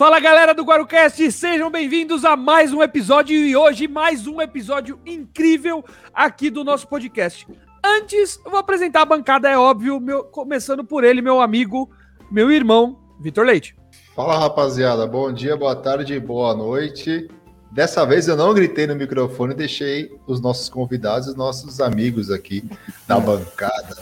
Fala 0.00 0.18
galera 0.18 0.54
do 0.54 0.62
Guarucast, 0.62 1.30
sejam 1.30 1.70
bem-vindos 1.70 2.24
a 2.24 2.34
mais 2.34 2.72
um 2.72 2.82
episódio 2.82 3.36
e 3.36 3.54
hoje 3.54 3.86
mais 3.86 4.26
um 4.26 4.40
episódio 4.40 4.98
incrível 5.04 5.84
aqui 6.14 6.48
do 6.48 6.64
nosso 6.64 6.88
podcast. 6.88 7.46
Antes, 7.84 8.40
eu 8.42 8.50
vou 8.50 8.58
apresentar 8.58 9.02
a 9.02 9.04
bancada, 9.04 9.50
é 9.50 9.58
óbvio, 9.58 10.00
meu, 10.00 10.24
começando 10.24 10.82
por 10.82 11.04
ele, 11.04 11.20
meu 11.20 11.38
amigo, 11.38 11.90
meu 12.30 12.50
irmão, 12.50 12.98
Vitor 13.20 13.44
Leite. 13.44 13.76
Fala 14.16 14.38
rapaziada, 14.38 15.06
bom 15.06 15.30
dia, 15.30 15.54
boa 15.54 15.76
tarde, 15.76 16.18
boa 16.18 16.54
noite. 16.54 17.28
Dessa 17.70 18.06
vez 18.06 18.26
eu 18.26 18.36
não 18.36 18.54
gritei 18.54 18.86
no 18.86 18.96
microfone, 18.96 19.52
deixei 19.52 20.18
os 20.26 20.40
nossos 20.40 20.70
convidados, 20.70 21.28
os 21.28 21.34
nossos 21.34 21.78
amigos 21.78 22.30
aqui 22.30 22.64
da 23.06 23.20
bancada, 23.20 23.98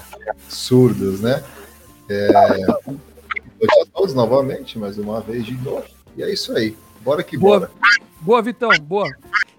surdos, 0.48 1.20
né? 1.22 1.42
É, 2.08 2.28
noite 3.58 3.80
a 3.82 3.86
todos 3.92 4.14
novamente, 4.14 4.78
mais 4.78 4.98
uma 4.98 5.20
vez 5.20 5.44
de 5.44 5.54
novo. 5.54 5.84
E 6.16 6.22
é 6.22 6.32
isso 6.32 6.52
aí. 6.56 6.76
Bora 7.00 7.22
que 7.22 7.36
boa. 7.36 7.60
bora. 7.60 7.70
Boa, 8.20 8.42
Vitão, 8.42 8.70
boa. 8.82 9.08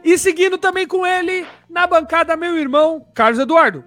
E 0.03 0.17
seguindo 0.17 0.57
também 0.57 0.87
com 0.87 1.05
ele, 1.05 1.45
na 1.69 1.85
bancada, 1.85 2.35
meu 2.35 2.57
irmão, 2.57 3.05
Carlos 3.13 3.39
Eduardo. 3.39 3.83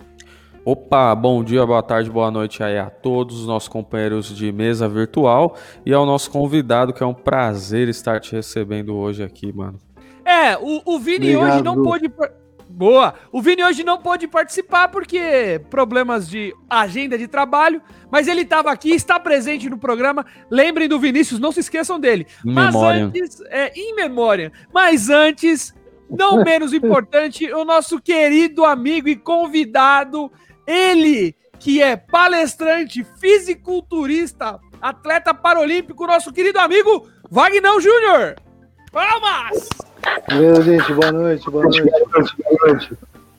Opa, 0.65 1.13
bom 1.15 1.43
dia, 1.43 1.67
boa 1.67 1.83
tarde, 1.83 2.09
boa 2.09 2.31
noite 2.31 2.63
aí 2.63 2.79
a 2.79 2.89
todos 2.89 3.41
os 3.41 3.47
nossos 3.47 3.69
companheiros 3.69 4.35
de 4.35 4.53
mesa 4.53 4.89
virtual 4.89 5.57
e 5.85 5.93
ao 5.93 6.07
nosso 6.07 6.31
convidado, 6.31 6.93
que 6.93 7.03
é 7.03 7.07
um 7.07 7.15
prazer 7.15 7.89
estar 7.89 8.21
te 8.21 8.33
recebendo 8.33 8.95
hoje 8.95 9.25
aqui, 9.25 9.53
mano. 9.53 9.81
É, 10.25 10.57
o, 10.57 10.81
o 10.85 11.01
Vini 11.01 11.35
Obrigado. 11.35 11.55
hoje 11.55 11.65
não 11.65 11.83
pôde. 11.83 12.13
Boa! 12.73 13.15
O 13.31 13.43
Vini 13.43 13.63
hoje 13.63 13.85
não 13.85 13.99
pôde 13.99 14.27
participar 14.27 14.89
porque 14.89 15.61
problemas 15.69 16.29
de 16.29 16.55
agenda 16.69 17.19
de 17.19 17.29
trabalho, 17.29 17.83
mas 18.11 18.27
ele 18.27 18.41
estava 18.43 18.73
aqui, 18.73 18.93
está 18.93 19.21
presente 19.21 19.69
no 19.69 19.77
programa. 19.79 20.25
Lembrem 20.51 20.89
do 20.89 20.99
Vinícius, 20.99 21.39
não 21.39 21.53
se 21.53 21.61
esqueçam 21.61 22.01
dele. 22.01 22.27
In 22.45 22.53
mas 22.53 22.75
memória. 22.75 23.05
antes, 23.05 23.41
é, 23.51 23.73
em 23.77 23.95
memória. 23.95 24.51
Mas 24.73 25.11
antes, 25.11 25.75
não 26.09 26.43
menos 26.45 26.73
importante, 26.73 27.53
o 27.53 27.65
nosso 27.65 28.01
querido 28.01 28.65
amigo 28.65 29.09
e 29.09 29.17
convidado, 29.17 30.33
ele 30.67 31.37
que 31.59 31.81
é 31.81 31.97
palestrante, 31.97 33.07
fisiculturista, 33.21 34.59
atleta 34.81 35.33
paralímpico, 35.33 36.07
nosso 36.07 36.33
querido 36.33 36.59
amigo 36.59 37.07
Wagner 37.31 37.81
Júnior. 37.81 38.37
Palmas! 38.91 39.69
Beleza, 40.29 40.63
gente, 40.63 40.93
boa 40.93 41.13
noite, 41.13 41.51
boa 41.51 41.65
noite. 41.65 41.83
Boa 41.83 42.73
noite. 42.73 42.99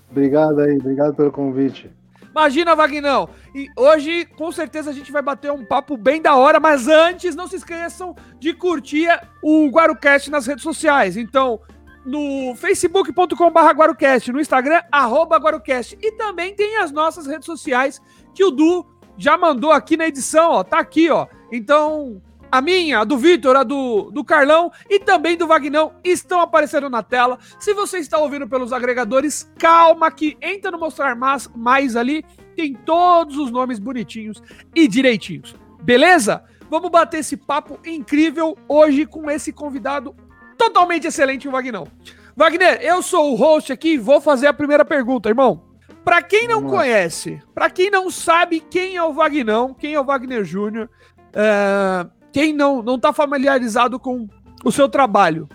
Obrigado 0.10 0.60
aí, 0.60 0.78
obrigado 0.78 1.16
pelo 1.16 1.32
convite. 1.32 1.90
Imagina, 2.30 2.76
Vagnão. 2.76 3.30
E 3.54 3.68
hoje, 3.78 4.26
com 4.38 4.52
certeza, 4.52 4.90
a 4.90 4.94
gente 4.94 5.12
vai 5.12 5.22
bater 5.22 5.52
um 5.52 5.64
papo 5.64 5.96
bem 5.96 6.20
da 6.20 6.36
hora, 6.36 6.60
mas 6.60 6.88
antes, 6.88 7.36
não 7.36 7.48
se 7.48 7.58
esqueçam 7.58 8.16
de 8.40 8.54
curtir 8.54 9.08
o 9.42 9.70
Guarucast 9.70 10.32
nas 10.32 10.48
redes 10.48 10.64
sociais. 10.64 11.16
Então, 11.16 11.60
no 12.04 12.56
facebook.com.br 12.56 13.60
Guarucast, 13.76 14.32
no 14.32 14.42
Instagram, 14.42 14.82
arroba 14.92 15.38
Guarucast. 15.38 15.98
E 16.02 16.12
também 16.14 16.56
tem 16.56 16.78
as 16.78 16.92
nossas 16.92 17.28
redes 17.28 17.46
sociais 17.46 18.02
que 18.34 18.44
o 18.44 18.50
Du 18.50 18.86
já 19.16 19.38
mandou 19.38 19.72
aqui 19.72 19.96
na 19.96 20.08
edição, 20.08 20.54
ó. 20.54 20.64
Tá 20.64 20.80
aqui, 20.80 21.12
ó. 21.12 21.28
Então, 21.52 22.20
a 22.54 22.62
minha, 22.62 23.00
a 23.00 23.04
do 23.04 23.18
Vitor, 23.18 23.56
a 23.56 23.64
do, 23.64 24.12
do 24.12 24.24
Carlão 24.24 24.72
e 24.88 25.00
também 25.00 25.36
do 25.36 25.48
Vagnão 25.48 25.92
estão 26.04 26.40
aparecendo 26.40 26.88
na 26.88 27.02
tela. 27.02 27.40
Se 27.58 27.74
você 27.74 27.98
está 27.98 28.20
ouvindo 28.20 28.48
pelos 28.48 28.72
agregadores, 28.72 29.52
calma 29.58 30.12
que 30.12 30.38
entra 30.40 30.70
no 30.70 30.78
Mostrar 30.78 31.16
Mais, 31.16 31.50
mais 31.56 31.96
ali, 31.96 32.24
tem 32.56 32.76
todos 32.76 33.40
os 33.40 33.50
nomes 33.50 33.80
bonitinhos 33.80 34.40
e 34.76 34.88
direitinhos. 34.88 35.56
Beleza? 35.82 36.44
Vamos 36.70 36.92
bater 36.92 37.22
esse 37.22 37.36
papo 37.36 37.80
incrível 37.84 38.56
hoje 38.70 39.08
com 39.08 39.32
esse 39.32 39.52
convidado 39.52 40.16
totalmente 40.56 41.08
excelente, 41.08 41.48
o 41.48 41.52
Vagnão. 41.52 41.88
Wagner, 42.36 42.80
eu 42.84 43.02
sou 43.02 43.32
o 43.32 43.36
host 43.36 43.74
aqui 43.74 43.94
e 43.94 43.98
vou 43.98 44.22
fazer 44.22 44.46
a 44.46 44.54
primeira 44.54 44.86
pergunta, 44.86 45.28
irmão. 45.28 45.64
Para 46.06 46.22
quem 46.22 46.48
não 46.48 46.62
lá. 46.66 46.70
conhece, 46.70 47.42
para 47.52 47.72
quem 47.72 47.90
não 47.90 48.12
sabe 48.12 48.60
quem 48.60 48.96
é 48.96 49.04
o 49.04 49.12
Vagnão, 49.12 49.74
quem 49.74 49.96
é 49.96 50.00
o 50.00 50.04
Wagner 50.04 50.44
Júnior, 50.44 50.88
é, 51.34 52.06
quem 52.34 52.52
não 52.52 52.82
não 52.82 53.00
tá 53.00 53.14
familiarizado 53.14 53.98
com 54.00 54.28
o 54.66 54.72
seu 54.72 54.90
trabalho, 54.90 55.48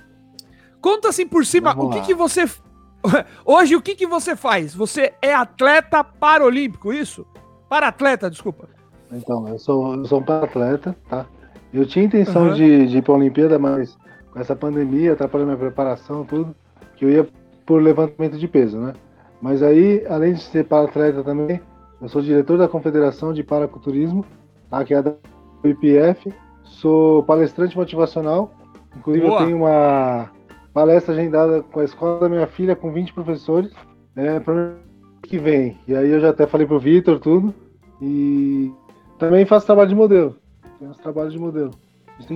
conta 0.80 1.08
assim 1.08 1.26
por 1.26 1.44
cima 1.44 1.74
Vamos 1.74 1.86
o 1.86 1.90
que 1.90 1.98
lá. 1.98 2.04
que 2.04 2.14
você 2.14 2.44
hoje 3.44 3.76
o 3.76 3.82
que 3.82 3.94
que 3.94 4.06
você 4.06 4.34
faz? 4.34 4.74
Você 4.74 5.12
é 5.20 5.34
atleta 5.34 6.02
paralímpico, 6.02 6.92
isso? 6.92 7.26
Para 7.68 7.88
atleta, 7.88 8.30
desculpa. 8.30 8.68
Então, 9.12 9.46
eu 9.48 9.58
sou, 9.58 9.94
eu 9.94 10.04
sou 10.06 10.20
um 10.20 10.32
atleta, 10.32 10.96
tá? 11.08 11.26
Eu 11.72 11.86
tinha 11.86 12.04
intenção 12.04 12.46
Aham. 12.46 12.54
de, 12.54 12.86
de 12.86 12.98
ir 12.98 13.02
pra 13.02 13.14
Olimpíada, 13.14 13.58
mas 13.58 13.96
com 14.32 14.38
essa 14.38 14.56
pandemia 14.56 15.12
atrapalhou 15.12 15.46
minha 15.46 15.58
preparação, 15.58 16.24
tudo, 16.24 16.54
que 16.96 17.04
eu 17.04 17.10
ia 17.10 17.28
por 17.66 17.82
levantamento 17.82 18.38
de 18.38 18.48
peso, 18.48 18.78
né? 18.78 18.94
Mas 19.40 19.62
aí, 19.62 20.04
além 20.08 20.34
de 20.34 20.42
ser 20.42 20.64
para-atleta 20.64 21.22
também, 21.22 21.60
eu 22.00 22.08
sou 22.08 22.22
diretor 22.22 22.58
da 22.58 22.68
Confederação 22.68 23.32
de 23.32 23.42
Paraculturismo, 23.42 24.24
tá? 24.70 24.84
que 24.84 24.94
é 24.94 24.98
a 24.98 25.02
da 25.02 25.14
IPF, 25.64 26.32
sou 26.68 27.22
palestrante 27.22 27.76
motivacional, 27.76 28.52
inclusive 28.96 29.26
Boa. 29.26 29.40
eu 29.40 29.46
tenho 29.46 29.56
uma 29.58 30.30
palestra 30.72 31.14
agendada 31.14 31.62
com 31.62 31.80
a 31.80 31.84
escola 31.84 32.20
da 32.20 32.28
minha 32.28 32.46
filha, 32.46 32.76
com 32.76 32.92
20 32.92 33.12
professores, 33.12 33.72
é, 34.14 34.38
para 34.40 34.54
ano 34.54 34.76
que 35.22 35.38
vem. 35.38 35.78
E 35.86 35.94
aí 35.94 36.10
eu 36.10 36.20
já 36.20 36.30
até 36.30 36.46
falei 36.46 36.66
pro 36.66 36.78
Vitor 36.78 37.18
tudo, 37.18 37.54
e 38.00 38.72
também 39.18 39.44
faço 39.44 39.66
trabalho 39.66 39.88
de 39.88 39.94
modelo. 39.94 40.36
Tenho 40.78 40.90
uns 40.90 40.98
trabalhos 40.98 41.32
de 41.32 41.38
modelo. 41.38 41.72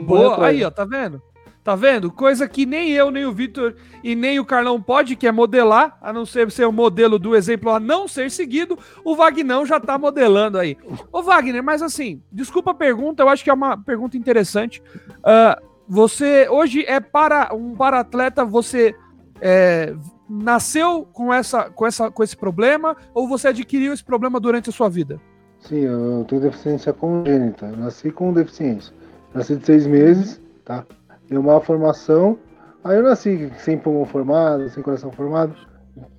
Boa, 0.07 0.47
aí, 0.47 0.61
né? 0.61 0.67
ó, 0.67 0.71
tá 0.71 0.85
vendo? 0.85 1.21
Tá 1.65 1.77
vendo? 1.77 2.11
Coisa 2.11 2.49
que 2.49 2.67
nem 2.67 2.91
eu, 2.91 3.11
nem 3.11 3.25
o 3.25 3.33
Vitor 3.33 3.77
e 4.03 4.17
nem 4.17 4.41
o 4.41 4.45
Carlão 4.45 4.83
pode, 4.83 5.15
que 5.15 5.29
é 5.29 5.33
modelar, 5.33 5.97
a 6.03 6.13
não 6.13 6.27
ser 6.27 6.51
ser 6.51 6.65
o 6.65 6.73
modelo 6.73 7.21
do 7.21 7.37
exemplo 7.37 7.71
a 7.71 7.79
não 7.79 8.09
ser 8.09 8.33
seguido, 8.33 8.77
o 9.05 9.15
Vagnão 9.15 9.65
já 9.65 9.79
tá 9.79 9.97
modelando 9.97 10.59
aí. 10.59 10.77
Ô 11.13 11.23
Wagner, 11.23 11.63
mas 11.63 11.81
assim, 11.81 12.21
desculpa 12.33 12.73
a 12.73 12.75
pergunta, 12.75 13.23
eu 13.23 13.29
acho 13.29 13.45
que 13.45 13.51
é 13.51 13.55
uma 13.55 13.79
pergunta 13.79 14.17
interessante. 14.17 14.83
Ah, 15.23 15.57
você 15.89 16.49
hoje 16.51 16.85
é 16.87 16.99
para 16.99 17.55
um 17.55 17.77
para-atleta, 17.77 18.45
você 18.45 18.95
é, 19.41 19.95
nasceu 20.29 21.07
com, 21.13 21.33
essa, 21.33 21.71
com, 21.71 21.87
essa, 21.87 22.11
com 22.11 22.23
esse 22.25 22.37
problema 22.37 22.97
ou 23.15 23.29
você 23.29 23.49
adquiriu 23.49 23.93
esse 23.93 24.03
problema 24.03 24.41
durante 24.41 24.71
a 24.71 24.73
sua 24.73 24.89
vida? 24.89 25.21
Sim, 25.61 25.81
eu 25.81 26.25
tenho 26.29 26.41
deficiência 26.41 26.93
congênita. 26.93 27.67
Eu 27.67 27.77
nasci 27.77 28.11
com 28.11 28.33
deficiência. 28.33 28.93
Nasci 29.33 29.57
de 29.57 29.65
seis 29.65 29.87
meses, 29.87 30.41
tá? 30.65 30.85
Deu 31.33 31.41
uma 31.41 31.61
formação. 31.61 32.39
Aí 32.85 32.97
eu 32.99 33.03
nasci 33.03 33.51
sem 33.57 33.79
pulmão 33.79 34.05
formado, 34.05 34.69
sem 34.69 34.83
coração 34.83 35.11
formado. 35.11 35.55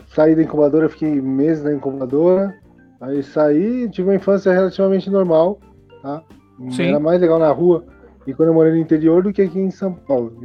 Saí 0.07 0.35
da 0.35 0.41
incubadora, 0.41 0.89
fiquei 0.89 1.21
meses 1.21 1.63
na 1.63 1.71
incubadora. 1.73 2.53
Aí 2.99 3.21
saí, 3.21 3.87
tive 3.89 4.09
uma 4.09 4.15
infância 4.15 4.51
relativamente 4.51 5.09
normal, 5.09 5.59
tá? 6.01 6.23
Sim. 6.71 6.87
Era 6.89 6.99
mais 6.99 7.21
legal 7.21 7.37
na 7.37 7.51
rua 7.51 7.83
e 8.25 8.33
quando 8.33 8.49
eu 8.49 8.53
morei 8.55 8.71
no 8.71 8.77
interior 8.79 9.21
do 9.21 9.31
que 9.31 9.41
aqui 9.41 9.59
em 9.59 9.69
São 9.69 9.93
Paulo. 9.93 10.35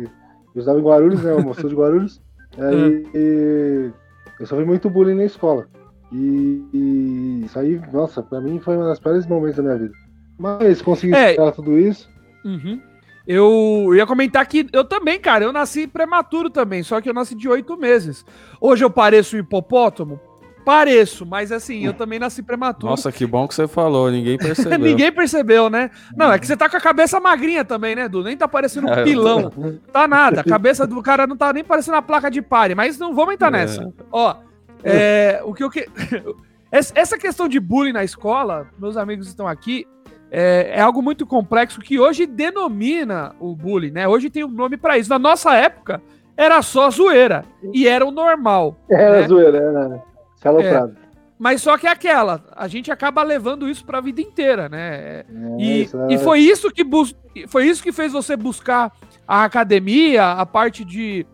Eu 0.55 0.61
estava 0.61 0.79
em 0.79 0.83
Guarulhos, 0.83 1.23
né? 1.23 1.33
Eu 1.33 1.55
sou 1.55 1.71
de 1.71 1.77
Guarulhos. 1.77 2.21
Aí 2.59 3.93
eu 4.39 4.47
sofri 4.47 4.65
muito 4.67 4.91
bullying 4.91 5.15
na 5.15 5.25
escola. 5.25 5.67
E, 6.13 6.65
e 6.73 7.43
isso 7.45 7.59
aí, 7.59 7.81
nossa, 7.93 8.23
pra 8.23 8.41
mim 8.41 8.59
foi 8.59 8.77
um 8.77 8.83
dos 8.83 8.99
piores 8.99 9.27
momentos 9.27 9.57
da 9.57 9.63
minha 9.63 9.77
vida. 9.77 9.95
Mas 10.39 10.81
consegui 10.83 11.15
É. 11.15 11.31
superar 11.31 11.53
tudo 11.53 11.79
isso. 11.79 12.09
Uhum. 12.45 12.81
Eu 13.29 13.91
ia 13.95 14.07
comentar 14.07 14.47
que 14.47 14.67
eu 14.73 14.83
também, 14.85 15.21
cara, 15.21 15.45
eu 15.45 15.53
nasci 15.53 15.87
prematuro 15.87 16.49
também, 16.49 16.83
só 16.83 16.99
que 16.99 17.11
eu 17.11 17.15
nasci 17.15 17.35
de 17.35 17.47
oito 17.47 17.77
meses. 17.77 18.25
Hoje 18.59 18.83
eu 18.83 18.89
pareço 18.89 19.37
um 19.37 19.39
hipopótamo? 19.41 20.19
Pareço, 20.65 21.27
mas 21.27 21.53
assim, 21.53 21.85
eu 21.85 21.93
também 21.93 22.19
nasci 22.19 22.43
prematuro. 22.43 22.91
Nossa, 22.91 23.13
que 23.13 23.27
bom 23.27 23.47
que 23.47 23.55
você 23.55 23.69
falou, 23.69 24.11
ninguém 24.11 24.37
percebeu. 24.39 24.79
Ninguém 24.79 25.13
percebeu, 25.13 25.69
né? 25.69 25.91
Não, 26.17 26.33
é 26.33 26.39
que 26.39 26.47
você 26.47 26.57
tá 26.57 26.71
com 26.71 26.77
a 26.79 26.81
cabeça 26.81 27.21
magrinha 27.21 27.65
também, 27.67 27.95
né, 27.95 28.09
Du? 28.09 28.23
Nem 28.23 28.35
tá 28.37 28.49
parecendo 28.49 28.87
um 28.87 28.93
É, 28.95 29.05
pilão. 29.05 29.53
Tá 29.93 30.09
nada. 30.09 30.41
A 30.41 30.45
cabeça 30.45 30.87
do 30.87 31.03
cara 31.03 31.27
não 31.27 31.37
tá 31.37 31.53
nem 31.53 31.63
parecendo 31.65 31.99
a 31.99 32.03
placa 32.03 32.31
de 32.31 32.41
pare, 32.41 32.75
mas 32.75 32.99
não 32.99 33.15
vamos 33.15 33.35
entrar 33.35 33.49
É. 33.49 33.51
nessa. 33.53 33.93
Ó, 34.11 34.37
é, 34.83 35.41
o 35.45 35.53
que 35.53 35.63
eu 35.65 35.69
que. 35.71 35.87
Essa 36.71 37.17
questão 37.17 37.49
de 37.49 37.59
bullying 37.59 37.93
na 37.93 38.05
escola, 38.05 38.69
meus 38.79 38.99
amigos 38.99 39.27
estão 39.27 39.49
aqui, 39.49 39.87
é, 40.31 40.73
é 40.75 40.81
algo 40.81 41.03
muito 41.03 41.27
complexo 41.27 41.81
que 41.81 41.99
hoje 41.99 42.27
denomina 42.27 43.35
o 43.41 43.55
bullying, 43.55 43.91
né? 43.91 44.07
Hoje 44.09 44.29
tem 44.31 44.45
um 44.45 44.49
nome 44.51 44.77
pra 44.77 44.99
isso. 44.99 45.09
Na 45.11 45.19
nossa 45.19 45.55
época, 45.55 46.03
era 46.37 46.61
só 46.63 46.91
zoeira. 46.91 47.45
E 47.73 47.87
era 47.89 48.05
o 48.07 48.11
normal. 48.11 48.77
Era 48.91 49.21
né? 49.23 49.29
zoeira, 49.29 49.59
era 49.59 50.03
saloprado. 50.37 50.97
Mas 51.41 51.63
só 51.63 51.79
que 51.79 51.87
é 51.87 51.91
aquela, 51.91 52.43
a 52.57 52.67
gente 52.67 52.91
acaba 52.91 53.23
levando 53.23 53.69
isso 53.69 53.85
pra 53.85 54.01
vida 54.01 54.21
inteira, 54.21 54.69
né? 54.69 54.97
É, 55.21 55.25
E, 55.59 55.83
isso 55.83 55.97
era- 55.97 56.13
e 56.13 56.19
foi 56.19 56.41
isso 56.41 56.69
que 56.71 56.83
bus- 56.83 57.15
foi 57.47 57.67
isso 57.67 57.81
que 57.83 57.93
fez 57.93 58.13
você 58.13 58.37
buscar 58.37 58.93
a 59.27 59.45
academia, 59.45 60.33
a 60.33 60.45
parte 60.45 60.85
de 60.85 61.25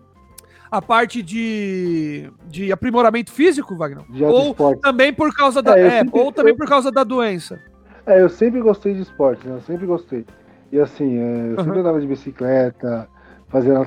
a 0.70 0.82
parte 0.82 1.22
de, 1.22 2.28
de 2.48 2.70
aprimoramento 2.72 3.32
físico, 3.32 3.76
Wagner? 3.76 4.04
Ou 4.24 4.54
também 4.76 5.12
por 5.12 5.32
causa 5.34 5.62
da 5.62 5.78
É, 5.78 5.86
é, 5.86 5.90
sempre- 6.00 6.20
ou 6.20 6.32
também 6.32 6.52
eu- 6.52 6.56
por 6.56 6.66
causa 6.68 6.90
da 6.90 7.04
doença. 7.04 7.58
É, 8.06 8.20
eu 8.20 8.28
sempre 8.28 8.60
gostei 8.60 8.94
de 8.94 9.02
esporte, 9.02 9.46
né? 9.46 9.54
Eu 9.54 9.60
sempre 9.62 9.86
gostei. 9.86 10.26
E 10.70 10.78
assim, 10.78 11.18
é, 11.18 11.52
eu 11.52 11.56
sempre 11.56 11.72
Aham. 11.72 11.80
andava 11.80 12.00
de 12.00 12.06
bicicleta, 12.06 13.08
fazia 13.48 13.86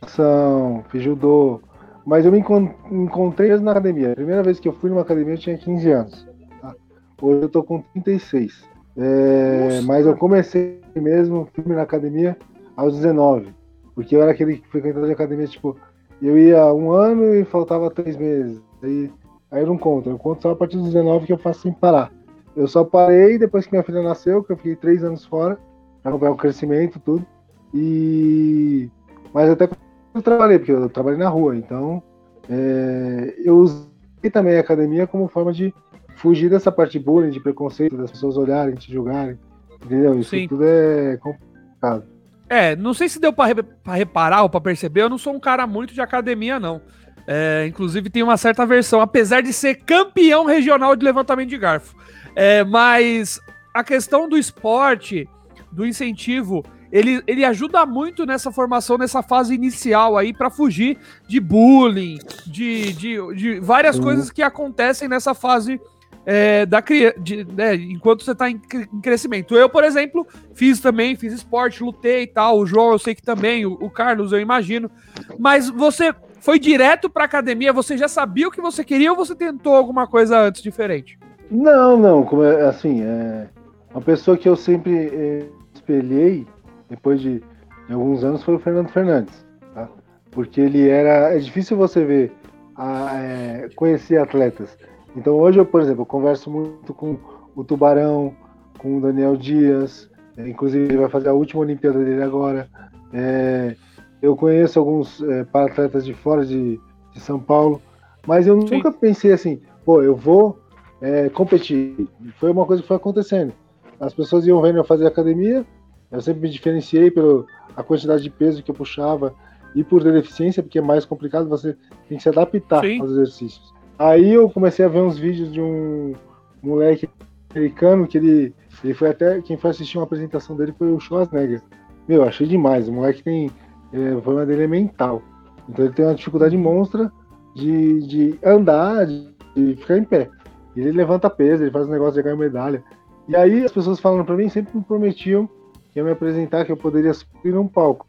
natação, 0.00 0.84
fiz 0.90 1.02
judô, 1.02 1.60
mas 2.04 2.24
eu 2.24 2.30
me 2.30 2.38
encontrei 2.38 3.56
na 3.58 3.72
academia. 3.72 4.12
A 4.12 4.16
primeira 4.16 4.42
vez 4.42 4.60
que 4.60 4.68
eu 4.68 4.72
fui 4.72 4.90
numa 4.90 5.02
academia 5.02 5.34
eu 5.34 5.38
tinha 5.38 5.58
15 5.58 5.90
anos. 5.90 6.28
Tá? 6.60 6.74
Hoje 7.20 7.42
eu 7.42 7.48
tô 7.48 7.62
com 7.64 7.80
36. 7.80 8.64
É, 8.96 9.80
mas 9.82 10.06
eu 10.06 10.16
comecei 10.16 10.80
mesmo 10.94 11.48
firme 11.52 11.74
na 11.74 11.82
academia 11.82 12.36
aos 12.76 12.94
19. 12.94 13.52
Porque 13.94 14.14
eu 14.14 14.22
era 14.22 14.30
aquele 14.30 14.62
frequentador 14.70 15.06
de 15.06 15.14
academia, 15.14 15.46
tipo, 15.46 15.76
eu 16.22 16.38
ia 16.38 16.72
um 16.72 16.92
ano 16.92 17.34
e 17.34 17.44
faltava 17.44 17.90
três 17.90 18.16
meses. 18.16 18.62
Aí, 18.82 19.10
aí 19.50 19.62
eu 19.62 19.66
não 19.66 19.76
conto. 19.76 20.08
Eu 20.08 20.18
conto 20.18 20.42
só 20.42 20.50
a 20.50 20.56
partir 20.56 20.76
dos 20.76 20.92
19 20.92 21.26
que 21.26 21.32
eu 21.32 21.38
faço 21.38 21.62
sem 21.62 21.72
parar. 21.72 22.12
Eu 22.56 22.66
só 22.66 22.82
parei 22.82 23.38
depois 23.38 23.66
que 23.66 23.72
minha 23.72 23.84
filha 23.84 24.02
nasceu, 24.02 24.42
que 24.42 24.52
eu 24.52 24.56
fiquei 24.56 24.74
três 24.74 25.04
anos 25.04 25.24
fora, 25.26 25.58
para 26.02 26.10
acompanhar 26.10 26.32
o 26.32 26.36
crescimento 26.36 26.98
tudo. 26.98 27.26
E. 27.74 28.88
Mas 29.34 29.50
até 29.50 29.68
eu 30.14 30.22
trabalhei, 30.22 30.58
porque 30.58 30.72
eu 30.72 30.88
trabalhei 30.88 31.18
na 31.18 31.28
rua, 31.28 31.54
então 31.54 32.02
é, 32.48 33.34
eu 33.44 33.58
usei 33.58 34.30
também 34.32 34.56
a 34.56 34.60
academia 34.60 35.06
como 35.06 35.28
forma 35.28 35.52
de 35.52 35.74
fugir 36.16 36.48
dessa 36.48 36.72
parte 36.72 36.98
de 36.98 37.04
bullying, 37.04 37.30
de 37.30 37.40
preconceito, 37.40 37.96
das 37.96 38.10
pessoas 38.10 38.36
olharem, 38.38 38.74
te 38.74 38.90
julgarem. 38.90 39.38
Entendeu? 39.84 40.18
Isso 40.18 40.30
Sim. 40.30 40.48
tudo 40.48 40.64
é 40.64 41.18
complicado. 41.18 42.04
É, 42.48 42.76
não 42.76 42.94
sei 42.94 43.08
se 43.08 43.20
deu 43.20 43.32
para 43.32 43.54
reparar 43.84 44.42
ou 44.42 44.48
para 44.48 44.60
perceber, 44.60 45.02
eu 45.02 45.10
não 45.10 45.18
sou 45.18 45.34
um 45.34 45.40
cara 45.40 45.66
muito 45.66 45.92
de 45.92 46.00
academia, 46.00 46.58
não. 46.58 46.80
É, 47.26 47.66
inclusive 47.66 48.08
tem 48.08 48.22
uma 48.22 48.36
certa 48.36 48.64
versão, 48.64 49.00
apesar 49.00 49.42
de 49.42 49.52
ser 49.52 49.74
campeão 49.84 50.44
regional 50.44 50.94
de 50.94 51.04
levantamento 51.04 51.48
de 51.48 51.58
garfo. 51.58 51.96
É, 52.36 52.62
mas 52.62 53.40
a 53.72 53.82
questão 53.82 54.28
do 54.28 54.36
esporte, 54.36 55.26
do 55.72 55.86
incentivo, 55.86 56.62
ele, 56.92 57.22
ele 57.26 57.44
ajuda 57.44 57.84
muito 57.86 58.26
nessa 58.26 58.52
formação, 58.52 58.98
nessa 58.98 59.22
fase 59.22 59.54
inicial 59.54 60.16
aí, 60.16 60.34
para 60.34 60.50
fugir 60.50 60.98
de 61.26 61.40
bullying, 61.40 62.18
de, 62.46 62.92
de, 62.92 63.34
de 63.34 63.60
várias 63.60 63.96
uhum. 63.96 64.04
coisas 64.04 64.30
que 64.30 64.42
acontecem 64.42 65.08
nessa 65.08 65.34
fase 65.34 65.80
é, 66.26 66.66
da 66.66 66.82
criança, 66.82 67.16
né, 67.54 67.74
enquanto 67.76 68.24
você 68.24 68.32
está 68.32 68.50
em, 68.50 68.60
em, 68.74 69.00
crescimento. 69.00 69.54
Eu, 69.54 69.68
por 69.68 69.84
exemplo, 69.84 70.26
fiz 70.54 70.80
também, 70.80 71.16
fiz 71.16 71.32
esporte, 71.32 71.82
lutei 71.82 72.24
e 72.24 72.26
tal. 72.26 72.58
O 72.58 72.66
João, 72.66 72.92
eu 72.92 72.98
sei 72.98 73.14
que 73.14 73.22
também, 73.22 73.64
o, 73.64 73.74
o 73.74 73.88
Carlos, 73.88 74.32
eu 74.32 74.40
imagino. 74.40 74.90
Mas 75.38 75.70
você 75.70 76.14
foi 76.40 76.58
direto 76.58 77.08
para 77.08 77.24
academia? 77.24 77.72
Você 77.72 77.96
já 77.96 78.08
sabia 78.08 78.48
o 78.48 78.50
que 78.50 78.60
você 78.60 78.84
queria 78.84 79.10
ou 79.10 79.16
você 79.16 79.34
tentou 79.34 79.74
alguma 79.74 80.06
coisa 80.06 80.40
antes 80.40 80.62
diferente? 80.62 81.18
Não, 81.50 81.96
não. 81.96 82.24
Como 82.24 82.42
é, 82.42 82.66
assim, 82.66 83.02
é 83.02 83.48
uma 83.92 84.00
pessoa 84.00 84.36
que 84.36 84.48
eu 84.48 84.56
sempre 84.56 85.08
é, 85.08 85.46
espelhei 85.74 86.46
depois 86.88 87.20
de, 87.20 87.40
de, 87.86 87.92
alguns 87.92 88.24
anos 88.24 88.42
foi 88.42 88.54
o 88.54 88.58
Fernando 88.58 88.88
Fernandes, 88.88 89.46
tá? 89.74 89.88
Porque 90.30 90.60
ele 90.60 90.88
era. 90.88 91.34
É 91.34 91.38
difícil 91.38 91.76
você 91.76 92.04
ver, 92.04 92.32
a, 92.76 93.16
é, 93.16 93.68
conhecer 93.74 94.18
atletas. 94.18 94.76
Então 95.16 95.34
hoje 95.34 95.58
eu, 95.58 95.64
por 95.64 95.80
exemplo, 95.80 96.02
eu 96.02 96.06
converso 96.06 96.50
muito 96.50 96.92
com 96.92 97.16
o 97.54 97.64
Tubarão, 97.64 98.34
com 98.78 98.98
o 98.98 99.00
Daniel 99.00 99.36
Dias, 99.36 100.10
é, 100.36 100.48
inclusive 100.48 100.84
ele 100.84 100.98
vai 100.98 101.08
fazer 101.08 101.28
a 101.28 101.32
última 101.32 101.62
Olimpíada 101.62 101.98
dele 101.98 102.22
agora. 102.22 102.68
É, 103.12 103.74
eu 104.20 104.36
conheço 104.36 104.78
alguns 104.78 105.22
é, 105.22 105.46
atletas 105.52 106.04
de 106.04 106.12
fora 106.12 106.44
de, 106.44 106.78
de, 107.12 107.20
São 107.20 107.38
Paulo, 107.40 107.80
mas 108.26 108.46
eu 108.46 108.60
Sim. 108.62 108.76
nunca 108.76 108.92
pensei 108.92 109.32
assim, 109.32 109.60
pô, 109.84 110.02
eu 110.02 110.14
vou 110.14 110.58
é, 111.00 111.28
competir. 111.28 112.08
Foi 112.38 112.50
uma 112.50 112.66
coisa 112.66 112.82
que 112.82 112.88
foi 112.88 112.96
acontecendo. 112.96 113.52
As 113.98 114.14
pessoas 114.14 114.46
iam 114.46 114.60
vendo 114.60 114.78
eu 114.78 114.84
fazer 114.84 115.06
academia, 115.06 115.64
eu 116.10 116.20
sempre 116.20 116.42
me 116.42 116.50
diferenciei 116.50 117.10
pela 117.10 117.44
quantidade 117.86 118.22
de 118.22 118.30
peso 118.30 118.62
que 118.62 118.70
eu 118.70 118.74
puxava 118.74 119.34
e 119.74 119.82
por 119.82 120.02
deficiência, 120.02 120.62
porque 120.62 120.78
é 120.78 120.82
mais 120.82 121.04
complicado, 121.04 121.48
você 121.48 121.76
tem 122.08 122.16
que 122.16 122.22
se 122.22 122.28
adaptar 122.28 122.82
Sim. 122.82 123.00
aos 123.00 123.10
exercícios. 123.10 123.74
Aí 123.98 124.32
eu 124.32 124.48
comecei 124.50 124.84
a 124.84 124.88
ver 124.88 125.00
uns 125.00 125.18
vídeos 125.18 125.52
de 125.52 125.60
um 125.60 126.14
moleque 126.62 127.08
americano 127.54 128.06
que 128.06 128.18
ele, 128.18 128.54
ele 128.84 128.94
foi 128.94 129.10
até. 129.10 129.40
Quem 129.40 129.56
foi 129.56 129.70
assistir 129.70 129.96
uma 129.96 130.04
apresentação 130.04 130.56
dele 130.56 130.74
foi 130.78 130.92
o 130.92 131.00
Schwarzenegger. 131.00 131.62
Meu, 132.06 132.22
achei 132.22 132.46
demais. 132.46 132.88
O 132.88 132.92
moleque 132.92 133.22
tem. 133.22 133.50
É, 133.92 134.14
o 134.14 134.20
problema 134.20 134.46
dele 134.46 134.64
é 134.64 134.66
mental. 134.66 135.22
Então 135.68 135.84
ele 135.84 135.94
tem 135.94 136.04
uma 136.04 136.14
dificuldade 136.14 136.56
monstra 136.56 137.10
de, 137.54 138.06
de 138.06 138.38
andar, 138.44 139.06
de, 139.06 139.34
de 139.54 139.76
ficar 139.76 139.96
em 139.96 140.04
pé. 140.04 140.28
Ele 140.76 140.92
levanta 140.92 141.30
peso, 141.30 141.62
ele 141.62 141.70
faz 141.70 141.86
um 141.86 141.90
negócio 141.90 142.14
de 142.14 142.22
ganhar 142.22 142.36
medalha. 142.36 142.82
E 143.28 143.34
aí 143.34 143.64
as 143.64 143.72
pessoas 143.72 143.98
falando 143.98 144.24
para 144.24 144.36
mim 144.36 144.48
sempre 144.48 144.76
me 144.76 144.84
prometiam 144.84 145.48
que 145.92 145.98
ia 145.98 146.04
me 146.04 146.10
apresentar, 146.10 146.64
que 146.64 146.70
eu 146.70 146.76
poderia 146.76 147.14
subir 147.14 147.52
num 147.52 147.66
palco, 147.66 148.06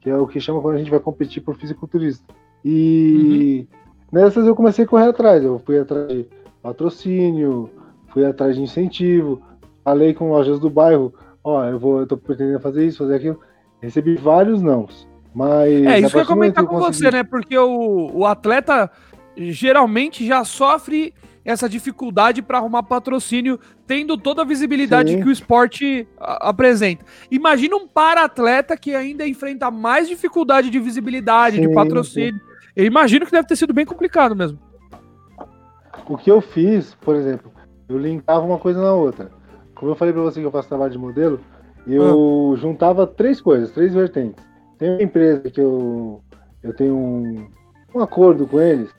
que 0.00 0.08
é 0.08 0.16
o 0.16 0.26
que 0.26 0.38
chama 0.38 0.60
quando 0.60 0.76
a 0.76 0.78
gente 0.78 0.90
vai 0.90 1.00
competir 1.00 1.42
por 1.42 1.56
fisiculturista. 1.56 2.24
E 2.64 3.66
uhum. 4.12 4.20
nessas 4.20 4.46
eu 4.46 4.54
comecei 4.54 4.84
a 4.84 4.88
correr 4.88 5.08
atrás, 5.08 5.42
eu 5.42 5.58
fui 5.58 5.78
atrás 5.78 6.06
de 6.06 6.26
patrocínio, 6.62 7.68
fui 8.08 8.24
atrás 8.24 8.54
de 8.54 8.62
incentivo, 8.62 9.42
falei 9.82 10.14
com 10.14 10.30
lojas 10.30 10.60
do 10.60 10.70
bairro, 10.70 11.12
ó, 11.42 11.64
eu 11.64 11.78
vou, 11.78 12.00
eu 12.00 12.06
tô 12.06 12.16
pretendendo 12.16 12.60
fazer 12.60 12.86
isso, 12.86 12.98
fazer 12.98 13.16
aquilo. 13.16 13.40
Recebi 13.80 14.16
vários 14.16 14.62
nãos. 14.62 15.06
Mas. 15.34 15.70
É, 15.84 16.00
isso 16.00 16.10
que 16.10 16.16
eu 16.16 16.20
ia 16.20 16.26
comentar 16.26 16.64
com 16.64 16.78
consegui... 16.78 16.96
você, 16.96 17.10
né? 17.10 17.24
Porque 17.24 17.58
o, 17.58 18.10
o 18.14 18.24
atleta 18.24 18.90
geralmente 19.36 20.26
já 20.26 20.44
sofre 20.44 21.12
essa 21.46 21.68
dificuldade 21.68 22.42
para 22.42 22.58
arrumar 22.58 22.82
patrocínio, 22.82 23.58
tendo 23.86 24.18
toda 24.18 24.42
a 24.42 24.44
visibilidade 24.44 25.12
Sim. 25.12 25.22
que 25.22 25.28
o 25.28 25.30
esporte 25.30 26.06
apresenta. 26.18 27.04
Imagina 27.30 27.76
um 27.76 27.86
para-atleta 27.86 28.76
que 28.76 28.96
ainda 28.96 29.24
enfrenta 29.24 29.70
mais 29.70 30.08
dificuldade 30.08 30.68
de 30.68 30.80
visibilidade, 30.80 31.56
Sim. 31.56 31.68
de 31.68 31.72
patrocínio. 31.72 32.40
Eu 32.74 32.84
imagino 32.84 33.24
que 33.24 33.30
deve 33.30 33.46
ter 33.46 33.54
sido 33.54 33.72
bem 33.72 33.86
complicado 33.86 34.34
mesmo. 34.34 34.58
O 36.08 36.16
que 36.18 36.30
eu 36.30 36.40
fiz, 36.40 36.96
por 36.96 37.14
exemplo, 37.14 37.52
eu 37.88 37.96
linkava 37.96 38.44
uma 38.44 38.58
coisa 38.58 38.82
na 38.82 38.92
outra. 38.92 39.30
Como 39.72 39.92
eu 39.92 39.94
falei 39.94 40.12
para 40.12 40.22
você 40.22 40.40
que 40.40 40.46
eu 40.46 40.50
faço 40.50 40.68
trabalho 40.68 40.90
de 40.90 40.98
modelo, 40.98 41.40
eu 41.86 42.54
ah. 42.54 42.60
juntava 42.60 43.06
três 43.06 43.40
coisas, 43.40 43.70
três 43.70 43.94
vertentes. 43.94 44.44
Tem 44.78 44.90
uma 44.90 45.02
empresa 45.02 45.48
que 45.48 45.60
eu, 45.60 46.20
eu 46.60 46.74
tenho 46.74 46.96
um, 46.96 47.48
um 47.94 48.00
acordo 48.00 48.46
com 48.48 48.60
eles, 48.60 48.90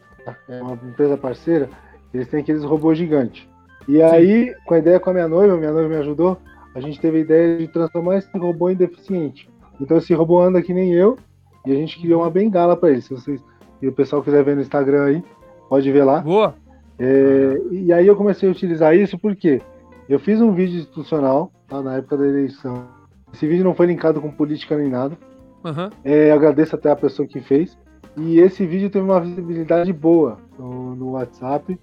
é 0.47 0.61
uma 0.61 0.73
empresa 0.75 1.17
parceira, 1.17 1.69
eles 2.13 2.27
têm 2.27 2.41
aqueles 2.41 2.63
robôs 2.63 2.97
gigantes. 2.97 3.47
E 3.87 4.01
aí, 4.01 4.53
com 4.65 4.73
a 4.73 4.79
ideia 4.79 4.99
com 4.99 5.09
a 5.09 5.13
minha 5.13 5.27
noiva, 5.27 5.55
minha 5.55 5.71
noiva 5.71 5.87
me 5.87 5.95
ajudou, 5.95 6.37
a 6.75 6.79
gente 6.79 6.99
teve 6.99 7.17
a 7.17 7.21
ideia 7.21 7.57
de 7.57 7.67
transformar 7.67 8.17
esse 8.17 8.37
robô 8.37 8.69
em 8.69 8.75
deficiente. 8.75 9.49
Então 9.79 9.97
esse 9.97 10.13
robô 10.13 10.41
anda 10.41 10.61
que 10.61 10.73
nem 10.73 10.93
eu, 10.93 11.17
e 11.65 11.71
a 11.71 11.75
gente 11.75 11.99
criou 11.99 12.21
uma 12.21 12.29
bengala 12.29 12.75
para 12.75 12.91
ele. 12.91 13.01
Se 13.01 13.13
vocês 13.13 13.41
e 13.81 13.87
o 13.87 13.93
pessoal 13.93 14.23
quiser 14.23 14.43
ver 14.43 14.55
no 14.55 14.61
Instagram 14.61 15.05
aí, 15.05 15.23
pode 15.69 15.91
ver 15.91 16.03
lá. 16.03 16.19
Boa. 16.21 16.55
É, 16.99 17.61
e 17.71 17.93
aí 17.93 18.07
eu 18.07 18.15
comecei 18.15 18.49
a 18.49 18.51
utilizar 18.51 18.95
isso 18.95 19.17
porque 19.19 19.61
eu 20.09 20.19
fiz 20.19 20.41
um 20.41 20.51
vídeo 20.51 20.79
institucional 20.79 21.51
tá, 21.67 21.81
na 21.81 21.97
época 21.97 22.17
da 22.17 22.27
eleição. 22.27 22.85
Esse 23.33 23.45
vídeo 23.47 23.63
não 23.63 23.75
foi 23.75 23.85
linkado 23.87 24.19
com 24.19 24.31
política 24.31 24.75
nem 24.75 24.89
nada. 24.89 25.17
Uhum. 25.63 25.89
É, 26.03 26.31
agradeço 26.31 26.75
até 26.75 26.89
a 26.89 26.95
pessoa 26.95 27.27
que 27.27 27.39
fez. 27.39 27.77
E 28.15 28.39
esse 28.39 28.65
vídeo 28.65 28.89
teve 28.89 29.05
uma 29.05 29.19
visibilidade 29.19 29.93
boa 29.93 30.39
no, 30.57 30.95
no 30.95 31.11
WhatsApp 31.11 31.77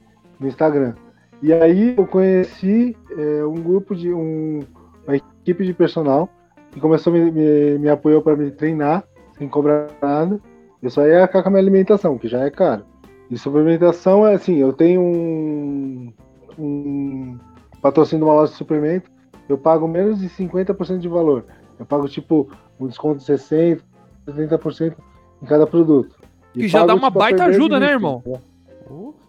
no 0.44 0.48
Instagram. 0.48 0.94
E 1.42 1.52
aí 1.52 1.94
eu 1.96 2.06
conheci 2.06 2.96
é, 3.10 3.44
um 3.44 3.54
grupo 3.54 3.94
de 3.94 4.12
um, 4.12 4.60
uma 5.06 5.16
equipe 5.16 5.64
de 5.64 5.74
personal 5.74 6.28
que 6.70 6.80
começou 6.80 7.12
a 7.12 7.16
me, 7.16 7.30
me, 7.30 7.78
me 7.78 7.88
apoiou 7.88 8.22
para 8.22 8.36
me 8.36 8.50
treinar 8.50 9.04
sem 9.36 9.48
cobrar 9.48 9.88
nada. 10.00 10.40
Eu 10.82 10.90
só 10.90 11.06
ia 11.06 11.26
com 11.26 11.38
a 11.38 11.50
minha 11.50 11.62
alimentação, 11.62 12.18
que 12.18 12.28
já 12.28 12.40
é 12.40 12.50
caro. 12.50 12.84
E 13.30 13.38
suplementação 13.38 14.26
é 14.26 14.34
assim, 14.34 14.56
eu 14.56 14.72
tenho 14.72 15.00
um, 15.00 16.12
um 16.58 17.38
patrocínio 17.80 18.24
de 18.24 18.30
uma 18.30 18.34
loja 18.34 18.52
de 18.52 18.58
suplemento, 18.58 19.10
eu 19.48 19.56
pago 19.56 19.88
menos 19.88 20.20
de 20.20 20.28
50% 20.28 20.98
de 20.98 21.08
valor. 21.08 21.44
Eu 21.78 21.86
pago 21.86 22.06
tipo 22.08 22.50
um 22.78 22.86
desconto 22.86 23.18
de 23.18 23.24
60%, 23.24 23.80
70% 24.28 24.94
em 25.42 25.46
cada 25.46 25.66
produto. 25.66 26.16
E 26.54 26.60
que 26.60 26.68
já 26.68 26.80
pago, 26.80 26.88
dá 26.88 26.94
uma 26.94 27.08
tipo, 27.08 27.18
baita 27.18 27.44
ajuda, 27.44 27.80
né, 27.80 27.92
irmão? 27.92 28.22
Né? 28.26 28.38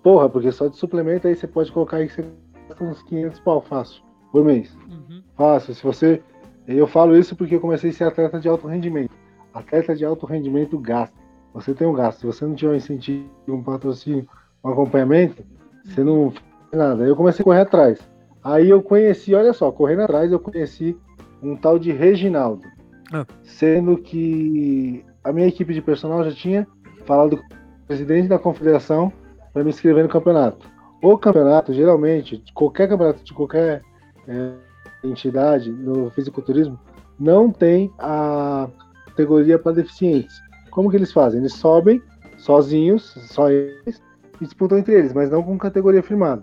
Porra, 0.06 0.30
porque 0.30 0.52
só 0.52 0.68
de 0.68 0.78
suplemento 0.78 1.28
aí 1.28 1.36
você 1.36 1.48
pode 1.48 1.72
colocar 1.72 1.98
aí 1.98 2.08
você 2.08 2.24
gasta 2.70 2.84
uns 2.84 3.02
500 3.02 3.40
pau 3.40 3.60
fácil 3.60 4.04
por 4.32 4.46
mês. 4.46 4.78
Uhum. 4.88 5.24
Fácil. 5.36 5.74
Se 5.74 5.84
você. 5.84 6.22
Eu 6.68 6.86
falo 6.86 7.18
isso 7.18 7.36
porque 7.36 7.56
eu 7.56 7.60
comecei 7.60 7.90
a 7.90 7.94
ser 7.94 8.04
atleta 8.04 8.40
de 8.40 8.48
alto 8.48 8.68
rendimento. 8.68 9.10
Atleta 9.52 9.96
de 9.96 10.06
alto 10.06 10.28
rendimento 10.28 10.78
gasta. 10.78 11.18
Você 11.56 11.74
tem 11.74 11.88
um 11.88 11.94
gasto. 11.94 12.20
Se 12.20 12.26
você 12.28 12.46
não 12.46 12.54
tiver 12.54 12.74
um 12.74 12.76
incentivo, 12.76 13.28
um 13.48 13.64
patrocínio, 13.64 14.28
um 14.64 14.70
acompanhamento, 14.70 15.44
você 15.84 16.04
não 16.04 16.30
faz 16.30 16.44
nada. 16.72 17.04
Aí 17.04 17.10
eu 17.10 17.16
comecei 17.16 17.42
a 17.42 17.44
correr 17.44 17.62
atrás. 17.62 18.00
Aí 18.44 18.70
eu 18.70 18.84
conheci, 18.84 19.34
olha 19.34 19.54
só, 19.54 19.72
correndo 19.72 20.04
atrás, 20.04 20.32
eu 20.32 20.40
conheci 20.40 20.96
um 21.42 21.56
tal 21.56 21.80
de 21.80 21.92
Reginaldo. 21.92 22.62
Ah. 23.12 23.26
Sendo 23.42 23.98
que 23.98 25.04
a 25.24 25.34
minha 25.34 25.48
equipe 25.48 25.74
de 25.74 25.82
personal 25.82 26.24
já 26.24 26.32
tinha 26.32 26.68
falado 27.06 27.38
com 27.38 27.44
o 27.44 27.88
presidente 27.88 28.28
da 28.28 28.38
confederação 28.38 29.12
para 29.56 29.64
me 29.64 29.70
inscrever 29.70 30.04
no 30.04 30.10
campeonato. 30.10 30.70
O 31.02 31.18
campeonato, 31.18 31.74
geralmente, 31.74 32.44
qualquer 32.54 32.90
campeonato 32.90 33.24
de 33.24 33.34
qualquer 33.34 33.82
é, 34.28 34.52
entidade 35.02 35.72
no 35.72 36.10
fisiculturismo, 36.10 36.78
não 37.18 37.50
tem 37.50 37.90
a, 37.98 38.68
categoria 39.06 39.58
para 39.58 39.72
deficientes. 39.72 40.36
Como 40.72 40.92
que 40.92 40.98
eles 40.98 41.14
fazem? 41.14 41.40
Eles 41.40 41.54
sobem 41.54 42.02
sozinhos, 42.38 43.14
só 43.32 43.50
eles, 43.50 44.04
e 44.42 44.44
disputam 44.44 44.78
entre 44.78 44.94
eles, 44.94 45.14
mas 45.14 45.32
não 45.32 45.42
com 45.42 45.58
categoria 45.58 46.04
firmada. 46.04 46.42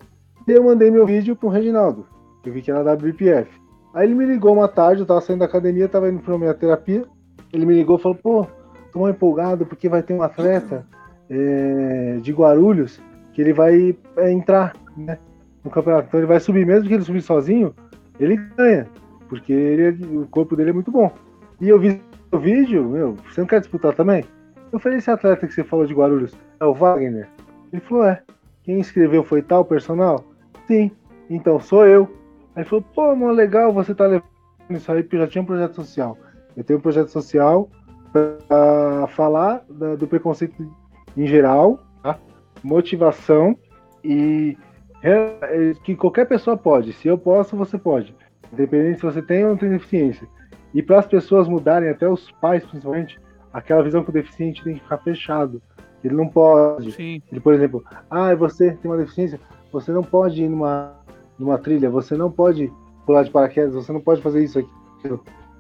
E 0.49 0.52
eu 0.52 0.64
mandei 0.64 0.90
meu 0.90 1.04
vídeo 1.04 1.37
pro 1.37 1.50
Reginaldo, 1.50 2.07
que 2.42 2.49
eu 2.49 2.54
vi 2.54 2.62
que 2.62 2.71
era 2.71 2.83
da 2.83 2.95
WPF. 2.95 3.50
Aí 3.92 4.07
ele 4.07 4.14
me 4.14 4.25
ligou 4.25 4.54
uma 4.54 4.69
tarde, 4.69 5.02
eu 5.02 5.07
tava 5.07 5.21
saindo 5.21 5.40
da 5.40 5.45
academia, 5.45 5.87
tava 5.87 6.09
indo 6.09 6.23
pra 6.23 6.38
minha 6.38 6.54
terapia. 6.54 7.04
Ele 7.52 7.66
me 7.66 7.75
ligou 7.75 7.99
e 7.99 8.00
falou, 8.00 8.16
pô, 8.16 8.47
tô 8.90 9.07
empolgado 9.07 9.66
porque 9.66 9.87
vai 9.87 10.02
ter 10.02 10.14
um 10.14 10.23
atleta 10.23 10.87
é, 11.31 12.19
de 12.21 12.33
Guarulhos 12.33 13.00
que 13.33 13.41
ele 13.41 13.52
vai 13.52 13.97
é, 14.17 14.31
entrar 14.31 14.75
né, 14.97 15.19
no 15.64 15.71
campeonato. 15.71 16.09
Então 16.09 16.21
ele 16.21 16.26
vai 16.26 16.41
subir, 16.41 16.67
mesmo 16.67 16.88
que 16.88 16.95
ele 16.95 17.05
subir 17.05 17.23
sozinho, 17.23 17.75
ele 18.21 18.37
ganha, 18.37 18.87
porque 19.29 19.52
ele, 19.52 20.19
o 20.19 20.26
corpo 20.26 20.55
dele 20.55 20.71
é 20.71 20.75
muito 20.75 20.91
bom. 20.91 21.11
E 21.61 21.69
eu 21.69 21.79
vi 21.79 22.00
o 22.31 22.38
vídeo, 22.38 22.88
meu, 22.88 23.17
você 23.29 23.41
não 23.41 23.49
quer 23.49 23.61
disputar 23.61 23.95
também? 23.95 24.25
Eu 24.73 24.79
falei, 24.79 24.99
esse 24.99 25.11
atleta 25.11 25.47
que 25.47 25.52
você 25.52 25.62
falou 25.62 25.87
de 25.87 25.95
Guarulhos 25.95 26.35
é 26.59 26.64
o 26.64 26.75
Wagner? 26.75 27.29
Ele 27.73 27.83
falou, 27.83 28.05
é. 28.05 28.23
Quem 28.62 28.79
escreveu 28.79 29.25
foi 29.25 29.43
tal 29.43 29.64
personal? 29.64 30.25
Sim. 30.67 30.91
Então 31.29 31.59
sou 31.59 31.87
eu. 31.87 32.09
Aí 32.55 32.62
ele 32.62 32.69
falou, 32.69 32.85
pô, 32.95 33.14
mano, 33.14 33.33
legal 33.33 33.73
você 33.73 33.95
tá 33.95 34.07
levando 34.07 34.25
isso 34.71 34.91
aí, 34.93 35.02
porque 35.02 35.19
já 35.19 35.26
tinha 35.26 35.43
um 35.43 35.47
projeto 35.47 35.75
social. 35.75 36.17
Eu 36.57 36.64
tenho 36.64 36.79
um 36.79 36.83
projeto 36.83 37.09
social 37.09 37.69
para 38.12 39.07
falar 39.09 39.64
da, 39.69 39.97
do 39.97 40.07
preconceito 40.07 40.55
em 41.16 41.26
geral, 41.26 41.81
tá? 42.02 42.19
motivação 42.62 43.57
e 44.04 44.57
é, 45.02 45.75
que 45.83 45.97
qualquer 45.97 46.26
pessoa 46.26 46.57
pode. 46.57 46.92
Se 46.92 47.09
eu 47.09 47.19
posso, 47.19 47.57
você 47.57 47.76
pode. 47.76 48.14
Independente 48.52 49.00
se 49.00 49.04
você 49.04 49.23
tem 49.23 49.45
ou 49.45 49.50
não 49.50 49.57
tem 49.57 49.71
deficiência. 49.71 50.28
E 50.75 50.83
para 50.83 50.99
as 50.99 51.07
pessoas 51.07 51.49
mudarem, 51.49 51.88
até 51.88 52.09
os 52.09 52.31
pais 52.33 52.64
principalmente, 52.64 53.19
aquela 53.52 53.83
visão 53.83 54.02
que 54.02 54.11
o 54.11 54.12
deficiente 54.12 54.62
tem 54.62 54.75
que 54.75 54.81
ficar 54.81 54.99
fechado. 54.99 55.61
Ele 56.02 56.14
não 56.14 56.28
pode. 56.28 56.92
Sim. 56.92 57.23
Ele, 57.31 57.40
por 57.40 57.54
exemplo, 57.54 57.85
ah, 58.11 58.35
você 58.35 58.73
tem 58.73 58.90
uma 58.90 58.97
deficiência, 58.97 59.38
você 59.71 59.92
não 59.92 60.02
pode 60.02 60.42
ir 60.42 60.49
numa, 60.49 60.97
numa 61.38 61.59
trilha, 61.59 61.90
você 61.90 62.16
não 62.16 62.31
pode 62.31 62.73
pular 63.07 63.23
de 63.23 63.31
paraquedas, 63.31 63.75
você 63.75 63.92
não 63.92 64.00
pode 64.00 64.21
fazer 64.21 64.42
isso 64.42 64.59
aqui. 64.59 64.71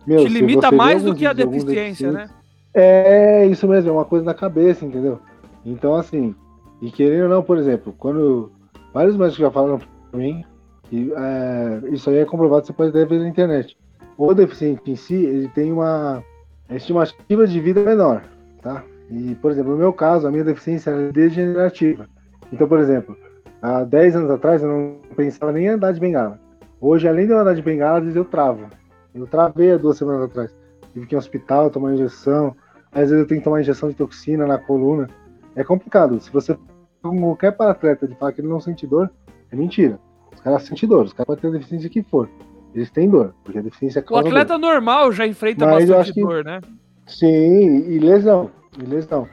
Meu, 0.06 0.24
Te 0.24 0.28
limita 0.28 0.70
mais 0.72 1.02
do 1.02 1.14
que 1.14 1.26
a 1.26 1.32
deficiência, 1.32 2.10
né? 2.10 2.28
É 2.74 3.46
isso 3.46 3.68
mesmo, 3.68 3.90
é 3.90 3.92
uma 3.92 4.04
coisa 4.04 4.24
na 4.24 4.34
cabeça, 4.34 4.84
entendeu? 4.84 5.20
Então, 5.64 5.94
assim, 5.94 6.34
e 6.80 6.90
querendo 6.90 7.24
ou 7.24 7.28
não, 7.28 7.42
por 7.42 7.58
exemplo, 7.58 7.94
quando 7.98 8.50
vários 8.92 9.16
médicos 9.16 9.38
já 9.38 9.50
falaram 9.50 9.78
pra 9.78 10.18
mim 10.18 10.44
que 10.84 11.12
é, 11.16 11.82
isso 11.90 12.10
aí 12.10 12.18
é 12.18 12.24
comprovado, 12.24 12.66
você 12.66 12.72
pode 12.72 12.90
até 12.90 13.04
ver 13.04 13.20
na 13.20 13.28
internet. 13.28 13.78
O 14.18 14.34
deficiente 14.34 14.90
em 14.90 14.96
si, 14.96 15.14
ele 15.14 15.48
tem 15.48 15.72
uma 15.72 16.22
estimativa 16.70 17.46
de 17.46 17.60
vida 17.60 17.82
menor, 17.82 18.22
tá? 18.60 18.84
E, 19.10 19.34
por 19.36 19.50
exemplo, 19.50 19.72
no 19.72 19.78
meu 19.78 19.92
caso, 19.92 20.26
a 20.26 20.30
minha 20.30 20.44
deficiência 20.44 20.90
é 20.90 21.10
degenerativa. 21.10 22.06
Então, 22.52 22.68
por 22.68 22.78
exemplo, 22.78 23.16
há 23.62 23.84
10 23.84 24.16
anos 24.16 24.30
atrás 24.30 24.62
eu 24.62 24.68
não 24.68 24.96
pensava 25.16 25.52
nem 25.52 25.64
em 25.64 25.68
andar 25.68 25.92
de 25.92 26.00
bengala. 26.00 26.38
Hoje, 26.80 27.08
além 27.08 27.26
de 27.26 27.32
eu 27.32 27.38
andar 27.38 27.54
de 27.54 27.62
bengala, 27.62 27.98
às 27.98 28.04
vezes 28.04 28.16
eu 28.16 28.24
travo. 28.24 28.66
Eu 29.14 29.26
travei 29.26 29.72
há 29.72 29.76
duas 29.76 29.96
semanas 29.96 30.24
atrás. 30.24 30.54
Tive 30.92 31.06
que 31.06 31.14
ir 31.14 31.16
ao 31.16 31.20
hospital, 31.20 31.70
tomar 31.70 31.94
injeção. 31.94 32.54
Às 32.90 33.10
vezes 33.10 33.20
eu 33.20 33.26
tenho 33.26 33.40
que 33.40 33.44
tomar 33.44 33.60
injeção 33.60 33.88
de 33.88 33.94
toxina 33.94 34.46
na 34.46 34.58
coluna. 34.58 35.08
É 35.54 35.64
complicado. 35.64 36.20
Se 36.20 36.30
você 36.30 36.56
qualquer 37.02 37.52
paratleta 37.52 38.06
de 38.06 38.14
falar 38.14 38.32
que 38.32 38.40
ele 38.40 38.48
não 38.48 38.60
sente 38.60 38.86
dor, 38.86 39.10
é 39.50 39.56
mentira. 39.56 39.98
Os 40.32 40.40
caras 40.40 40.62
sentem 40.62 40.88
dor. 40.88 41.04
Os 41.04 41.12
caras 41.12 41.26
podem 41.26 41.42
ter 41.42 41.48
a 41.48 41.58
deficiência 41.58 41.90
que 41.90 42.02
for. 42.02 42.28
Eles 42.74 42.90
têm 42.90 43.08
dor, 43.08 43.34
porque 43.44 43.58
a 43.58 43.62
deficiência 43.62 44.00
é 44.00 44.12
O 44.12 44.16
atleta 44.16 44.58
dor. 44.58 44.60
normal 44.60 45.12
já 45.12 45.26
enfrenta 45.26 45.66
Mas 45.66 45.88
bastante 45.88 46.20
dor, 46.20 46.44
né? 46.44 46.60
Sim, 47.06 47.90
e 47.90 47.98
lesão. 47.98 48.50
E 48.78 48.84
lesão. 48.84 49.28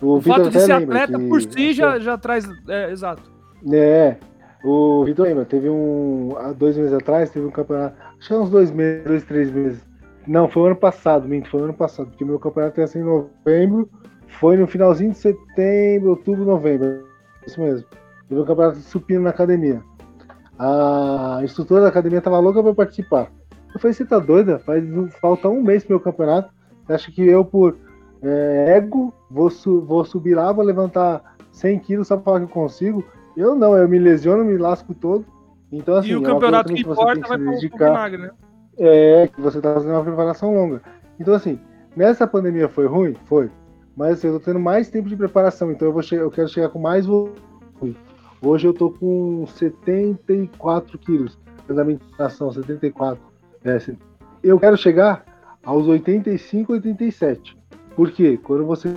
O, 0.00 0.06
o, 0.06 0.16
o 0.18 0.20
fato 0.20 0.50
de 0.50 0.60
ser 0.60 0.72
atleta 0.72 1.18
por 1.18 1.40
si 1.40 1.72
já, 1.72 1.98
já 1.98 2.18
traz. 2.18 2.46
É, 2.68 2.90
exato. 2.90 3.22
É. 3.72 4.16
O 4.64 5.04
Vitor 5.04 5.26
lembra, 5.26 5.44
teve 5.44 5.68
um. 5.70 6.36
Há 6.36 6.52
dois 6.52 6.76
meses 6.76 6.92
atrás, 6.92 7.30
teve 7.30 7.46
um 7.46 7.50
campeonato. 7.50 7.96
Acho 8.18 8.28
que 8.28 8.34
uns 8.34 8.50
dois 8.50 8.70
meses, 8.70 9.04
dois, 9.04 9.24
três 9.24 9.50
meses. 9.50 9.84
Não, 10.26 10.48
foi 10.48 10.62
o 10.62 10.66
ano 10.66 10.76
passado, 10.76 11.26
minto, 11.26 11.48
foi 11.48 11.62
o 11.62 11.64
ano 11.64 11.74
passado, 11.74 12.10
porque 12.10 12.24
meu 12.24 12.38
campeonato 12.38 12.78
ia 12.78 12.86
ser 12.86 13.00
em 13.00 13.04
novembro. 13.04 13.88
Foi 14.38 14.56
no 14.56 14.66
finalzinho 14.66 15.12
de 15.12 15.18
setembro, 15.18 16.10
outubro, 16.10 16.44
novembro. 16.44 17.06
Isso 17.46 17.60
mesmo. 17.60 17.86
Um 18.30 18.44
campeonato 18.44 18.78
de 18.78 18.84
supino 18.84 19.22
na 19.22 19.30
academia. 19.30 19.82
A 20.58 21.40
instrutora 21.42 21.82
da 21.82 21.88
academia 21.88 22.20
tava 22.20 22.38
louca 22.38 22.62
pra 22.62 22.74
participar. 22.74 23.30
Eu 23.74 23.80
falei, 23.80 23.94
você 23.94 24.04
tá 24.04 24.18
doida? 24.18 24.58
Faz, 24.58 24.84
falta 25.20 25.48
um 25.48 25.62
mês 25.62 25.84
pro 25.84 25.94
meu 25.94 26.00
campeonato. 26.00 26.52
Você 26.84 26.92
acha 26.92 27.12
que 27.12 27.26
eu, 27.26 27.44
por 27.44 27.76
é, 28.22 28.76
ego, 28.76 29.12
vou, 29.30 29.50
su 29.50 29.80
vou 29.82 30.04
subir 30.04 30.34
lá, 30.34 30.52
vou 30.52 30.64
levantar 30.64 31.36
100 31.50 31.78
quilos 31.80 32.08
só 32.08 32.16
pra 32.16 32.24
falar 32.24 32.38
que 32.40 32.44
eu 32.44 32.48
consigo? 32.48 33.04
Eu 33.36 33.54
não, 33.54 33.76
eu 33.76 33.88
me 33.88 33.98
lesiono, 33.98 34.44
me 34.44 34.56
lasco 34.56 34.94
todo. 34.94 35.24
Então, 35.70 35.96
assim, 35.96 36.10
e 36.10 36.16
o 36.16 36.22
é 36.22 36.26
campeonato 36.26 36.68
que, 36.68 36.74
que 36.74 36.88
importa 36.88 37.28
vai 37.28 37.38
pro 37.38 37.58
vinagre, 37.58 38.22
né? 38.22 38.30
É, 38.78 39.28
que 39.28 39.40
você 39.40 39.60
tá 39.60 39.72
fazendo 39.74 39.92
uma 39.92 40.04
preparação 40.04 40.54
longa. 40.54 40.82
Então, 41.18 41.34
assim, 41.34 41.58
nessa 41.96 42.26
pandemia 42.26 42.68
foi 42.68 42.86
ruim? 42.86 43.16
Foi. 43.24 43.50
Mas 43.96 44.12
assim, 44.12 44.28
eu 44.28 44.38
tô 44.38 44.46
tendo 44.46 44.60
mais 44.60 44.88
tempo 44.88 45.08
de 45.08 45.16
preparação, 45.16 45.70
então 45.70 45.88
eu, 45.88 45.92
vou 45.92 46.02
eu 46.12 46.30
quero 46.30 46.48
chegar 46.48 46.68
com 46.70 46.78
mais 46.78 47.06
volume. 47.06 47.96
Hoje 48.40 48.66
eu 48.66 48.74
tô 48.74 48.90
com 48.90 49.46
74 49.46 50.98
quilos 50.98 51.38
da 51.68 51.84
meditação, 51.84 52.50
74. 52.50 53.22
É, 53.64 53.78
eu 54.42 54.58
quero 54.58 54.76
chegar 54.76 55.24
aos 55.62 55.86
85, 55.86 56.72
87. 56.72 57.56
Por 57.94 58.10
quê? 58.10 58.38
Quando 58.42 58.64
você 58.64 58.94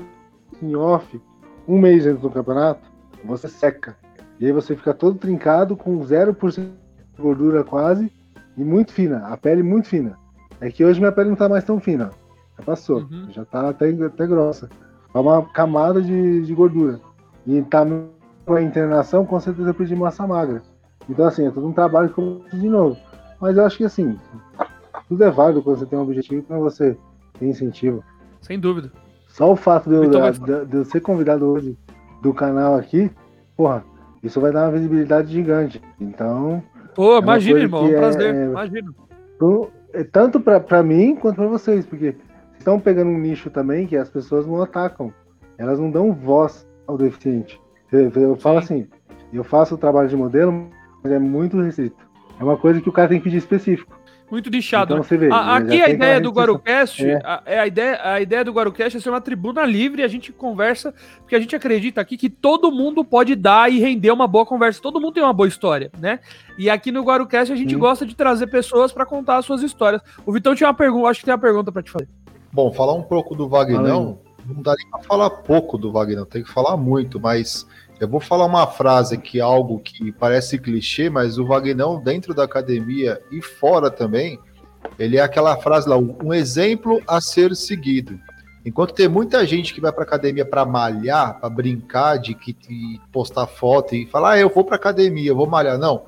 em 0.62 0.76
off, 0.76 1.22
um 1.68 1.78
mês 1.78 2.06
dentro 2.06 2.22
do 2.22 2.30
campeonato, 2.30 2.90
você 3.24 3.48
seca. 3.48 3.98
E 4.40 4.46
aí 4.46 4.52
você 4.52 4.76
fica 4.76 4.94
todo 4.94 5.18
trincado, 5.18 5.76
com 5.76 6.00
0% 6.00 6.62
de 6.62 7.22
gordura 7.22 7.64
quase, 7.64 8.12
e 8.58 8.64
muito 8.64 8.92
fina, 8.92 9.28
a 9.28 9.38
pele 9.38 9.64
muito 9.64 9.88
fina. 9.88 10.18
É 10.60 10.70
que 10.70 10.84
hoje 10.84 11.00
minha 11.00 11.12
pele 11.12 11.30
não 11.30 11.36
tá 11.36 11.50
mais 11.50 11.64
tão 11.64 11.80
fina. 11.80 12.10
Já 12.58 12.64
passou, 12.64 13.00
uhum. 13.00 13.28
já 13.30 13.46
tá 13.46 13.70
até, 13.70 13.90
até 13.90 14.28
grossa. 14.28 14.70
É 15.14 15.18
uma 15.20 15.44
camada 15.44 16.02
de, 16.02 16.42
de 16.42 16.54
gordura. 16.54 17.00
E 17.46 17.62
tá 17.62 17.86
com 18.46 18.54
a 18.54 18.62
internação, 18.62 19.26
com 19.26 19.40
certeza 19.40 19.70
eu 19.70 19.74
perdi 19.74 19.96
massa 19.96 20.26
magra. 20.26 20.62
Então, 21.10 21.26
assim, 21.26 21.48
é 21.48 21.52
todo 21.52 21.68
um 21.68 21.74
trabalho 21.74 22.10
que 22.10 22.20
eu 22.20 22.42
de 22.52 22.70
novo. 22.70 22.98
Mas 23.40 23.58
eu 23.58 23.66
acho 23.66 23.78
que, 23.78 23.84
assim, 23.84 24.18
tudo 25.08 25.24
é 25.24 25.30
válido 25.30 25.62
quando 25.62 25.80
você 25.80 25.86
tem 25.86 26.00
um 26.00 26.04
objetivo 26.04 26.44
quando 26.44 26.62
você 26.62 26.98
tem 27.40 27.50
incentivo. 27.50 28.04
Sem 28.42 28.60
dúvida. 28.60 28.92
Só 29.28 29.52
o 29.52 29.56
fato 29.56 29.90
de 29.90 29.96
eu, 29.96 30.10
de, 30.10 30.66
de 30.66 30.78
eu 30.78 30.86
ser 30.86 31.02
convidado 31.02 31.46
hoje 31.46 31.78
do 32.22 32.34
canal 32.34 32.76
aqui, 32.76 33.12
porra, 33.56 33.84
isso 34.24 34.42
vai 34.42 34.52
dar 34.52 34.64
uma 34.64 34.72
visibilidade 34.72 35.32
gigante. 35.32 35.82
Então. 36.00 36.64
Pô, 36.96 37.16
é 37.16 37.20
imagina, 37.20 37.60
irmão, 37.60 37.86
é 37.86 37.90
um 37.90 37.98
prazer, 37.98 38.34
é, 38.34 38.46
imagino. 38.46 38.96
É 39.94 40.04
tanto 40.04 40.40
pra, 40.40 40.60
pra 40.60 40.82
mim 40.82 41.16
quanto 41.16 41.36
pra 41.36 41.48
vocês, 41.48 41.86
porque 41.86 42.16
estão 42.66 42.80
pegando 42.80 43.12
um 43.12 43.20
nicho 43.20 43.52
também 43.52 43.86
que 43.86 43.96
as 43.96 44.10
pessoas 44.10 44.48
não 44.48 44.60
atacam. 44.62 45.14
Elas 45.56 45.80
não 45.80 45.92
dão 45.92 46.12
voz 46.12 46.68
ao 46.88 46.98
deficiente. 46.98 47.62
Eu 47.92 48.36
falo 48.36 48.58
assim, 48.58 48.88
eu 49.32 49.44
faço 49.44 49.76
o 49.76 49.78
trabalho 49.78 50.10
de 50.10 50.16
modelo, 50.16 50.68
mas 51.04 51.14
é 51.14 51.20
muito 51.20 51.62
restrito. 51.62 52.04
É 52.40 52.44
uma 52.44 52.58
coisa 52.58 52.82
que 52.82 52.90
o 52.90 52.92
cara 52.92 53.08
tem 53.08 53.20
que 53.20 53.26
pedir 53.26 53.38
específico. 53.38 53.96
Muito 54.30 54.50
nichado. 54.50 54.96
Então, 54.96 55.04
vê, 55.04 55.30
a, 55.32 55.58
aqui 55.58 55.80
a 55.80 55.88
ideia 55.88 56.20
do 56.20 56.32
Guarucast, 56.32 57.06
é. 57.06 57.22
A, 57.24 57.44
é 57.46 57.60
a, 57.60 57.68
ideia, 57.68 58.00
a 58.04 58.20
ideia 58.20 58.44
do 58.44 58.52
Guarucast 58.52 58.98
é 58.98 59.00
ser 59.00 59.12
uma 59.12 59.22
tribuna 59.22 59.64
livre, 59.64 60.02
a 60.02 60.08
gente 60.08 60.34
conversa, 60.34 60.92
porque 61.20 61.36
a 61.36 61.40
gente 61.40 61.56
acredita 61.56 62.02
aqui 62.02 62.18
que 62.18 62.28
todo 62.28 62.72
mundo 62.72 63.06
pode 63.06 63.36
dar 63.36 63.72
e 63.72 63.80
render 63.80 64.10
uma 64.10 64.28
boa 64.28 64.44
conversa. 64.44 64.82
Todo 64.82 65.00
mundo 65.00 65.14
tem 65.14 65.24
uma 65.24 65.32
boa 65.32 65.48
história, 65.48 65.92
né? 66.00 66.20
E 66.58 66.72
aqui 66.72 66.92
no 66.92 67.04
Guarucast 67.04 67.54
a 67.54 67.56
gente 67.56 67.76
gosta 67.76 68.04
de 68.04 68.16
trazer 68.16 68.48
pessoas 68.48 68.92
para 68.92 69.06
contar 69.06 69.38
as 69.38 69.46
suas 69.46 69.62
histórias. 69.62 70.02
O 70.26 70.34
Vitão 70.34 70.56
tinha 70.56 70.68
uma 70.68 70.74
pergunta, 70.74 71.08
acho 71.08 71.20
que 71.20 71.26
tem 71.26 71.34
uma 71.34 71.40
pergunta 71.40 71.72
para 71.72 71.84
te 71.84 71.92
fazer. 71.92 72.10
Bom, 72.56 72.72
falar 72.72 72.94
um 72.94 73.04
pouco 73.04 73.36
do 73.36 73.50
Vagnão, 73.50 74.18
não 74.48 74.62
dá 74.62 74.74
nem 74.78 74.90
para 74.90 75.02
falar 75.02 75.30
pouco 75.30 75.78
do 75.78 75.92
Vagnão, 75.92 76.24
tem 76.24 76.42
que 76.42 76.50
falar 76.50 76.78
muito, 76.78 77.20
mas 77.20 77.68
eu 78.00 78.08
vou 78.08 78.22
falar 78.22 78.46
uma 78.46 78.66
frase 78.66 79.18
que 79.18 79.40
é 79.40 79.42
algo 79.42 79.78
que 79.80 80.10
parece 80.14 80.58
clichê, 80.58 81.10
mas 81.10 81.38
o 81.38 81.46
Vagnão 81.46 82.02
dentro 82.02 82.34
da 82.34 82.46
academia 82.46 83.20
e 83.30 83.42
fora 83.42 83.92
também, 83.92 84.40
ele 84.98 85.18
é 85.18 85.22
aquela 85.22 85.58
frase 85.58 85.90
lá, 85.90 85.98
um 85.98 86.34
exemplo 86.34 87.02
a 87.06 87.20
ser 87.20 87.54
seguido. 87.58 88.18
Enquanto 88.66 88.94
tem 88.94 89.10
muita 89.10 89.46
gente 89.46 89.74
que 89.74 89.82
vai 89.82 89.92
para 89.92 90.06
academia 90.06 90.46
para 90.46 90.66
malhar, 90.66 91.38
para 91.38 91.50
brincar, 91.50 92.16
de 92.16 92.34
que 92.34 92.54
de 92.54 93.02
postar 93.12 93.48
foto 93.48 93.94
e 93.94 94.06
falar, 94.06 94.32
ah, 94.32 94.40
eu 94.40 94.50
vou 94.50 94.64
para 94.64 94.78
academia, 94.78 95.32
eu 95.32 95.36
vou 95.36 95.46
malhar, 95.46 95.78
não. 95.78 96.04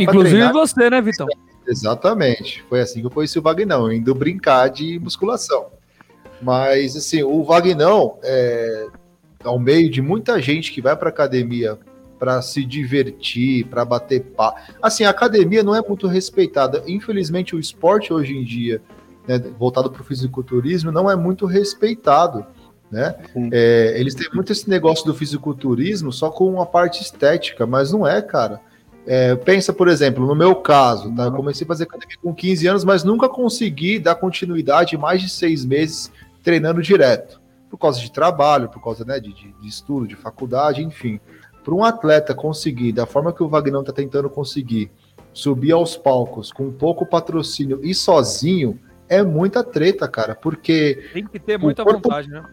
Inclusive 0.00 0.50
você, 0.50 0.88
né, 0.88 1.02
Vitão? 1.02 1.26
Exatamente. 1.68 2.64
Foi 2.70 2.80
assim 2.80 3.00
que 3.00 3.06
eu 3.06 3.10
conheci 3.10 3.38
o 3.38 3.42
Vagnão, 3.42 3.92
indo 3.92 4.14
brincar 4.14 4.70
de 4.70 4.98
musculação. 4.98 5.66
Mas, 6.40 6.96
assim, 6.96 7.22
o 7.22 7.42
Vagnão, 7.42 8.18
é, 8.22 8.86
ao 9.44 9.58
meio 9.58 9.90
de 9.90 10.00
muita 10.00 10.40
gente 10.40 10.72
que 10.72 10.80
vai 10.80 10.96
para 10.96 11.08
academia 11.08 11.78
para 12.18 12.42
se 12.42 12.64
divertir, 12.64 13.64
para 13.66 13.82
bater 13.82 14.20
pá. 14.20 14.54
Assim, 14.82 15.04
a 15.04 15.10
academia 15.10 15.62
não 15.62 15.74
é 15.74 15.80
muito 15.80 16.06
respeitada. 16.06 16.82
Infelizmente, 16.86 17.56
o 17.56 17.58
esporte 17.58 18.12
hoje 18.12 18.36
em 18.36 18.44
dia, 18.44 18.82
né, 19.26 19.38
voltado 19.58 19.90
para 19.90 20.02
o 20.02 20.04
fisiculturismo, 20.04 20.92
não 20.92 21.10
é 21.10 21.16
muito 21.16 21.46
respeitado. 21.46 22.44
Né? 22.90 23.14
É, 23.52 23.94
eles 23.96 24.14
têm 24.14 24.28
muito 24.34 24.52
esse 24.52 24.68
negócio 24.68 25.06
do 25.06 25.14
fisiculturismo 25.14 26.12
só 26.12 26.28
com 26.28 26.52
uma 26.52 26.66
parte 26.66 27.00
estética, 27.02 27.66
mas 27.66 27.90
não 27.90 28.06
é, 28.06 28.20
cara. 28.20 28.60
É, 29.06 29.34
pensa, 29.34 29.72
por 29.72 29.88
exemplo, 29.88 30.26
no 30.26 30.34
meu 30.34 30.54
caso, 30.56 31.14
tá? 31.14 31.24
eu 31.24 31.32
comecei 31.32 31.64
a 31.64 31.68
fazer 31.68 31.84
academia 31.84 32.16
com 32.22 32.34
15 32.34 32.66
anos, 32.66 32.84
mas 32.84 33.02
nunca 33.02 33.30
consegui 33.30 33.98
dar 33.98 34.14
continuidade 34.14 34.98
mais 34.98 35.22
de 35.22 35.30
seis 35.30 35.64
meses 35.64 36.12
treinando 36.42 36.82
direto, 36.82 37.40
por 37.68 37.78
causa 37.78 38.00
de 38.00 38.10
trabalho, 38.10 38.68
por 38.68 38.82
causa 38.82 39.04
né, 39.04 39.20
de, 39.20 39.32
de, 39.32 39.68
estudo, 39.68 40.06
de 40.06 40.16
faculdade, 40.16 40.82
enfim. 40.82 41.20
Para 41.62 41.74
um 41.74 41.84
atleta 41.84 42.34
conseguir, 42.34 42.92
da 42.92 43.06
forma 43.06 43.32
que 43.32 43.42
o 43.42 43.48
Wagner 43.48 43.80
está 43.80 43.92
tentando 43.92 44.28
conseguir, 44.30 44.90
subir 45.32 45.72
aos 45.72 45.96
palcos 45.96 46.52
com 46.52 46.72
pouco 46.72 47.06
patrocínio 47.06 47.80
e 47.82 47.94
sozinho, 47.94 48.78
é 49.10 49.24
muita 49.24 49.64
treta, 49.64 50.06
cara, 50.06 50.36
porque. 50.36 51.10
Tem 51.12 51.26
que 51.26 51.40
ter 51.40 51.58
muita 51.58 51.82
corpo... 51.82 52.00
vontade, 52.00 52.28
né? 52.28 52.44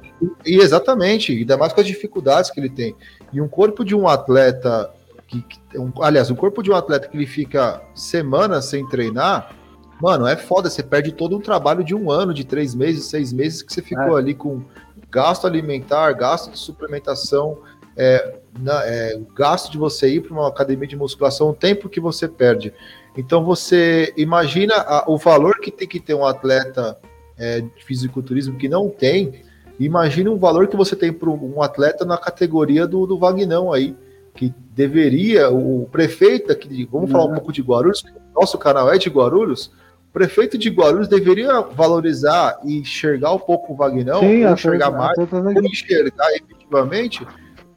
E 0.43 0.57
exatamente, 0.57 1.31
ainda 1.31 1.55
mais 1.55 1.71
com 1.71 1.81
as 1.81 1.85
dificuldades 1.85 2.49
que 2.49 2.59
ele 2.59 2.69
tem. 2.69 2.95
E 3.31 3.39
um 3.39 3.47
corpo 3.47 3.85
de 3.85 3.95
um 3.95 4.07
atleta. 4.07 4.91
Que, 5.27 5.41
que 5.41 5.59
um, 5.77 5.91
aliás, 6.01 6.31
um 6.31 6.35
corpo 6.35 6.63
de 6.63 6.71
um 6.71 6.75
atleta 6.75 7.07
que 7.07 7.15
ele 7.15 7.27
fica 7.27 7.81
semanas 7.93 8.65
sem 8.65 8.87
treinar, 8.87 9.55
mano, 10.01 10.27
é 10.27 10.35
foda. 10.35 10.69
Você 10.69 10.83
perde 10.83 11.11
todo 11.11 11.37
um 11.37 11.41
trabalho 11.41 11.83
de 11.83 11.95
um 11.95 12.11
ano, 12.11 12.33
de 12.33 12.43
três 12.43 12.73
meses, 12.75 13.05
seis 13.05 13.33
meses 13.33 13.61
que 13.61 13.73
você 13.73 13.81
ficou 13.81 14.17
é. 14.17 14.21
ali 14.21 14.33
com 14.33 14.63
gasto 15.09 15.47
alimentar, 15.47 16.11
gasto 16.13 16.51
de 16.51 16.59
suplementação, 16.59 17.59
é, 17.95 18.35
na, 18.59 18.85
é, 18.85 19.15
o 19.15 19.33
gasto 19.33 19.71
de 19.71 19.77
você 19.77 20.09
ir 20.09 20.21
para 20.21 20.33
uma 20.33 20.47
academia 20.47 20.87
de 20.87 20.95
musculação, 20.95 21.49
o 21.49 21.53
tempo 21.53 21.89
que 21.89 21.99
você 21.99 22.27
perde. 22.27 22.73
Então 23.17 23.43
você 23.43 24.13
imagina 24.15 24.75
a, 24.75 25.05
o 25.07 25.17
valor 25.17 25.59
que 25.59 25.71
tem 25.71 25.87
que 25.87 25.99
ter 25.99 26.13
um 26.13 26.25
atleta 26.25 26.97
é, 27.37 27.61
de 27.61 27.83
fisiculturismo 27.83 28.57
que 28.57 28.69
não 28.69 28.89
tem. 28.89 29.41
Imagina 29.79 30.29
o 30.29 30.37
valor 30.37 30.67
que 30.67 30.75
você 30.75 30.95
tem 30.95 31.11
para 31.11 31.29
um 31.29 31.61
atleta 31.61 32.05
na 32.05 32.17
categoria 32.17 32.87
do, 32.87 33.05
do 33.05 33.17
Vagnão 33.17 33.73
aí, 33.73 33.95
que 34.35 34.53
deveria, 34.75 35.49
o 35.49 35.87
prefeito 35.91 36.51
aqui, 36.51 36.87
vamos 36.91 37.11
falar 37.11 37.25
um 37.25 37.29
uhum. 37.29 37.35
pouco 37.35 37.51
de 37.51 37.61
Guarulhos, 37.61 38.03
nosso 38.35 38.57
canal 38.57 38.91
é 38.91 38.97
de 38.97 39.09
Guarulhos, 39.09 39.71
prefeito 40.17 40.57
de 40.57 40.69
Guarulhos 40.71 41.07
deveria 41.07 41.61
valorizar 41.61 42.59
e 42.65 42.79
enxergar 42.79 43.33
um 43.33 43.39
pouco 43.39 43.73
o 43.73 43.75
Vagnão, 43.75 44.21
Sim, 44.21 44.51
enxergar 44.51 44.89
mais, 44.89 45.15
enxergar 45.63 46.31
efetivamente, 46.33 47.25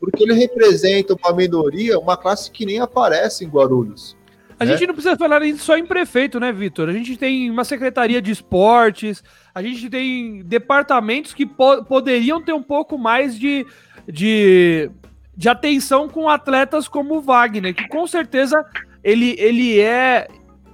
porque 0.00 0.22
ele 0.22 0.32
representa 0.32 1.14
uma 1.14 1.36
minoria, 1.36 1.98
uma 1.98 2.16
classe 2.16 2.50
que 2.50 2.64
nem 2.64 2.80
aparece 2.80 3.44
em 3.44 3.48
Guarulhos. 3.48 4.16
A 4.58 4.64
né? 4.64 4.72
gente 4.72 4.86
não 4.86 4.94
precisa 4.94 5.18
falar 5.18 5.42
só 5.58 5.76
em 5.76 5.84
prefeito, 5.84 6.40
né, 6.40 6.50
Vitor? 6.50 6.88
A 6.88 6.92
gente 6.92 7.14
tem 7.18 7.50
uma 7.50 7.64
secretaria 7.64 8.22
de 8.22 8.30
esportes, 8.30 9.22
a 9.54 9.62
gente 9.62 9.90
tem 9.90 10.42
departamentos 10.42 11.34
que 11.34 11.44
po 11.44 11.84
poderiam 11.84 12.40
ter 12.40 12.54
um 12.54 12.62
pouco 12.62 12.96
mais 12.96 13.38
de, 13.38 13.66
de, 14.08 14.90
de 15.36 15.48
atenção 15.50 16.08
com 16.08 16.26
atletas 16.26 16.88
como 16.88 17.16
o 17.16 17.20
Wagner, 17.20 17.74
que 17.74 17.86
com 17.86 18.06
certeza 18.06 18.64
ele, 19.04 19.34
ele 19.38 19.78
é 19.78 20.26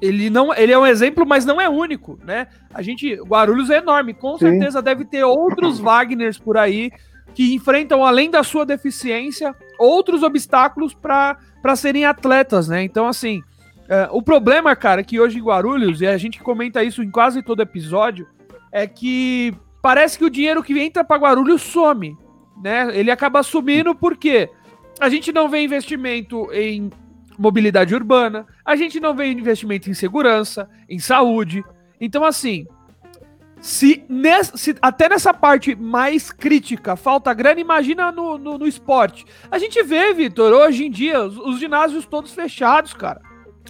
ele 0.07 0.31
não 0.31 0.55
ele 0.55 0.73
é 0.73 0.79
um 0.79 0.87
exemplo, 0.87 1.27
mas 1.27 1.45
não 1.45 1.61
é 1.61 1.69
único, 1.69 2.19
né? 2.25 2.47
A 2.73 2.83
gente 2.83 3.15
Guarulhos 3.23 3.71
é 3.71 3.79
enorme, 3.79 4.15
com 4.15 4.39
Sim. 4.39 4.47
certeza 4.51 4.83
deve 4.83 5.05
ter 5.05 5.25
outros 5.25 5.79
Wagners 5.81 6.39
por 6.39 6.57
aí 6.57 6.91
que 7.35 7.55
enfrentam 7.55 8.05
além 8.05 8.31
da 8.31 8.43
sua 8.43 8.65
deficiência 8.65 9.55
outros 9.79 10.23
obstáculos 10.23 10.95
para 10.95 11.77
serem 11.77 12.07
atletas, 12.07 12.69
né? 12.69 12.83
Então 12.83 13.07
assim, 13.07 13.43
é, 13.89 14.09
o 14.11 14.23
problema, 14.23 14.75
cara, 14.75 15.01
é 15.01 15.05
que 15.05 15.21
hoje 15.21 15.39
em 15.39 15.43
Guarulhos, 15.43 16.01
e 16.01 16.07
a 16.07 16.17
gente 16.17 16.41
comenta 16.41 16.83
isso 16.83 17.03
em 17.03 17.11
quase 17.11 17.43
todo 17.43 17.63
episódio, 17.63 18.27
é 18.73 18.87
que 18.87 19.55
parece 19.83 20.19
que 20.19 20.25
o 20.25 20.31
dinheiro 20.31 20.63
que 20.63 20.79
entra 20.79 21.05
para 21.05 21.21
Guarulhos 21.21 21.63
some, 21.63 22.17
né? 22.63 22.89
Ele 22.93 23.11
acaba 23.11 23.43
sumindo 23.43 23.95
porque 23.95 24.51
a 25.01 25.09
gente 25.09 25.33
não 25.33 25.49
vê 25.49 25.63
investimento 25.63 26.49
em 26.53 26.91
mobilidade 27.39 27.95
urbana, 27.95 28.47
a 28.65 28.77
gente 28.77 29.01
não 29.01 29.15
vê 29.15 29.31
investimento 29.31 29.91
em 29.91 29.95
segurança, 29.95 30.69
em 30.89 30.99
saúde. 30.99 31.65
Então, 32.01 32.25
assim, 32.25 32.67
se, 33.61 34.05
se, 34.55 34.77
até 34.81 35.09
nessa 35.09 35.33
parte 35.33 35.75
mais 35.75 36.31
crítica 36.31 36.95
falta 36.95 37.33
grana, 37.33 37.61
imagina 37.61 38.13
no, 38.13 38.39
no, 38.39 38.59
no 38.59 38.67
esporte. 38.67 39.25
A 39.51 39.59
gente 39.59 39.83
vê, 39.83 40.13
Vitor, 40.13 40.53
hoje 40.53 40.85
em 40.85 40.91
dia, 40.91 41.25
os, 41.25 41.37
os, 41.39 41.59
ginásios 41.59 42.07
todos 42.07 42.33
fechados, 42.33 42.93
cara. 42.93 43.21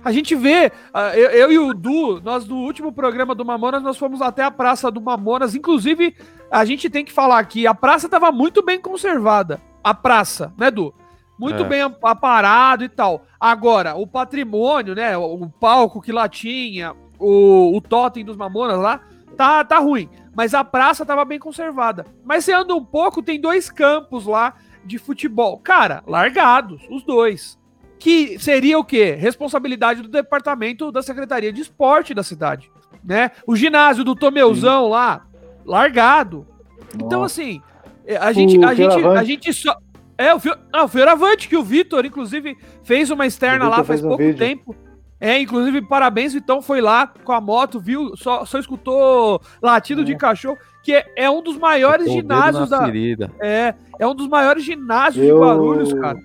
A 0.04 0.12
gente 0.12 0.34
vê, 0.34 0.70
eu, 1.14 1.30
eu, 1.30 1.52
e 1.52 1.58
o 1.58 1.72
Du, 1.72 2.20
nós 2.20 2.46
no 2.46 2.56
último 2.56 2.92
programa 2.92 3.34
do 3.34 3.44
Mamonas, 3.44 3.82
nós 3.82 3.96
fomos 3.96 4.20
até 4.20 4.42
a 4.42 4.50
Praça 4.50 4.90
do 4.90 5.00
Mamonas. 5.00 5.54
Inclusive, 5.54 6.14
a 6.50 6.64
gente 6.64 6.90
tem 6.90 7.04
que 7.04 7.12
falar 7.12 7.38
aqui, 7.38 7.66
a 7.66 7.74
praça 7.74 8.06
estava 8.06 8.30
muito 8.30 8.62
bem 8.62 8.78
conservada. 8.78 9.60
A 9.82 9.94
praça, 9.94 10.52
né, 10.58 10.70
Du? 10.70 10.92
Muito 11.38 11.62
é. 11.62 11.68
bem 11.68 11.82
aparado 12.02 12.84
e 12.84 12.88
tal. 12.88 13.26
Agora, 13.38 13.94
o 13.94 14.06
patrimônio, 14.06 14.94
né? 14.94 15.16
O, 15.16 15.48
palco 15.48 16.00
que 16.00 16.12
lá 16.12 16.28
tinha, 16.28 16.94
o, 17.18 17.76
o 17.76 17.80
totem 17.80 18.24
dos 18.24 18.36
Mamonas 18.36 18.78
lá, 18.78 19.00
tá, 19.36 19.64
tá 19.64 19.78
ruim. 19.78 20.08
Mas 20.34 20.54
a 20.54 20.64
praça 20.64 21.02
estava 21.02 21.24
bem 21.24 21.38
conservada. 21.38 22.06
Mas 22.24 22.44
você 22.44 22.52
anda 22.52 22.74
um 22.74 22.84
pouco, 22.84 23.22
tem 23.22 23.40
dois 23.40 23.70
campos 23.70 24.26
lá 24.26 24.54
de 24.84 24.98
futebol. 24.98 25.58
Cara, 25.58 26.02
largados, 26.06 26.82
os 26.90 27.02
dois 27.02 27.58
que 27.98 28.38
seria 28.38 28.78
o 28.78 28.84
quê? 28.84 29.16
Responsabilidade 29.18 30.02
do 30.02 30.08
departamento 30.08 30.92
da 30.92 31.02
Secretaria 31.02 31.52
de 31.52 31.62
Esporte 31.62 32.14
da 32.14 32.22
cidade, 32.22 32.70
né? 33.02 33.30
O 33.46 33.56
ginásio 33.56 34.04
do 34.04 34.14
Tomeuzão 34.14 34.84
Sim. 34.84 34.90
lá, 34.90 35.26
largado. 35.64 36.46
Então, 36.94 37.20
Nossa. 37.20 37.42
Então, 37.42 37.54
assim, 37.54 37.62
é, 38.06 38.16
a 38.16 38.32
gente, 38.32 38.62
a 38.64 38.74
gente, 38.74 39.04
a 39.04 39.24
gente 39.24 39.52
só. 39.52 39.76
É, 40.18 40.34
o, 40.34 40.40
ah, 40.72 40.84
o 40.84 40.88
Fioravante, 40.88 41.48
que 41.48 41.56
o 41.56 41.62
Vitor, 41.62 42.04
inclusive, 42.04 42.56
fez 42.82 43.10
uma 43.10 43.26
externa 43.26 43.68
lá 43.68 43.84
faz 43.84 44.02
um 44.02 44.08
pouco 44.08 44.22
vídeo. 44.22 44.38
tempo. 44.38 44.74
É, 45.18 45.38
inclusive, 45.40 45.80
parabéns, 45.82 46.34
Vitão 46.34 46.60
foi 46.60 46.80
lá 46.80 47.06
com 47.06 47.32
a 47.32 47.40
moto, 47.40 47.80
viu? 47.80 48.14
Só, 48.16 48.44
só 48.44 48.58
escutou 48.58 49.40
latido 49.62 50.02
é. 50.02 50.04
de 50.04 50.16
cachorro, 50.16 50.58
que 50.82 50.94
é, 50.94 51.06
é 51.16 51.30
um 51.30 51.42
dos 51.42 51.56
maiores 51.56 52.10
ginásios 52.10 52.68
da. 52.68 52.84
Ferida. 52.84 53.30
É, 53.40 53.74
é 53.98 54.06
um 54.06 54.14
dos 54.14 54.28
maiores 54.28 54.62
ginásios 54.62 55.26
Eu... 55.26 55.36
de 55.36 55.40
Guarulhos, 55.40 55.92
cara. 55.94 56.18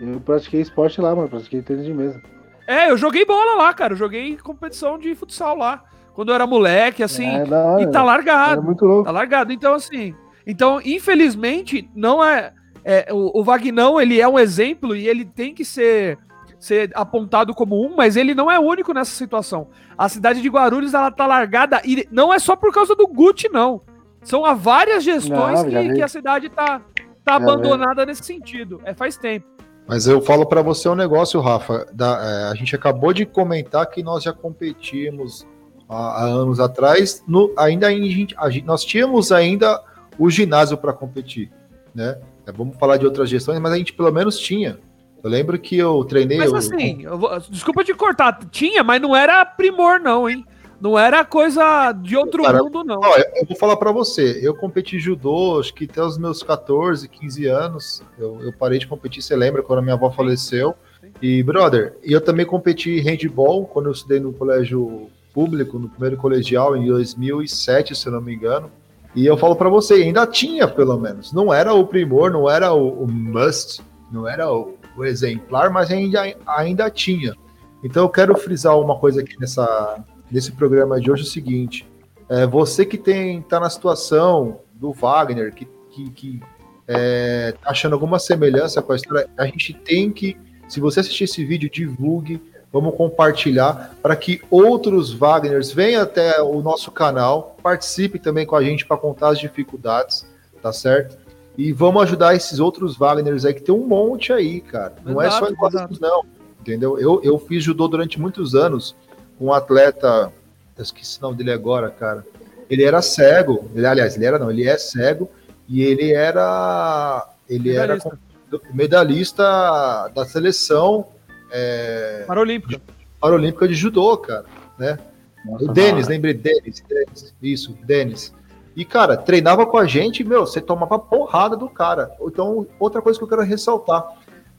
Eu 0.00 0.20
pratiquei 0.20 0.60
esporte 0.60 1.00
lá, 1.00 1.14
mano. 1.14 1.28
Pratiquei 1.28 1.60
tênis 1.60 1.84
de 1.84 1.92
mesa. 1.92 2.20
É, 2.66 2.90
eu 2.90 2.96
joguei 2.96 3.24
bola 3.24 3.56
lá, 3.56 3.74
cara. 3.74 3.94
Eu 3.94 3.96
joguei 3.96 4.36
competição 4.36 4.98
de 4.98 5.14
futsal 5.14 5.56
lá. 5.56 5.84
Quando 6.14 6.30
eu 6.30 6.34
era 6.34 6.46
moleque, 6.46 7.02
assim. 7.02 7.26
É, 7.26 7.42
hora, 7.42 7.82
e 7.82 7.86
tá 7.90 8.02
largado. 8.02 8.62
muito 8.62 8.84
louco. 8.84 9.04
Tá 9.04 9.10
largado. 9.10 9.52
Então, 9.52 9.74
assim. 9.74 10.14
Então, 10.46 10.80
infelizmente, 10.84 11.88
não 11.94 12.24
é. 12.24 12.52
É 12.90 13.12
o, 13.12 13.30
o 13.34 13.44
Vagnão, 13.44 14.00
ele 14.00 14.18
é 14.18 14.26
um 14.26 14.38
exemplo 14.38 14.96
e 14.96 15.06
ele 15.06 15.24
tem 15.24 15.52
que 15.52 15.62
ser 15.62 16.18
ser 16.58 16.90
apontado 16.94 17.54
como 17.54 17.84
um, 17.84 17.94
mas 17.94 18.16
ele 18.16 18.34
não 18.34 18.50
é 18.50 18.58
único 18.58 18.92
nessa 18.92 19.12
situação. 19.12 19.68
A 19.96 20.08
cidade 20.08 20.40
de 20.40 20.48
Guarulhos 20.48 20.94
ela 20.94 21.10
tá 21.10 21.26
largada 21.26 21.80
e 21.84 22.08
não 22.10 22.32
é 22.32 22.38
só 22.38 22.56
por 22.56 22.72
causa 22.72 22.96
do 22.96 23.06
Gucci, 23.06 23.48
não. 23.48 23.82
São 24.22 24.44
há 24.44 24.54
várias 24.54 25.04
gestões 25.04 25.62
não, 25.62 25.70
que, 25.70 25.94
que, 25.94 26.02
a 26.02 26.08
cidade 26.08 26.48
tá, 26.48 26.80
tá 27.24 27.36
abandonada 27.36 28.04
nesse 28.04 28.24
sentido. 28.24 28.80
É 28.84 28.92
faz 28.92 29.16
tempo. 29.16 29.46
Mas 29.86 30.06
eu 30.06 30.20
falo 30.20 30.44
para 30.44 30.60
você 30.60 30.88
um 30.88 30.94
negócio, 30.94 31.40
Rafa. 31.40 31.86
Da, 31.92 32.18
é, 32.22 32.50
a 32.50 32.54
gente 32.54 32.74
acabou 32.74 33.12
de 33.12 33.24
comentar 33.24 33.86
que 33.86 34.02
nós 34.02 34.24
já 34.24 34.32
competimos 34.32 35.46
há, 35.88 36.22
há 36.22 36.24
anos 36.24 36.58
atrás. 36.58 37.22
No, 37.26 37.52
ainda 37.56 37.86
a 37.86 37.90
gente, 37.90 38.34
a 38.36 38.50
gente, 38.50 38.66
nós 38.66 38.84
tínhamos 38.84 39.30
ainda 39.30 39.80
o 40.18 40.28
ginásio 40.28 40.76
para 40.76 40.92
competir, 40.92 41.50
né? 41.94 42.18
É, 42.48 42.52
vamos 42.52 42.76
falar 42.78 42.96
de 42.96 43.04
outras 43.04 43.28
gestões, 43.28 43.60
mas 43.60 43.72
a 43.72 43.76
gente 43.76 43.92
pelo 43.92 44.10
menos 44.10 44.38
tinha. 44.38 44.78
Eu 45.22 45.28
lembro 45.28 45.58
que 45.58 45.76
eu 45.76 46.02
treinei. 46.04 46.38
Mas 46.38 46.54
assim, 46.54 47.02
eu, 47.02 47.18
vou, 47.18 47.38
desculpa 47.50 47.84
te 47.84 47.92
cortar, 47.92 48.38
tinha, 48.50 48.82
mas 48.82 49.00
não 49.02 49.14
era 49.14 49.44
primor, 49.44 50.00
não, 50.00 50.28
hein? 50.28 50.44
Não 50.80 50.96
era 50.96 51.24
coisa 51.24 51.92
de 51.92 52.16
outro 52.16 52.44
Cara, 52.44 52.62
mundo, 52.62 52.84
não. 52.84 53.00
Ó, 53.00 53.16
eu 53.16 53.44
vou 53.46 53.56
falar 53.56 53.76
para 53.76 53.90
você. 53.90 54.38
Eu 54.40 54.54
competi 54.54 54.96
judô, 54.98 55.58
acho 55.58 55.74
que 55.74 55.84
até 55.84 56.00
os 56.00 56.16
meus 56.16 56.42
14, 56.42 57.08
15 57.08 57.46
anos. 57.46 58.02
Eu, 58.16 58.40
eu 58.42 58.52
parei 58.52 58.78
de 58.78 58.86
competir, 58.86 59.20
você 59.20 59.34
lembra, 59.34 59.60
quando 59.60 59.80
a 59.80 59.82
minha 59.82 59.94
avó 59.94 60.08
faleceu. 60.08 60.74
E, 61.20 61.42
brother, 61.42 61.98
eu 62.00 62.20
também 62.20 62.46
competi 62.46 63.00
handball 63.00 63.66
quando 63.66 63.86
eu 63.86 63.92
estudei 63.92 64.20
no 64.20 64.32
colégio 64.32 65.10
público, 65.34 65.80
no 65.80 65.88
primeiro 65.88 66.16
colegial, 66.16 66.76
em 66.76 66.86
2007, 66.86 67.96
se 67.96 68.06
eu 68.06 68.12
não 68.12 68.20
me 68.20 68.32
engano. 68.32 68.70
E 69.18 69.26
eu 69.26 69.36
falo 69.36 69.56
para 69.56 69.68
você, 69.68 69.94
ainda 69.94 70.24
tinha, 70.28 70.68
pelo 70.68 70.96
menos. 70.96 71.32
Não 71.32 71.52
era 71.52 71.74
o 71.74 71.84
primor, 71.84 72.30
não 72.30 72.48
era 72.48 72.72
o, 72.72 73.02
o 73.02 73.10
must, 73.10 73.82
não 74.12 74.28
era 74.28 74.48
o, 74.48 74.76
o 74.96 75.04
exemplar, 75.04 75.70
mas 75.70 75.90
ainda, 75.90 76.22
ainda 76.46 76.88
tinha. 76.88 77.34
Então 77.82 78.04
eu 78.04 78.08
quero 78.08 78.38
frisar 78.38 78.78
uma 78.78 78.96
coisa 78.96 79.20
aqui 79.20 79.34
nessa, 79.40 80.04
nesse 80.30 80.52
programa 80.52 81.00
de 81.00 81.10
hoje 81.10 81.22
é 81.22 81.24
o 81.24 81.28
seguinte: 81.28 81.84
é, 82.28 82.46
você 82.46 82.86
que 82.86 82.96
tem 82.96 83.42
tá 83.42 83.58
na 83.58 83.68
situação 83.68 84.60
do 84.72 84.92
Wagner, 84.92 85.52
que, 85.52 85.66
que, 85.90 86.10
que 86.10 86.40
é, 86.86 87.56
tá 87.60 87.70
achando 87.70 87.94
alguma 87.94 88.20
semelhança 88.20 88.80
com 88.80 88.92
a 88.92 88.96
história, 88.96 89.28
a 89.36 89.46
gente 89.46 89.74
tem 89.74 90.12
que, 90.12 90.36
se 90.68 90.78
você 90.78 91.00
assistir 91.00 91.24
esse 91.24 91.44
vídeo, 91.44 91.68
divulgue, 91.68 92.40
vamos 92.72 92.94
compartilhar 92.94 93.94
para 94.02 94.14
que 94.14 94.42
outros 94.50 95.12
Wagners 95.12 95.72
venham 95.72 96.02
até 96.02 96.40
o 96.42 96.60
nosso 96.60 96.90
canal, 96.90 97.56
participem 97.62 98.20
também 98.20 98.46
com 98.46 98.56
a 98.56 98.62
gente 98.62 98.86
para 98.86 98.96
contar 98.96 99.30
as 99.30 99.38
dificuldades, 99.38 100.26
tá 100.62 100.72
certo? 100.72 101.16
E 101.56 101.72
vamos 101.72 102.02
ajudar 102.04 102.36
esses 102.36 102.60
outros 102.60 102.96
Wagners 102.96 103.44
aí, 103.44 103.54
que 103.54 103.62
tem 103.62 103.74
um 103.74 103.86
monte 103.86 104.32
aí, 104.32 104.60
cara. 104.60 104.94
Não 105.04 105.20
exato, 105.20 105.44
é 105.44 105.48
só 105.48 105.52
igualismos, 105.52 105.98
não. 105.98 106.24
Entendeu? 106.60 106.98
Eu, 106.98 107.20
eu 107.24 107.38
fiz 107.38 107.64
judô 107.64 107.88
durante 107.88 108.20
muitos 108.20 108.54
anos 108.54 108.94
com 109.38 109.46
um 109.46 109.52
atleta, 109.52 110.32
eu 110.76 110.82
esqueci 110.82 111.18
o 111.18 111.22
nome 111.22 111.38
dele 111.38 111.52
agora, 111.52 111.90
cara. 111.90 112.24
Ele 112.68 112.84
era 112.84 113.00
cego, 113.00 113.70
ele, 113.74 113.86
aliás, 113.86 114.14
ele 114.16 114.26
era 114.26 114.38
não, 114.38 114.50
ele 114.50 114.68
é 114.68 114.76
cego, 114.76 115.30
e 115.68 115.82
ele 115.82 116.12
era. 116.12 117.26
Ele 117.48 117.70
medalhista. 117.70 118.18
era 118.52 118.60
medalhista 118.74 120.08
da 120.14 120.24
seleção 120.26 121.06
é, 121.50 122.24
Paralímpica. 122.26 122.80
Paralímpica 123.20 123.68
de 123.68 123.74
judô, 123.74 124.16
cara, 124.16 124.44
né? 124.78 124.98
Nossa, 125.44 125.64
o 125.64 125.68
Denis, 125.68 126.08
lembrei, 126.08 126.34
Denis, 126.34 126.82
Denis, 126.88 127.34
isso, 127.42 127.76
Denis. 127.84 128.34
E, 128.76 128.84
cara, 128.84 129.16
treinava 129.16 129.66
com 129.66 129.76
a 129.76 129.86
gente, 129.86 130.22
meu, 130.22 130.46
você 130.46 130.60
tomava 130.60 130.98
porrada 130.98 131.56
do 131.56 131.68
cara. 131.68 132.12
Então, 132.20 132.66
outra 132.78 133.02
coisa 133.02 133.18
que 133.18 133.24
eu 133.24 133.28
quero 133.28 133.42
ressaltar, 133.42 134.06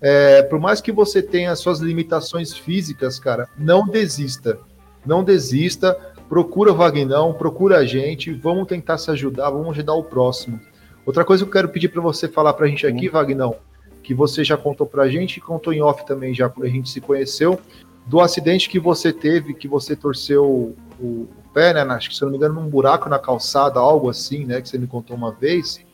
é, 0.02 0.42
por 0.44 0.60
mais 0.60 0.82
que 0.82 0.92
você 0.92 1.22
tenha 1.22 1.56
suas 1.56 1.80
limitações 1.80 2.54
físicas, 2.54 3.20
cara, 3.20 3.48
não 3.58 3.88
desista. 3.88 4.60
Não 5.06 5.24
desista, 5.24 5.98
procura 6.28 6.74
Vagnão, 6.74 7.34
procura 7.34 7.78
a 7.78 7.86
gente, 7.86 8.34
vamos 8.34 8.68
tentar 8.68 8.98
se 8.98 9.10
ajudar, 9.12 9.50
vamos 9.50 9.70
ajudar 9.70 9.94
o 9.94 10.04
próximo. 10.04 10.60
Outra 11.06 11.24
coisa 11.24 11.44
que 11.44 11.50
eu 11.50 11.54
quero 11.54 11.70
pedir 11.70 11.88
para 11.88 12.02
você 12.02 12.28
falar 12.28 12.54
para 12.54 12.66
a 12.66 12.70
gente 12.70 12.86
aqui, 12.86 13.08
Vagnão, 13.08 13.56
que 14.04 14.14
você 14.14 14.44
já 14.44 14.58
contou 14.58 14.88
para 14.88 15.04
a 15.04 15.10
gente, 15.10 15.38
e 15.38 15.42
contou 15.42 15.74
em 15.74 15.82
off 15.82 16.06
também 16.06 16.34
já 16.34 16.50
quando 16.50 16.66
a 16.66 16.70
gente 16.70 16.90
se 16.90 17.02
conheceu, 17.02 17.60
do 18.06 18.20
acidente 18.20 18.70
que 18.70 18.80
você 18.80 19.14
teve, 19.14 19.54
que 19.54 19.68
você 19.68 19.96
torceu 19.96 20.44
o, 20.44 20.76
o 21.00 21.28
pé, 21.54 21.74
né? 21.74 21.82
Acho 21.82 22.10
que 22.10 22.16
se 22.16 22.22
não 22.24 22.32
me 22.32 22.38
engano, 22.38 22.56
num 22.56 22.68
buraco 22.68 23.08
na 23.08 23.20
calçada, 23.20 23.80
algo 23.80 24.10
assim, 24.10 24.46
né? 24.46 24.62
Que 24.62 24.70
você 24.70 24.78
me 24.78 24.88
contou 24.88 25.16
uma 25.16 25.32
vez. 25.32 25.86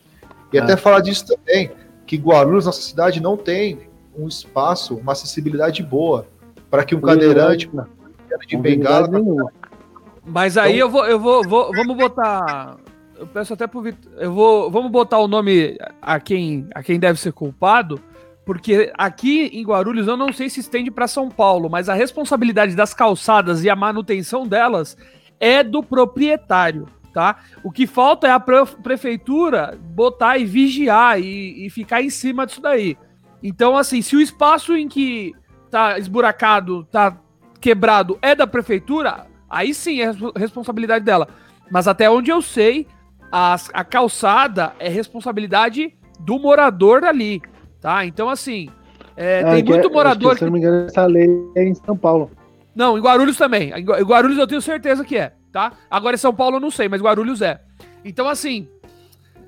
E 0.53 0.57
é. 0.57 0.61
até 0.61 0.77
falar 0.77 1.01
disso 1.01 1.25
também, 1.25 1.71
que 2.05 2.15
Guarulhos, 2.15 2.65
nossa 2.65 2.81
cidade, 2.81 3.21
não 3.21 3.35
tem 3.35 3.89
um 4.17 4.27
espaço, 4.27 4.95
uma 4.95 5.11
acessibilidade 5.11 5.83
boa 5.83 6.25
para 6.69 6.85
que 6.85 6.95
um 6.95 7.01
cadeirante 7.01 7.69
de 8.47 8.57
bengala. 8.57 9.09
Mas 10.25 10.57
aí 10.57 10.77
então, 10.77 10.87
eu 10.87 10.89
vou, 10.89 11.05
eu 11.05 11.19
vou, 11.19 11.43
vou, 11.43 11.71
vamos 11.73 11.97
botar 11.97 12.77
eu 13.17 13.28
peço 13.28 13.54
até 13.54 13.67
pro 13.67 13.82
Vitor. 13.82 14.12
Eu 14.17 14.34
vou. 14.34 14.69
Vamos 14.69 14.91
botar 14.91 15.19
o 15.19 15.28
nome 15.28 15.78
a 16.01 16.19
quem, 16.19 16.67
a 16.73 16.84
quem 16.84 16.99
deve 16.99 17.19
ser 17.19 17.32
culpado. 17.32 18.01
Porque 18.45 18.91
aqui 18.95 19.49
em 19.54 19.63
Guarulhos 19.65 20.08
eu 20.08 20.15
não 20.15 20.32
sei 20.32 20.49
se 20.49 20.60
estende 20.60 20.91
para 20.91 21.08
São 21.08 21.30
Paulo, 21.30 21.67
mas 21.67 21.89
a 21.89 21.95
responsabilidade 21.95 22.75
das 22.75 22.93
calçadas 22.93 23.63
e 23.63 23.69
a 23.69 23.75
manutenção 23.75 24.47
delas 24.47 24.95
é 25.39 25.63
do 25.63 25.82
proprietário, 25.82 26.88
tá? 27.12 27.38
O 27.63 27.71
que 27.71 27.88
falta 27.88 28.28
é 28.28 28.32
a 28.32 28.39
prefeitura 28.39 29.75
botar 29.82 30.38
e 30.38 30.45
vigiar 30.45 31.19
e, 31.19 31.65
e 31.65 31.69
ficar 31.71 32.04
em 32.04 32.10
cima 32.12 32.45
disso 32.45 32.62
daí. 32.62 32.95
Então, 33.41 33.75
assim, 33.75 34.01
se 34.04 34.15
o 34.15 34.21
espaço 34.21 34.75
em 34.75 34.88
que 34.88 35.34
tá 35.71 35.97
esburacado, 35.97 36.84
tá 36.86 37.17
quebrado 37.60 38.19
é 38.21 38.36
da 38.36 38.45
prefeitura, 38.45 39.25
aí 39.49 39.73
sim 39.73 40.01
é 40.01 40.12
responsabilidade 40.36 41.04
dela. 41.04 41.28
Mas 41.71 41.88
até 41.88 42.08
onde 42.08 42.30
eu 42.30 42.43
sei, 42.43 42.88
a, 43.31 43.55
a 43.73 43.83
calçada 43.83 44.73
é 44.79 44.89
responsabilidade 44.89 45.93
do 46.19 46.39
morador 46.39 47.03
ali, 47.03 47.41
tá? 47.81 48.05
Então, 48.05 48.29
assim, 48.29 48.69
é, 49.15 49.41
é, 49.41 49.43
tem 49.55 49.63
muito 49.63 49.88
é, 49.88 49.91
morador. 49.91 50.33
Que, 50.33 50.39
se 50.39 50.45
não 50.45 50.51
me 50.51 50.59
engano, 50.59 50.85
essa 50.85 51.05
lei 51.05 51.29
é 51.55 51.63
em 51.63 51.75
São 51.75 51.97
Paulo. 51.97 52.31
Não, 52.75 52.97
em 52.97 53.01
Guarulhos 53.01 53.38
também. 53.38 53.71
Em 53.71 53.83
Guarulhos 53.83 54.38
eu 54.38 54.47
tenho 54.47 54.61
certeza 54.61 55.03
que 55.03 55.17
é, 55.17 55.33
tá? 55.51 55.73
Agora 55.89 56.15
em 56.15 56.19
São 56.19 56.33
Paulo 56.33 56.57
eu 56.57 56.61
não 56.61 56.71
sei, 56.71 56.89
mas 56.89 57.01
Guarulhos 57.01 57.41
é. 57.41 57.59
Então, 58.03 58.27
assim, 58.27 58.67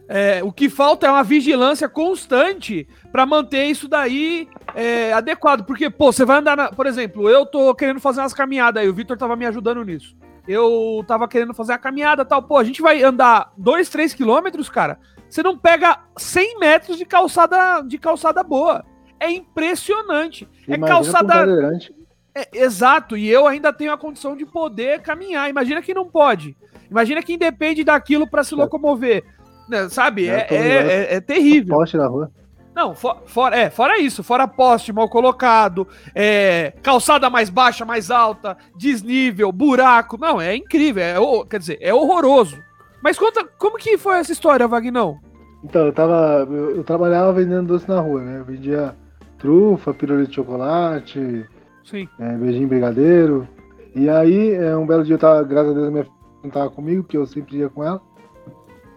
é, 0.08 0.42
o 0.44 0.52
que 0.52 0.70
falta 0.70 1.08
é 1.08 1.12
uma 1.12 1.24
vigilância 1.24 1.90
constante 1.90 2.88
para 3.12 3.26
manter 3.26 3.66
isso 3.66 3.88
daí 3.88 4.48
é, 4.74 5.12
adequado. 5.14 5.66
Porque, 5.66 5.90
pô, 5.90 6.12
você 6.12 6.24
vai 6.24 6.40
andar, 6.40 6.56
na, 6.56 6.70
por 6.70 6.86
exemplo, 6.86 7.30
eu 7.30 7.46
tô 7.46 7.76
querendo 7.76 8.00
fazer 8.00 8.22
umas 8.22 8.34
caminhadas 8.34 8.82
aí, 8.82 8.90
o 8.90 8.94
Vitor 8.94 9.18
tava 9.18 9.36
me 9.36 9.46
ajudando 9.46 9.84
nisso 9.84 10.16
eu 10.48 11.04
tava 11.08 11.28
querendo 11.28 11.54
fazer 11.54 11.74
a 11.74 11.78
caminhada 11.78 12.24
tal. 12.24 12.42
Pô, 12.42 12.58
a 12.58 12.64
gente 12.64 12.82
vai 12.82 13.04
andar 13.04 13.52
2, 13.58 13.90
3 13.90 14.14
quilômetros, 14.14 14.70
cara. 14.70 15.00
Você 15.30 15.44
não 15.44 15.58
pega 15.58 16.00
100 16.18 16.60
metros 16.60 16.98
de 16.98 17.06
calçada, 17.06 17.82
de 17.82 17.98
calçada 17.98 18.44
boa. 18.44 18.86
É 19.20 19.30
impressionante. 19.30 20.48
É 20.68 20.76
Imagina 20.76 20.86
é 20.86 20.90
calçada. 20.90 21.90
É, 22.34 22.48
exato, 22.54 23.18
e 23.18 23.28
eu 23.28 23.48
ainda 23.48 23.74
tenho 23.74 23.92
a 23.92 23.98
condição 23.98 24.36
de 24.36 24.46
poder 24.46 25.02
caminhar. 25.02 25.50
Imagina 25.50 25.82
quem 25.82 25.96
não 25.96 26.06
pode. 26.06 26.56
Imagina 26.90 27.24
quem 27.24 27.38
depende 27.38 27.84
daquilo 27.84 28.30
para 28.30 28.44
se 28.44 28.54
locomover. 28.54 29.24
Né, 29.68 29.90
sabe? 29.90 30.30
É, 30.30 30.48
é, 30.50 30.56
é, 30.56 31.16
é 31.16 31.22
terrível. 31.22 31.76
Poste 31.76 31.98
na 31.98 32.08
rua. 32.08 32.32
Não, 32.78 32.94
for, 32.94 33.24
for, 33.26 33.52
é, 33.54 33.72
fora 33.72 33.98
isso, 33.98 34.22
fora 34.22 34.48
poste 34.48 34.94
mal 34.94 35.10
colocado, 35.10 35.88
é, 36.14 36.74
calçada 36.84 37.28
mais 37.28 37.50
baixa, 37.50 37.84
mais 37.84 38.12
alta, 38.12 38.56
desnível, 38.76 39.52
buraco. 39.52 40.16
Não, 40.16 40.40
é 40.40 40.56
incrível. 40.56 41.02
É, 41.04 41.16
quer 41.50 41.58
dizer, 41.58 41.80
é 41.82 41.92
horroroso. 41.92 42.56
Mas 43.02 43.18
conta, 43.18 43.44
como 43.58 43.80
que 43.80 43.98
foi 43.98 44.20
essa 44.20 44.32
história, 44.32 44.68
Vagnão? 44.68 45.20
Então, 45.64 45.88
eu 45.88 45.92
tava. 45.92 46.48
Eu, 46.48 46.76
eu, 46.76 46.84
trabalhava 46.84 47.34
vendendo 47.34 47.66
doce 47.66 47.90
na 47.90 48.00
rua, 48.00 48.22
né? 48.22 48.42
Eu 48.42 48.46
vendia 48.46 48.96
trufa, 49.40 49.92
pirulito 49.92 50.30
de 50.30 50.36
chocolate, 50.36 51.48
Sim. 51.84 52.08
É, 52.20 52.38
beijinho 52.38 52.68
brigadeiro. 52.68 53.48
E 53.96 54.08
aí, 54.08 54.54
é, 54.54 54.78
um 54.78 54.86
belo 54.86 55.04
dia 55.04 55.16
eu 55.16 55.20
tava, 55.20 55.42
graças 55.42 55.72
a 55.72 55.74
Deus, 55.74 55.90
minha 55.90 56.04
filha 56.04 56.16
não 56.44 56.52
tava 56.52 56.70
comigo, 56.70 57.02
porque 57.02 57.18
eu 57.18 57.26
sempre 57.26 57.58
ia 57.58 57.70
com 57.70 57.84
ela. 57.84 58.00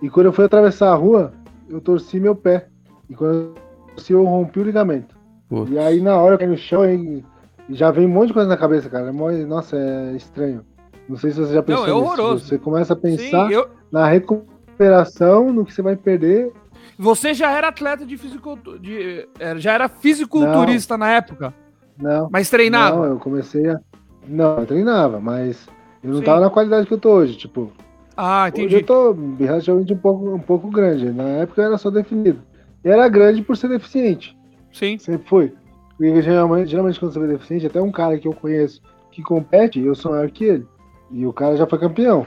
E 0.03 0.11
quando 0.11 0.27
eu 0.27 0.35
fui 0.35 0.45
atravessar 0.45 0.91
a 0.93 0.95
rua, 0.95 1.33
eu 1.67 1.81
torci 1.81 2.21
meu 2.21 2.35
pé. 2.35 2.69
E 3.09 3.15
quando 3.15 3.55
se 3.55 3.70
eu 4.09 4.25
rompi 4.25 4.61
o 4.61 4.65
ligamento. 4.65 5.17
Putz. 5.49 5.71
E 5.71 5.79
aí 5.79 6.01
na 6.01 6.17
hora 6.17 6.35
eu 6.35 6.39
caí 6.39 6.49
no 6.49 6.57
chão 6.57 6.85
e 6.89 7.25
já 7.71 7.91
vem 7.91 8.07
um 8.07 8.11
monte 8.11 8.29
de 8.29 8.35
coisa 8.35 8.49
na 8.49 8.57
cabeça, 8.57 8.89
cara. 8.89 9.09
É 9.09 9.45
nossa, 9.45 9.77
é 9.77 10.17
estranho. 10.17 10.65
Não 11.09 11.17
sei 11.17 11.31
se 11.33 11.41
você 11.41 11.55
já 11.55 11.63
pensou 11.63 11.87
Não, 11.87 11.93
é 11.93 11.95
horroroso. 11.95 12.35
Nisso. 12.35 12.47
Você 12.47 12.59
começa 12.59 12.93
a 12.93 12.97
pensar 12.97 13.49
Sim, 13.49 13.55
eu... 13.55 13.69
na 13.91 14.07
recuperação, 14.07 15.53
no 15.53 15.65
que 15.65 15.75
você 15.75 15.83
vai 15.83 15.97
perder. 15.97 16.53
Você 16.97 17.35
já 17.35 17.51
era 17.51 17.69
atleta 17.69 18.05
de 18.05 18.17
fisicultura, 18.17 18.79
de... 18.79 19.27
É, 19.39 19.59
já 19.59 19.73
era 19.73 19.89
fisiculturista 19.89 20.97
não. 20.97 21.07
na 21.07 21.13
época? 21.13 21.55
Não. 21.99 22.29
Mas 22.31 22.51
treinava? 22.51 22.97
Não, 22.97 23.05
eu 23.05 23.19
comecei 23.19 23.69
a... 23.69 23.81
Não, 24.29 24.59
eu 24.59 24.67
treinava, 24.67 25.19
mas 25.19 25.67
eu 26.03 26.11
não 26.11 26.19
Sim. 26.19 26.25
tava 26.25 26.41
na 26.41 26.51
qualidade 26.51 26.87
que 26.87 26.95
eu 26.95 26.99
tô 26.99 27.11
hoje, 27.11 27.37
tipo... 27.37 27.73
Ah, 28.17 28.49
entendi. 28.49 28.67
Hoje 28.67 28.77
eu 28.77 28.87
tô 28.87 29.17
relativamente 29.39 29.93
um 29.95 29.97
pouco, 29.97 30.35
um 30.35 30.39
pouco 30.39 30.71
grande. 30.71 31.11
Na 31.11 31.25
época 31.25 31.63
eu 31.63 31.67
era 31.67 31.79
só 31.79 31.91
definido 31.91 32.41
era 32.85 33.09
grande 33.09 33.43
por 33.43 33.57
ser 33.57 33.69
deficiente. 33.69 34.37
Sim. 34.73 34.99
Sempre 34.99 35.29
foi. 35.29 35.53
Porque 35.97 36.23
geralmente, 36.23 36.71
geralmente 36.71 36.99
quando 36.99 37.13
você 37.13 37.25
é 37.25 37.27
deficiente, 37.27 37.67
até 37.67 37.81
um 37.81 37.93
cara 37.93 38.19
que 38.19 38.27
eu 38.27 38.33
conheço 38.33 38.81
que 39.11 39.23
compete, 39.23 39.81
eu 39.81 39.95
sou 39.95 40.13
maior 40.13 40.31
que 40.31 40.45
ele. 40.45 40.67
E 41.11 41.27
o 41.27 41.33
cara 41.33 41.57
já 41.57 41.67
foi 41.67 41.79
campeão. 41.79 42.27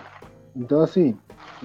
Então, 0.55 0.81
assim, 0.81 1.17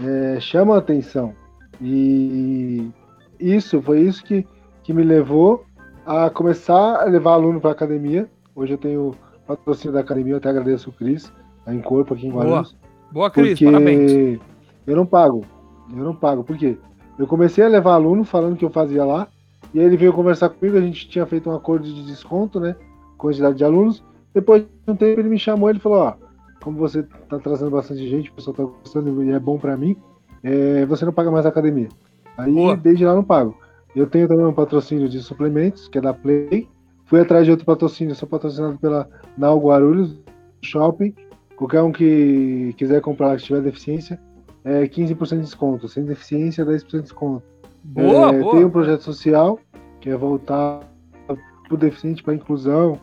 é, 0.02 0.40
chama 0.40 0.76
a 0.76 0.78
atenção. 0.78 1.34
E 1.80 2.90
isso, 3.38 3.82
foi 3.82 4.00
isso 4.00 4.24
que, 4.24 4.46
que 4.82 4.92
me 4.92 5.02
levou 5.02 5.64
a 6.06 6.30
começar 6.30 7.02
a 7.02 7.04
levar 7.04 7.32
aluno 7.32 7.60
para 7.60 7.72
academia. 7.72 8.28
Hoje 8.54 8.72
eu 8.72 8.78
tenho 8.78 9.14
patrocínio 9.46 9.92
da 9.92 10.00
academia, 10.00 10.34
eu 10.34 10.38
até 10.38 10.48
agradeço 10.48 10.90
o 10.90 10.92
Cris, 10.92 11.32
tá 11.64 11.74
em 11.74 11.80
corpo 11.80 12.14
aqui 12.14 12.26
em 12.26 12.30
Guarulhos. 12.30 12.72
Boa, 12.72 13.12
Boa 13.12 13.30
Cris, 13.30 13.60
parabéns. 13.60 14.40
Eu 14.86 14.96
não 14.96 15.06
pago. 15.06 15.44
Eu 15.90 16.04
não 16.04 16.14
pago. 16.14 16.44
Por 16.44 16.56
quê? 16.56 16.78
Eu 17.18 17.26
comecei 17.26 17.64
a 17.64 17.68
levar 17.68 17.94
aluno 17.94 18.24
falando 18.24 18.56
que 18.56 18.64
eu 18.64 18.70
fazia 18.70 19.04
lá. 19.04 19.28
E 19.74 19.80
aí 19.80 19.86
ele 19.86 19.96
veio 19.96 20.12
conversar 20.12 20.48
comigo, 20.48 20.78
a 20.78 20.80
gente 20.80 21.08
tinha 21.08 21.26
feito 21.26 21.50
um 21.50 21.54
acordo 21.54 21.84
de 21.84 22.06
desconto, 22.06 22.60
né? 22.60 22.76
Quantidade 23.16 23.56
de 23.56 23.64
alunos. 23.64 24.02
Depois 24.32 24.62
de 24.62 24.92
um 24.92 24.96
tempo 24.96 25.20
ele 25.20 25.28
me 25.28 25.38
chamou 25.38 25.68
ele 25.68 25.80
falou, 25.80 25.98
ó, 25.98 26.14
como 26.62 26.78
você 26.78 27.02
tá 27.28 27.38
trazendo 27.38 27.70
bastante 27.70 28.06
gente, 28.08 28.30
o 28.30 28.34
pessoal 28.34 28.54
tá 28.56 28.62
gostando 28.62 29.22
e 29.22 29.30
é 29.30 29.38
bom 29.38 29.58
para 29.58 29.76
mim, 29.76 29.96
é, 30.42 30.86
você 30.86 31.04
não 31.04 31.12
paga 31.12 31.30
mais 31.30 31.44
a 31.44 31.48
academia. 31.48 31.88
Aí 32.36 32.52
Boa. 32.52 32.76
desde 32.76 33.04
lá 33.04 33.14
não 33.14 33.24
pago. 33.24 33.56
Eu 33.96 34.06
tenho 34.06 34.28
também 34.28 34.46
um 34.46 34.52
patrocínio 34.52 35.08
de 35.08 35.20
suplementos, 35.20 35.88
que 35.88 35.98
é 35.98 36.00
da 36.00 36.14
Play. 36.14 36.68
Fui 37.06 37.20
atrás 37.20 37.44
de 37.44 37.50
outro 37.50 37.66
patrocínio, 37.66 38.14
sou 38.14 38.28
patrocinado 38.28 38.78
pela 38.78 39.08
Nau 39.36 39.58
Guarulhos 39.58 40.16
Shopping. 40.62 41.14
Qualquer 41.56 41.82
um 41.82 41.90
que 41.90 42.74
quiser 42.76 43.00
comprar 43.00 43.36
que 43.36 43.42
tiver 43.42 43.62
deficiência, 43.62 44.20
é 44.68 44.86
15% 44.86 45.36
de 45.36 45.40
desconto. 45.42 45.88
Sem 45.88 46.04
deficiência, 46.04 46.64
10% 46.64 46.90
de 46.90 47.02
desconto. 47.02 47.42
Boa, 47.82 48.34
é, 48.34 48.38
boa. 48.38 48.54
Tem 48.54 48.64
um 48.64 48.70
projeto 48.70 49.02
social 49.02 49.58
que 50.00 50.10
é 50.10 50.16
voltar 50.16 50.80
para 51.26 51.36
o 51.74 51.76
deficiente, 51.76 52.22
para 52.22 52.34
inclusão, 52.34 53.00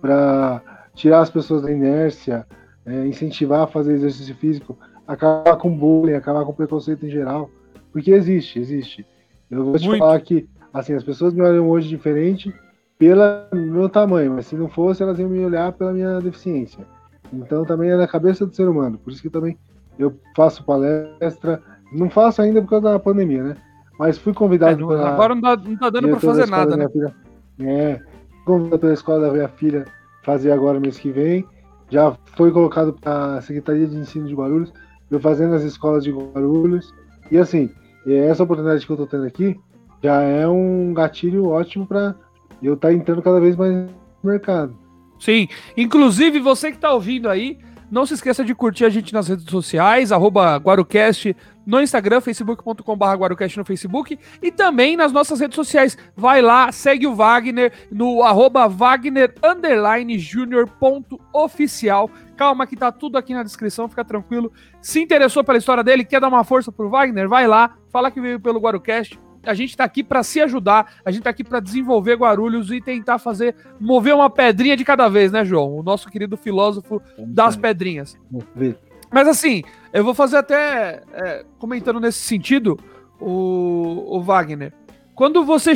para 0.00 0.62
tirar 0.94 1.20
as 1.20 1.30
pessoas 1.30 1.62
da 1.62 1.72
inércia, 1.72 2.46
é, 2.86 3.06
incentivar 3.06 3.62
a 3.62 3.66
fazer 3.66 3.94
exercício 3.94 4.34
físico, 4.36 4.78
acabar 5.06 5.56
com 5.56 5.76
bullying, 5.76 6.14
acabar 6.14 6.44
com 6.44 6.52
preconceito 6.52 7.04
em 7.04 7.10
geral. 7.10 7.50
Porque 7.92 8.12
existe, 8.12 8.58
existe. 8.58 9.06
Eu 9.50 9.64
vou 9.64 9.78
te 9.78 9.86
Muito. 9.86 9.98
falar 9.98 10.20
que 10.20 10.48
assim, 10.72 10.94
as 10.94 11.02
pessoas 11.02 11.34
me 11.34 11.42
olham 11.42 11.68
hoje 11.68 11.88
diferente 11.88 12.54
pelo 12.96 13.22
meu 13.52 13.88
tamanho, 13.88 14.34
mas 14.34 14.46
se 14.46 14.54
não 14.54 14.68
fosse, 14.68 15.02
elas 15.02 15.18
iam 15.18 15.28
me 15.28 15.44
olhar 15.44 15.72
pela 15.72 15.92
minha 15.92 16.20
deficiência. 16.20 16.86
Então 17.32 17.64
também 17.64 17.90
é 17.90 17.96
na 17.96 18.06
cabeça 18.06 18.46
do 18.46 18.54
ser 18.54 18.68
humano. 18.68 18.98
Por 18.98 19.12
isso 19.12 19.22
que 19.22 19.30
também 19.30 19.58
eu 20.00 20.18
faço 20.34 20.64
palestra. 20.64 21.62
Não 21.92 22.08
faço 22.08 22.40
ainda 22.40 22.62
por 22.62 22.70
causa 22.70 22.92
da 22.92 22.98
pandemia, 22.98 23.42
né? 23.42 23.56
Mas 23.98 24.16
fui 24.16 24.32
convidado. 24.32 24.92
É, 24.94 25.04
agora 25.04 25.34
não, 25.34 25.42
dá, 25.42 25.56
não 25.56 25.76
tá 25.76 25.90
dando 25.90 26.08
para 26.08 26.20
fazer 26.20 26.46
nada, 26.48 26.76
né? 26.76 26.88
Filha, 26.88 27.14
é, 27.60 28.00
convidado 28.46 28.78
pela 28.78 28.94
escola 28.94 29.26
da 29.26 29.32
minha 29.32 29.48
filha 29.48 29.84
fazer 30.24 30.52
agora 30.52 30.80
mês 30.80 30.98
que 30.98 31.10
vem. 31.10 31.44
Já 31.90 32.16
foi 32.36 32.52
colocado 32.52 32.92
para 32.92 33.34
a 33.34 33.42
Secretaria 33.42 33.86
de 33.86 33.96
Ensino 33.96 34.28
de 34.28 34.34
Guarulhos, 34.34 34.72
eu 35.10 35.18
fazendo 35.20 35.54
as 35.54 35.62
escolas 35.64 36.04
de 36.04 36.12
Guarulhos. 36.12 36.94
E 37.30 37.36
assim, 37.36 37.68
essa 38.06 38.44
oportunidade 38.44 38.86
que 38.86 38.92
eu 38.92 38.94
estou 38.94 39.06
tendo 39.06 39.26
aqui 39.26 39.58
já 40.02 40.22
é 40.22 40.46
um 40.48 40.94
gatilho 40.94 41.48
ótimo 41.48 41.86
para 41.86 42.14
eu 42.62 42.74
estar 42.74 42.88
tá 42.88 42.94
entrando 42.94 43.20
cada 43.20 43.40
vez 43.40 43.56
mais 43.56 43.74
no 43.74 44.30
mercado. 44.30 44.74
Sim, 45.18 45.48
inclusive 45.76 46.40
você 46.40 46.70
que 46.70 46.76
está 46.76 46.92
ouvindo 46.92 47.28
aí, 47.28 47.58
não 47.90 48.06
se 48.06 48.14
esqueça 48.14 48.44
de 48.44 48.54
curtir 48.54 48.84
a 48.84 48.88
gente 48.88 49.12
nas 49.12 49.28
redes 49.28 49.44
sociais, 49.50 50.10
Guarucast 50.10 51.36
no 51.66 51.80
Instagram, 51.80 52.20
facebook.com.br 52.20 53.04
Guarucast 53.04 53.58
no 53.58 53.64
Facebook 53.64 54.18
e 54.42 54.50
também 54.50 54.96
nas 54.96 55.12
nossas 55.12 55.40
redes 55.40 55.56
sociais. 55.56 55.96
Vai 56.16 56.40
lá, 56.40 56.72
segue 56.72 57.06
o 57.06 57.14
Wagner 57.14 57.72
no 57.90 58.22
arroba 58.22 58.66
Wagner 58.68 59.34
oficial. 61.32 62.10
Calma 62.36 62.66
que 62.66 62.76
tá 62.76 62.90
tudo 62.90 63.18
aqui 63.18 63.34
na 63.34 63.42
descrição, 63.42 63.88
fica 63.88 64.04
tranquilo. 64.04 64.52
Se 64.80 65.00
interessou 65.00 65.44
pela 65.44 65.58
história 65.58 65.84
dele, 65.84 66.04
quer 66.04 66.20
dar 66.20 66.28
uma 66.28 66.44
força 66.44 66.72
pro 66.72 66.88
Wagner, 66.88 67.28
vai 67.28 67.46
lá, 67.46 67.76
fala 67.90 68.10
que 68.10 68.20
veio 68.20 68.40
pelo 68.40 68.60
Guarucast 68.60 69.18
a 69.44 69.54
gente 69.54 69.70
está 69.70 69.84
aqui 69.84 70.02
para 70.02 70.22
se 70.22 70.40
ajudar, 70.40 70.94
a 71.04 71.10
gente 71.10 71.20
está 71.20 71.30
aqui 71.30 71.42
para 71.42 71.60
desenvolver 71.60 72.16
Guarulhos 72.16 72.70
e 72.70 72.80
tentar 72.80 73.18
fazer, 73.18 73.54
mover 73.80 74.14
uma 74.14 74.28
pedrinha 74.28 74.76
de 74.76 74.84
cada 74.84 75.08
vez, 75.08 75.32
né, 75.32 75.44
João? 75.44 75.76
O 75.76 75.82
nosso 75.82 76.10
querido 76.10 76.36
filósofo 76.36 77.00
das 77.18 77.56
pedrinhas. 77.56 78.18
Mas 79.10 79.26
assim, 79.26 79.62
eu 79.92 80.04
vou 80.04 80.14
fazer 80.14 80.36
até 80.36 81.02
é, 81.12 81.44
comentando 81.58 81.98
nesse 81.98 82.18
sentido, 82.18 82.78
o, 83.20 84.16
o 84.16 84.22
Wagner. 84.22 84.72
Quando 85.14 85.44
você. 85.44 85.72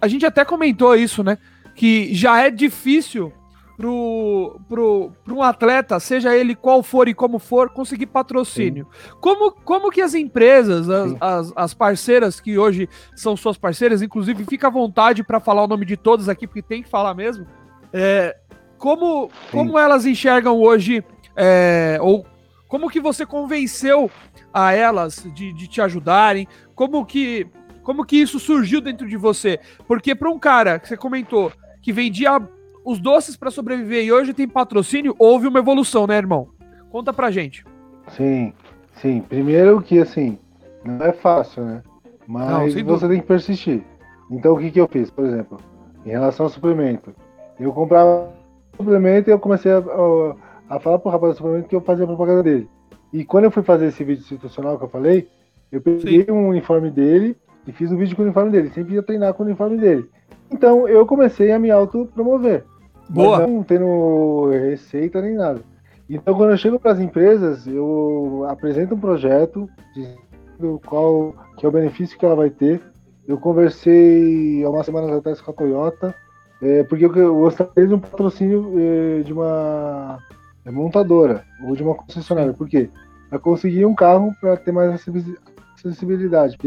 A 0.00 0.08
gente 0.08 0.26
até 0.26 0.44
comentou 0.44 0.94
isso, 0.94 1.22
né? 1.22 1.38
Que 1.74 2.14
já 2.14 2.42
é 2.42 2.50
difícil 2.50 3.32
pro, 3.76 4.60
pro, 4.68 5.12
pro 5.24 5.36
um 5.36 5.42
atleta, 5.42 5.98
seja 5.98 6.36
ele 6.36 6.54
qual 6.54 6.82
for 6.82 7.08
e 7.08 7.14
como 7.14 7.38
for, 7.38 7.70
conseguir 7.70 8.06
patrocínio. 8.06 8.86
Como, 9.20 9.52
como 9.52 9.90
que 9.90 10.00
as 10.00 10.14
empresas, 10.14 10.88
as, 10.88 11.14
as, 11.20 11.52
as, 11.56 11.74
parceiras 11.74 12.40
que 12.40 12.58
hoje 12.58 12.88
são 13.14 13.36
suas 13.36 13.58
parceiras, 13.58 14.02
inclusive 14.02 14.44
fica 14.44 14.68
à 14.68 14.70
vontade 14.70 15.24
para 15.24 15.40
falar 15.40 15.64
o 15.64 15.68
nome 15.68 15.84
de 15.84 15.96
todas 15.96 16.28
aqui, 16.28 16.46
porque 16.46 16.62
tem 16.62 16.82
que 16.82 16.88
falar 16.88 17.14
mesmo, 17.14 17.46
é, 17.92 18.36
como, 18.78 19.30
como 19.50 19.78
elas 19.78 20.06
enxergam 20.06 20.60
hoje, 20.60 21.04
é, 21.36 21.98
ou 22.00 22.24
como 22.68 22.90
que 22.90 23.00
você 23.00 23.24
convenceu 23.26 24.10
a 24.52 24.72
elas 24.72 25.26
de, 25.34 25.52
de 25.52 25.68
te 25.68 25.80
ajudarem, 25.80 26.46
como 26.74 27.04
que, 27.04 27.46
como 27.82 28.04
que 28.04 28.16
isso 28.16 28.38
surgiu 28.38 28.80
dentro 28.80 29.08
de 29.08 29.16
você? 29.16 29.58
Porque 29.86 30.14
para 30.14 30.30
um 30.30 30.38
cara 30.38 30.78
que 30.78 30.88
você 30.88 30.96
comentou 30.96 31.52
que 31.82 31.92
vendia 31.92 32.40
os 32.84 33.00
doces 33.00 33.36
para 33.36 33.50
sobreviver 33.50 34.04
e 34.04 34.12
hoje 34.12 34.34
tem 34.34 34.46
patrocínio, 34.46 35.14
houve 35.18 35.48
uma 35.48 35.58
evolução, 35.58 36.06
né, 36.06 36.16
irmão? 36.16 36.48
Conta 36.90 37.12
pra 37.12 37.30
gente. 37.30 37.64
Sim, 38.08 38.52
sim. 39.00 39.20
Primeiro 39.22 39.80
que 39.80 39.98
assim, 39.98 40.38
não 40.84 41.04
é 41.04 41.12
fácil, 41.12 41.64
né? 41.64 41.82
Mas 42.26 42.74
não, 42.74 42.84
você 42.84 43.08
tem 43.08 43.20
que 43.20 43.26
persistir. 43.26 43.82
Então 44.30 44.54
o 44.54 44.58
que, 44.58 44.70
que 44.70 44.80
eu 44.80 44.88
fiz, 44.88 45.10
por 45.10 45.24
exemplo, 45.24 45.58
em 46.04 46.10
relação 46.10 46.46
ao 46.46 46.50
suplemento? 46.50 47.14
Eu 47.58 47.72
comprava 47.72 48.30
suplemento 48.76 49.30
e 49.30 49.32
eu 49.32 49.38
comecei 49.38 49.72
a, 49.72 49.78
a, 49.78 50.76
a 50.76 50.80
falar 50.80 50.98
pro 50.98 51.10
rapaz 51.10 51.34
do 51.34 51.36
suplemento 51.38 51.68
que 51.68 51.76
eu 51.76 51.80
fazia 51.80 52.06
propaganda 52.06 52.42
dele. 52.42 52.68
E 53.12 53.24
quando 53.24 53.44
eu 53.44 53.50
fui 53.50 53.62
fazer 53.62 53.86
esse 53.86 54.02
vídeo 54.02 54.22
institucional 54.22 54.76
que 54.76 54.84
eu 54.84 54.88
falei, 54.88 55.28
eu 55.70 55.80
peguei 55.80 56.24
Sim. 56.24 56.32
um 56.32 56.48
uniforme 56.48 56.90
dele 56.90 57.36
e 57.66 57.72
fiz 57.72 57.90
um 57.90 57.96
vídeo 57.96 58.16
com 58.16 58.22
o 58.22 58.24
uniforme 58.24 58.50
dele. 58.50 58.70
Sempre 58.70 58.94
ia 58.94 59.02
treinar 59.02 59.34
com 59.34 59.42
o 59.42 59.46
uniforme 59.46 59.78
dele. 59.78 60.08
Então 60.50 60.88
eu 60.88 61.06
comecei 61.06 61.52
a 61.52 61.58
me 61.58 61.70
autopromover. 61.70 62.64
Boa. 63.08 63.46
não 63.46 63.62
tendo 63.62 64.50
receita 64.50 65.20
nem 65.20 65.34
nada. 65.34 65.60
Então, 66.08 66.34
quando 66.34 66.50
eu 66.50 66.56
chego 66.56 66.78
para 66.78 66.92
as 66.92 67.00
empresas, 67.00 67.66
eu 67.66 68.44
apresento 68.48 68.94
um 68.94 69.00
projeto 69.00 69.68
dizendo 69.94 70.80
qual 70.86 71.34
que 71.56 71.64
é 71.64 71.68
o 71.68 71.72
benefício 71.72 72.18
que 72.18 72.24
ela 72.24 72.36
vai 72.36 72.50
ter. 72.50 72.80
Eu 73.26 73.38
conversei 73.38 74.62
há 74.62 74.68
umas 74.68 74.84
semanas 74.84 75.10
atrás 75.10 75.40
com 75.40 75.50
a 75.50 75.54
Toyota, 75.54 76.14
é, 76.62 76.82
porque 76.84 77.06
eu 77.06 77.34
gostaria 77.36 77.86
de 77.86 77.94
um 77.94 77.98
patrocínio 77.98 78.74
é, 78.78 79.22
de 79.22 79.32
uma 79.32 80.18
montadora 80.66 81.44
ou 81.66 81.74
de 81.74 81.82
uma 81.82 81.94
concessionária. 81.94 82.52
Por 82.52 82.68
quê? 82.68 82.90
Para 83.30 83.38
conseguir 83.38 83.86
um 83.86 83.94
carro 83.94 84.34
para 84.40 84.56
ter 84.58 84.72
mais 84.72 85.06
acessibilidade. 85.78 86.58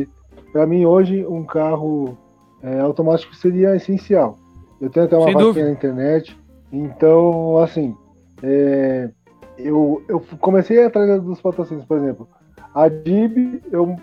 Para 0.51 0.65
mim, 0.65 0.85
hoje, 0.85 1.25
um 1.27 1.43
carro 1.43 2.17
é, 2.63 2.79
automático 2.79 3.35
seria 3.35 3.75
essencial. 3.75 4.37
Eu 4.79 4.89
tenho 4.89 5.05
até 5.05 5.17
uma 5.17 5.31
vaquinha 5.31 5.65
na 5.65 5.71
internet. 5.71 6.37
Então, 6.71 7.57
assim, 7.57 7.95
é, 8.43 9.09
eu, 9.57 10.03
eu 10.07 10.19
comecei 10.39 10.83
atrás 10.83 11.21
dos 11.21 11.41
patrocínios, 11.41 11.85
por 11.85 11.97
exemplo. 11.97 12.27
A 12.73 12.87
DIB, 12.87 13.61
eu 13.71 13.95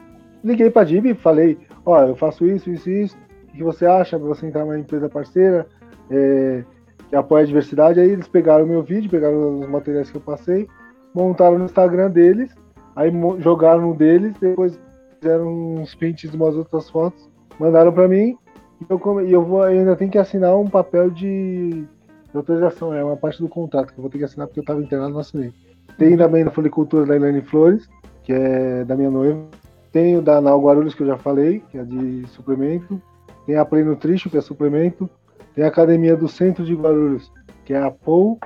liguei 0.42 0.70
para 0.70 0.82
a 0.82 0.84
DIB 0.84 1.10
e 1.10 1.14
falei: 1.14 1.58
Ó, 1.84 2.00
eu 2.02 2.16
faço 2.16 2.46
isso, 2.46 2.70
isso, 2.70 2.90
isso. 2.90 3.16
O 3.48 3.56
que 3.56 3.62
você 3.62 3.86
acha 3.86 4.18
você 4.18 4.46
entrar 4.46 4.64
numa 4.64 4.78
empresa 4.78 5.08
parceira 5.08 5.66
é, 6.10 6.64
que 7.08 7.14
apoia 7.14 7.44
a 7.44 7.46
diversidade? 7.46 8.00
Aí 8.00 8.10
eles 8.10 8.26
pegaram 8.26 8.66
meu 8.66 8.82
vídeo, 8.82 9.10
pegaram 9.10 9.60
os 9.60 9.68
materiais 9.68 10.10
que 10.10 10.16
eu 10.16 10.20
passei, 10.20 10.66
montaram 11.14 11.58
no 11.58 11.66
Instagram 11.66 12.10
deles, 12.10 12.52
aí 12.96 13.12
jogaram 13.38 13.82
no 13.82 13.94
deles, 13.94 14.34
depois 14.40 14.80
fizeram 15.20 15.46
uns 15.76 15.94
prints 15.94 16.30
de 16.30 16.36
umas 16.36 16.56
outras 16.56 16.90
fotos, 16.90 17.30
mandaram 17.60 17.92
para 17.92 18.08
mim 18.08 18.36
e 18.80 18.86
eu, 18.88 19.20
eu, 19.20 19.44
vou, 19.44 19.62
eu 19.68 19.80
ainda 19.80 19.96
tenho 19.96 20.10
que 20.10 20.18
assinar 20.18 20.56
um 20.56 20.68
papel 20.68 21.10
de, 21.10 21.84
de 21.84 22.36
autorização, 22.36 22.92
é 22.92 23.04
uma 23.04 23.16
parte 23.16 23.40
do 23.40 23.48
contrato 23.48 23.92
que 23.92 23.98
eu 23.98 24.02
vou 24.02 24.10
ter 24.10 24.18
que 24.18 24.24
assinar 24.24 24.46
porque 24.46 24.60
eu 24.60 24.62
estava 24.62 24.82
internado 24.82 25.12
no 25.12 25.20
assinei. 25.20 25.52
Tem 25.98 26.16
também 26.16 26.44
da 26.44 26.50
Folicultura 26.50 27.06
da 27.06 27.16
Ilane 27.16 27.42
Flores, 27.42 27.88
que 28.24 28.32
é 28.32 28.84
da 28.84 28.96
minha 28.96 29.10
noiva. 29.10 29.44
Tem 29.92 30.16
o 30.16 30.22
da 30.22 30.38
Anal 30.38 30.60
Guarulhos, 30.60 30.94
que 30.94 31.02
eu 31.02 31.06
já 31.06 31.16
falei, 31.16 31.62
que 31.70 31.78
é 31.78 31.84
de 31.84 32.26
suplemento. 32.28 33.00
Tem 33.46 33.56
a 33.56 33.64
Play 33.64 33.84
Nutrition, 33.84 34.28
que 34.28 34.36
é 34.36 34.40
suplemento. 34.40 35.08
Tem 35.54 35.64
a 35.64 35.68
Academia 35.68 36.16
do 36.16 36.26
Centro 36.26 36.64
de 36.64 36.74
Guarulhos, 36.74 37.30
que 37.64 37.72
é 37.72 37.80
a 37.80 37.92
POU, 37.92 38.38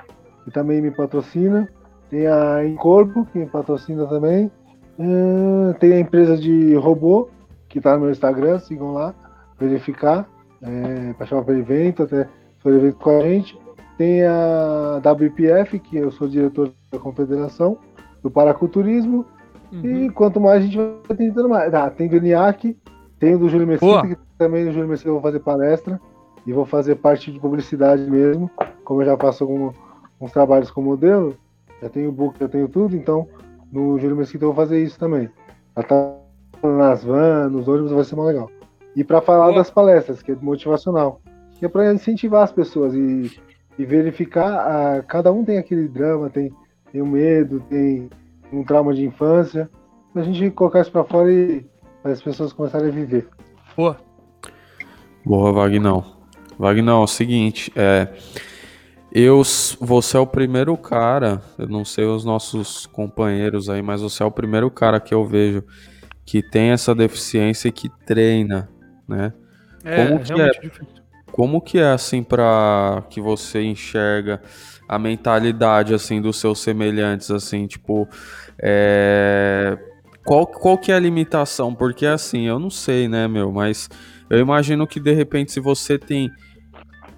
que 0.43 0.51
também 0.51 0.79
me 0.79 0.91
patrocina. 0.91 1.67
Tem 2.09 2.27
a 2.27 2.63
Encorpo, 2.65 3.25
que 3.25 3.39
me 3.39 3.47
patrocina 3.47 4.05
também. 4.05 4.51
Uh, 4.99 5.73
tem 5.79 5.93
a 5.93 5.99
empresa 5.99 6.37
de 6.37 6.75
robô, 6.75 7.29
que 7.67 7.79
está 7.79 7.95
no 7.95 8.01
meu 8.01 8.11
Instagram, 8.11 8.59
sigam 8.59 8.93
lá 8.93 9.15
verificar, 9.59 10.27
é, 10.61 11.13
para 11.13 11.25
chamar 11.25 11.43
para 11.43 11.57
evento, 11.57 12.03
até 12.03 12.27
foi 12.59 12.75
evento 12.75 12.97
com 12.97 13.09
a 13.09 13.21
gente. 13.21 13.59
Tem 13.97 14.23
a 14.23 15.01
WPF, 15.03 15.79
que 15.79 15.97
eu 15.97 16.11
sou 16.11 16.27
diretor 16.27 16.71
da 16.91 16.99
confederação, 16.99 17.77
do 18.23 18.31
paraculturismo. 18.31 19.25
Uhum. 19.71 20.05
E 20.05 20.09
quanto 20.09 20.39
mais 20.39 20.63
a 20.63 20.65
gente 20.65 20.77
vai 20.77 21.17
tentando 21.17 21.49
mais. 21.49 21.73
Ah, 21.73 21.89
tem 21.89 22.07
do 22.07 22.15
ENIAC, 22.15 22.77
tem 23.19 23.37
do 23.37 23.49
Júlio 23.49 23.67
Mesquita, 23.67 24.07
que 24.07 24.17
também 24.37 24.65
do 24.65 24.71
Júlio 24.71 24.87
Mesquita 24.87 25.09
eu 25.09 25.13
vou 25.13 25.21
fazer 25.21 25.39
palestra. 25.39 25.99
E 26.47 26.53
vou 26.53 26.65
fazer 26.65 26.95
parte 26.95 27.31
de 27.31 27.39
publicidade 27.39 28.09
mesmo. 28.09 28.49
Como 28.83 29.01
eu 29.01 29.05
já 29.05 29.17
faço 29.17 29.43
alguns 29.43 29.75
uns 30.19 30.31
trabalhos 30.31 30.69
com 30.69 30.81
modelo, 30.81 31.35
já 31.81 31.89
tenho 31.89 32.11
book, 32.11 32.37
já 32.39 32.49
tenho 32.49 32.67
tudo, 32.67 32.95
então 32.95 33.27
no 33.71 33.97
Júlio 33.99 34.17
Mesquita 34.17 34.43
eu 34.43 34.53
vou 34.53 34.55
fazer 34.55 34.83
isso 34.83 34.99
também. 34.99 35.29
Já 35.77 35.83
tá 35.83 36.15
nas 36.63 37.03
vans, 37.03 37.51
nos 37.51 37.67
ônibus 37.67 37.91
vai 37.91 38.03
ser 38.03 38.15
mais 38.15 38.27
legal. 38.29 38.49
E 38.99 39.03
para 39.05 39.21
falar 39.21 39.53
das 39.53 39.71
palestras, 39.71 40.21
que 40.21 40.33
é 40.33 40.35
motivacional. 40.35 41.21
Que 41.57 41.63
é 41.63 41.69
para 41.69 41.93
incentivar 41.93 42.43
as 42.43 42.51
pessoas 42.51 42.93
e, 42.93 43.31
e 43.77 43.85
verificar. 43.85 44.97
A, 44.97 45.01
cada 45.03 45.31
um 45.31 45.45
tem 45.45 45.57
aquele 45.57 45.87
drama, 45.87 46.29
tem, 46.29 46.51
tem 46.91 47.01
um 47.01 47.07
medo, 47.07 47.63
tem 47.69 48.09
um 48.51 48.61
trauma 48.61 48.93
de 48.93 49.05
infância. 49.05 49.69
A 50.13 50.21
gente 50.21 50.51
colocar 50.51 50.81
isso 50.81 50.91
para 50.91 51.05
fora 51.05 51.31
e 51.31 51.65
as 52.03 52.21
pessoas 52.21 52.51
começarem 52.51 52.89
a 52.89 52.91
viver. 52.91 53.29
Boa. 53.77 53.95
Boa, 55.25 55.53
Vagnão. 55.53 56.03
Vagnão, 56.57 56.99
é 56.99 57.03
o 57.05 57.07
seguinte, 57.07 57.71
é, 57.77 58.09
eu, 59.13 59.41
você 59.79 60.17
é 60.17 60.19
o 60.19 60.27
primeiro 60.27 60.75
cara, 60.75 61.41
eu 61.57 61.69
não 61.69 61.85
sei 61.85 62.03
os 62.03 62.25
nossos 62.25 62.85
companheiros 62.85 63.69
aí, 63.69 63.81
mas 63.81 64.01
você 64.01 64.23
é 64.23 64.25
o 64.25 64.31
primeiro 64.31 64.69
cara 64.69 64.99
que 64.99 65.13
eu 65.13 65.23
vejo 65.23 65.63
que 66.25 66.43
tem 66.43 66.71
essa 66.71 66.93
deficiência 66.93 67.69
e 67.69 67.71
que 67.71 67.87
treina 68.05 68.69
né? 69.09 69.33
É, 69.83 70.05
como 70.05 70.19
que 70.23 70.33
é, 70.33 70.49
difícil. 70.51 70.87
Como 71.31 71.61
que 71.61 71.79
é 71.79 71.91
assim 71.91 72.23
para 72.23 73.03
que 73.09 73.19
você 73.19 73.61
enxerga 73.61 74.41
a 74.87 74.97
mentalidade 74.97 75.93
assim 75.93 76.21
dos 76.21 76.37
seus 76.37 76.59
semelhantes 76.59 77.29
assim, 77.29 77.67
tipo, 77.67 78.07
é... 78.61 79.77
qual, 80.25 80.47
qual 80.47 80.77
que 80.77 80.91
é 80.91 80.95
a 80.95 80.99
limitação? 80.99 81.75
Porque 81.75 82.05
assim, 82.05 82.47
eu 82.47 82.57
não 82.57 82.69
sei, 82.69 83.07
né, 83.07 83.27
meu, 83.27 83.51
mas 83.51 83.89
eu 84.29 84.39
imagino 84.39 84.87
que 84.87 84.99
de 84.99 85.13
repente 85.13 85.51
se 85.51 85.59
você 85.59 85.97
tem 85.97 86.31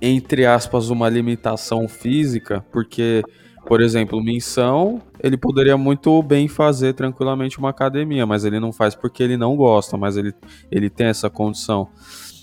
entre 0.01 0.45
aspas, 0.47 0.89
uma 0.89 1.07
limitação 1.07 1.87
física, 1.87 2.65
porque, 2.71 3.21
por 3.65 3.81
exemplo, 3.81 4.21
Minção, 4.21 5.01
ele 5.21 5.37
poderia 5.37 5.77
muito 5.77 6.21
bem 6.23 6.47
fazer 6.47 6.93
tranquilamente 6.93 7.59
uma 7.59 7.69
academia, 7.69 8.25
mas 8.25 8.43
ele 8.43 8.59
não 8.59 8.71
faz 8.71 8.95
porque 8.95 9.23
ele 9.23 9.37
não 9.37 9.55
gosta, 9.55 9.97
mas 9.97 10.17
ele, 10.17 10.33
ele 10.71 10.89
tem 10.89 11.07
essa 11.07 11.29
condição. 11.29 11.87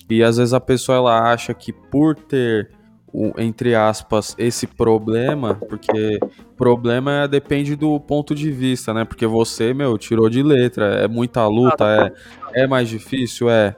E 0.08 0.22
às 0.22 0.36
vezes 0.38 0.54
a 0.54 0.60
pessoa 0.60 0.96
ela 0.96 1.32
acha 1.32 1.52
que 1.52 1.72
por 1.72 2.14
ter 2.14 2.70
o, 3.12 3.32
entre 3.38 3.74
aspas, 3.74 4.34
esse 4.38 4.66
problema, 4.66 5.54
porque 5.54 6.18
problema 6.56 7.26
depende 7.26 7.74
do 7.74 7.98
ponto 7.98 8.34
de 8.34 8.50
vista, 8.50 8.92
né? 8.92 9.04
Porque 9.04 9.26
você, 9.26 9.72
meu, 9.72 9.96
tirou 9.96 10.28
de 10.28 10.42
letra, 10.42 10.86
é 10.96 11.08
muita 11.08 11.46
luta, 11.46 12.14
é, 12.54 12.62
é 12.62 12.66
mais 12.66 12.88
difícil, 12.88 13.48
é. 13.50 13.74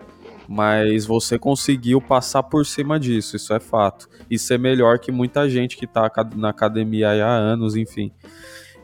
Mas 0.52 1.06
você 1.06 1.38
conseguiu 1.38 2.00
passar 2.00 2.42
por 2.42 2.66
cima 2.66 2.98
disso, 2.98 3.36
isso 3.36 3.54
é 3.54 3.60
fato. 3.60 4.08
E 4.28 4.36
ser 4.36 4.58
melhor 4.58 4.98
que 4.98 5.12
muita 5.12 5.48
gente 5.48 5.76
que 5.76 5.86
tá 5.86 6.10
na 6.34 6.48
academia 6.48 7.10
há 7.10 7.28
anos, 7.28 7.76
enfim. 7.76 8.10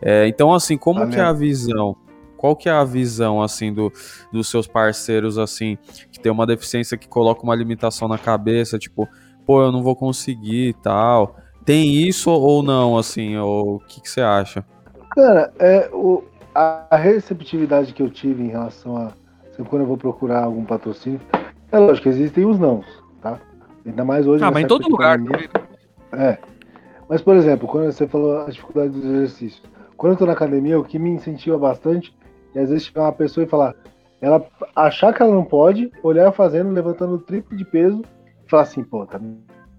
É, 0.00 0.29
então, 0.29 0.55
assim, 0.55 0.79
como 0.79 1.00
Amém. 1.00 1.14
que 1.14 1.18
é 1.18 1.24
a 1.24 1.33
visão? 1.33 1.96
Qual 2.37 2.55
que 2.55 2.68
é 2.68 2.72
a 2.72 2.85
visão, 2.85 3.42
assim, 3.42 3.74
do, 3.74 3.92
dos 4.33 4.48
seus 4.48 4.68
parceiros, 4.68 5.38
assim, 5.38 5.76
que 6.12 6.20
tem 6.20 6.31
uma 6.31 6.46
deficiência 6.46 6.96
que 6.96 7.09
coloca 7.09 7.42
uma 7.42 7.57
limitação 7.57 8.07
na 8.07 8.16
cabeça, 8.16 8.79
tipo, 8.79 9.09
pô, 9.44 9.61
eu 9.61 9.72
não 9.72 9.83
vou 9.83 9.96
conseguir 9.96 10.68
e 10.68 10.74
tal. 10.74 11.35
Tem 11.64 11.96
isso 11.96 12.31
ou 12.31 12.62
não, 12.62 12.96
assim, 12.96 13.37
ou 13.38 13.74
o 13.74 13.81
que, 13.81 14.00
que 14.00 14.09
você 14.09 14.20
acha? 14.20 14.64
Cara, 15.16 15.52
é, 15.59 15.90
o, 15.92 16.22
a 16.55 16.96
receptividade 16.96 17.92
que 17.92 18.05
eu 18.05 18.09
tive 18.09 18.44
em 18.44 18.50
relação 18.50 18.96
a 18.96 19.11
quando 19.64 19.83
eu 19.83 19.88
vou 19.88 19.96
procurar 19.96 20.44
algum 20.44 20.64
patrocínio, 20.64 21.18
é 21.77 21.79
lógico 21.79 22.05
que 22.05 22.09
existem 22.09 22.45
os 22.45 22.59
não, 22.59 22.83
tá? 23.21 23.39
Ainda 23.85 24.05
mais 24.05 24.27
hoje. 24.27 24.43
Ah, 24.43 24.51
mas 24.51 24.65
em 24.65 24.67
todo 24.67 24.89
lugar. 24.89 25.19
É. 26.12 26.39
Mas, 27.09 27.23
por 27.23 27.37
exemplo, 27.37 27.69
quando 27.69 27.93
você 27.93 28.07
falou 28.07 28.41
a 28.41 28.51
dificuldade 28.51 28.91
dos 28.91 29.05
exercícios, 29.05 29.62
quando 29.97 30.15
eu 30.15 30.19
tô 30.19 30.27
na 30.27 30.33
academia, 30.33 30.79
o 30.79 30.85
que 30.85 30.99
me 30.99 31.11
incentiva 31.11 31.57
bastante 31.57 32.17
é 32.55 32.62
às 32.62 32.71
vezes 32.71 32.87
chegar 32.87 33.03
uma 33.03 33.12
pessoa 33.12 33.45
e 33.45 33.49
falar, 33.49 33.75
ela 34.21 34.45
achar 34.75 35.12
que 35.12 35.23
ela 35.23 35.33
não 35.33 35.45
pode, 35.45 35.91
olhar 36.03 36.33
fazendo, 36.33 36.73
levantando 36.73 37.15
o 37.15 37.19
triplo 37.19 37.57
de 37.57 37.65
peso 37.65 38.03
falar 38.49 38.62
assim, 38.62 38.83
pô, 38.83 39.07
tá 39.07 39.21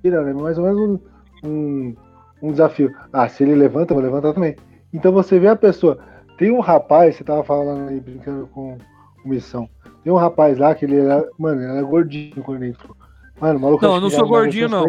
tirando, 0.02 0.30
é 0.30 0.34
mais 0.34 0.58
ou 0.58 0.66
menos 0.66 0.82
um, 0.82 1.00
um, 1.48 1.96
um, 2.42 2.52
desafio. 2.52 2.94
Ah, 3.12 3.28
se 3.28 3.44
ele 3.44 3.56
levanta, 3.56 3.94
eu 3.94 3.96
vou 3.96 4.04
levantar 4.04 4.34
também. 4.34 4.56
Então 4.94 5.12
você 5.12 5.40
vê 5.40 5.48
a 5.48 5.56
pessoa. 5.56 6.00
Tem 6.38 6.52
um 6.52 6.60
rapaz, 6.60 7.16
você 7.16 7.24
tava 7.24 7.44
falando 7.44 7.90
aí, 7.90 8.00
brincando 8.00 8.48
com, 8.48 8.78
com 9.28 9.34
missão. 9.34 9.70
Tem 10.04 10.12
um 10.12 10.16
rapaz 10.16 10.58
lá 10.58 10.74
que 10.74 10.86
ele 10.86 11.00
era, 11.00 11.28
mano, 11.38 11.62
ele 11.62 11.72
era 11.72 11.82
gordinho 11.82 12.44
quando 12.44 12.64
ele 12.64 12.72
entrou. 12.72 12.96
Mano, 13.40 13.60
maluco. 13.60 13.86
Não, 13.86 13.96
eu 13.96 14.02
não 14.02 14.10
sou 14.10 14.28
gordinho, 14.28 14.70
não. 14.70 14.86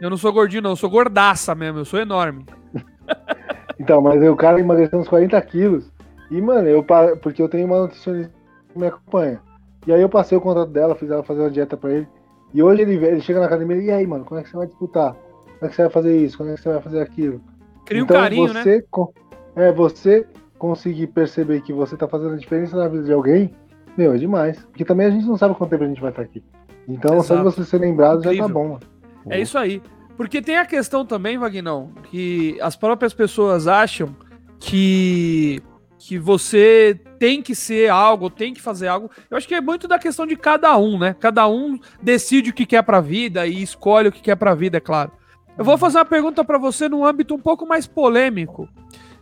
Eu 0.00 0.10
não 0.10 0.16
sou 0.16 0.32
gordinho, 0.32 0.62
não. 0.62 0.70
Eu 0.70 0.76
sou 0.76 0.90
gordaça 0.90 1.54
mesmo. 1.54 1.80
Eu 1.80 1.84
sou 1.84 1.98
enorme. 1.98 2.44
então, 3.80 4.00
mas 4.00 4.22
o 4.22 4.36
cara 4.36 4.60
emagreceu 4.60 4.98
uns 4.98 5.08
40 5.08 5.40
quilos. 5.42 5.90
E, 6.30 6.40
mano, 6.40 6.68
eu 6.68 6.84
porque 7.22 7.42
eu 7.42 7.48
tenho 7.48 7.66
uma 7.66 7.80
nutricionista 7.80 8.32
que 8.72 8.78
me 8.78 8.86
acompanha. 8.86 9.40
E 9.86 9.92
aí 9.92 10.00
eu 10.00 10.08
passei 10.08 10.36
o 10.36 10.40
contato 10.40 10.70
dela, 10.70 10.94
fiz 10.94 11.10
ela 11.10 11.24
fazer 11.24 11.40
uma 11.40 11.50
dieta 11.50 11.76
pra 11.76 11.90
ele. 11.90 12.06
E 12.52 12.62
hoje 12.62 12.82
ele, 12.82 12.94
ele 12.94 13.20
chega 13.20 13.40
na 13.40 13.46
academia 13.46 13.76
e 13.76 13.90
aí, 13.90 14.06
mano, 14.06 14.24
como 14.24 14.38
é 14.38 14.42
que 14.42 14.50
você 14.50 14.56
vai 14.56 14.66
disputar? 14.66 15.14
Como 15.14 15.58
é 15.62 15.68
que 15.68 15.74
você 15.74 15.82
vai 15.82 15.90
fazer 15.90 16.16
isso? 16.16 16.36
Como 16.36 16.50
é 16.50 16.54
que 16.54 16.60
você 16.60 16.68
vai 16.68 16.82
fazer 16.82 17.00
aquilo? 17.00 17.40
Cria 17.84 18.02
então, 18.02 18.16
um 18.16 18.20
carinho, 18.20 18.48
você, 18.48 18.76
né? 18.76 18.82
É, 19.56 19.72
você 19.72 20.26
conseguir 20.58 21.06
perceber 21.08 21.62
que 21.62 21.72
você 21.72 21.96
tá 21.96 22.08
fazendo 22.08 22.34
a 22.34 22.36
diferença 22.36 22.76
na 22.76 22.88
vida 22.88 23.04
de 23.04 23.12
alguém, 23.12 23.54
meu, 23.96 24.12
é 24.12 24.16
demais. 24.16 24.58
Porque 24.66 24.84
também 24.84 25.06
a 25.06 25.10
gente 25.10 25.26
não 25.26 25.36
sabe 25.36 25.54
quanto 25.54 25.70
tempo 25.70 25.84
a 25.84 25.88
gente 25.88 26.00
vai 26.00 26.10
estar 26.10 26.22
aqui. 26.22 26.42
Então, 26.86 27.14
Exato. 27.14 27.26
só 27.26 27.36
de 27.36 27.42
você 27.42 27.64
ser 27.64 27.78
lembrado 27.78 28.20
Incrível. 28.20 28.36
já 28.36 28.46
tá 28.46 28.52
bom. 28.52 28.68
Mano. 28.68 28.80
É 29.30 29.40
isso 29.40 29.58
aí. 29.58 29.82
Porque 30.16 30.42
tem 30.42 30.56
a 30.56 30.66
questão 30.66 31.04
também, 31.04 31.38
Vagnão, 31.38 31.92
que 32.10 32.58
as 32.60 32.74
próprias 32.74 33.14
pessoas 33.14 33.68
acham 33.68 34.14
que 34.58 35.62
que 35.98 36.16
você 36.16 36.98
tem 37.18 37.42
que 37.42 37.56
ser 37.56 37.90
algo, 37.90 38.30
tem 38.30 38.54
que 38.54 38.62
fazer 38.62 38.86
algo. 38.86 39.10
Eu 39.28 39.36
acho 39.36 39.48
que 39.48 39.54
é 39.54 39.60
muito 39.60 39.88
da 39.88 39.98
questão 39.98 40.24
de 40.26 40.36
cada 40.36 40.76
um, 40.78 40.96
né? 40.96 41.14
Cada 41.18 41.48
um 41.48 41.76
decide 42.00 42.50
o 42.50 42.54
que 42.54 42.64
quer 42.64 42.82
pra 42.82 43.00
vida 43.00 43.46
e 43.46 43.62
escolhe 43.62 44.08
o 44.08 44.12
que 44.12 44.22
quer 44.22 44.36
pra 44.36 44.54
vida, 44.54 44.76
é 44.76 44.80
claro. 44.80 45.10
Eu 45.58 45.64
vou 45.64 45.76
fazer 45.76 45.98
uma 45.98 46.04
pergunta 46.04 46.44
para 46.44 46.56
você 46.56 46.88
num 46.88 47.04
âmbito 47.04 47.34
um 47.34 47.38
pouco 47.38 47.66
mais 47.66 47.88
polêmico, 47.88 48.68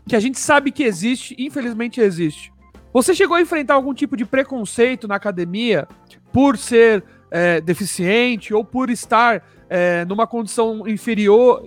que 0.09 0.14
a 0.14 0.21
gente 0.21 0.38
sabe 0.38 0.71
que 0.71 0.85
existe, 0.85 1.35
infelizmente 1.38 2.01
existe. 2.01 2.53
Você 2.92 3.14
chegou 3.14 3.37
a 3.37 3.40
enfrentar 3.40 3.75
algum 3.75 3.92
tipo 3.92 4.16
de 4.16 4.25
preconceito 4.25 5.07
na 5.07 5.16
academia 5.16 5.87
por 6.33 6.57
ser 6.57 7.05
é, 7.31 7.61
deficiente 7.61 8.55
ou 8.55 8.64
por 8.64 8.88
estar 8.88 9.42
é, 9.69 10.05
numa 10.05 10.27
condição 10.27 10.87
inferior, 10.87 11.62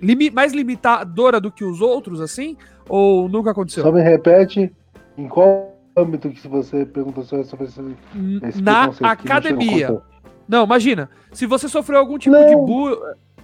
limi 0.00 0.30
mais 0.30 0.52
limitadora 0.52 1.40
do 1.40 1.50
que 1.50 1.64
os 1.64 1.80
outros, 1.80 2.20
assim? 2.20 2.56
Ou 2.88 3.28
nunca 3.28 3.50
aconteceu? 3.50 3.82
Só 3.82 3.90
me 3.90 4.02
repete 4.02 4.72
em 5.16 5.26
qual 5.26 5.76
âmbito 5.96 6.28
que 6.30 6.46
você 6.46 6.84
perguntou 6.84 7.24
sobre 7.24 7.66
esse, 7.66 7.80
esse 8.44 8.62
Na 8.62 8.92
academia. 9.02 10.00
Não, 10.46 10.64
imagina, 10.64 11.10
se 11.32 11.46
você 11.46 11.68
sofreu 11.68 11.98
algum 11.98 12.18
tipo 12.18 12.36
de, 12.36 12.54
bu 12.54 12.96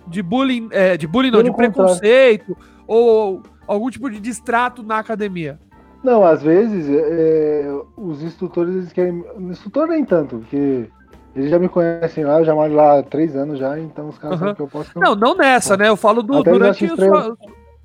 de 0.07 0.23
bullying, 0.23 0.69
é, 0.71 0.97
de 0.97 1.07
bullying 1.07 1.31
não, 1.31 1.43
de 1.43 1.53
preconceito, 1.53 2.57
ou 2.87 3.43
algum 3.73 3.91
tipo 3.91 4.11
de 4.11 4.21
distrato 4.21 4.83
na 4.83 4.99
academia. 4.99 5.59
Não, 6.03 6.25
às 6.25 6.43
vezes 6.43 6.89
é, 6.91 7.71
os 7.97 8.23
instrutores 8.23 8.75
eles 8.75 8.93
querem. 8.93 9.25
Instrutor 9.39 9.87
nem 9.87 10.05
tanto, 10.05 10.39
porque 10.39 10.89
eles 11.35 11.51
já 11.51 11.59
me 11.59 11.69
conhecem 11.69 12.25
lá, 12.25 12.41
eu 12.41 12.45
já 12.45 12.55
moro 12.55 12.75
lá 12.75 12.99
há 12.99 13.03
três 13.03 13.37
anos 13.37 13.59
já, 13.59 13.79
então 13.79 14.09
os 14.09 14.19
caras 14.19 14.35
uhum. 14.35 14.41
sabem 14.41 14.55
que 14.55 14.63
eu 14.63 14.69
posso. 14.69 14.99
Não, 14.99 15.15
não 15.15 15.37
nessa, 15.37 15.77
né? 15.77 15.89
Eu 15.89 15.97
falo 15.97 16.23
do, 16.23 16.43
durante 16.43 16.85
a 16.85 16.97
sua, 16.97 17.37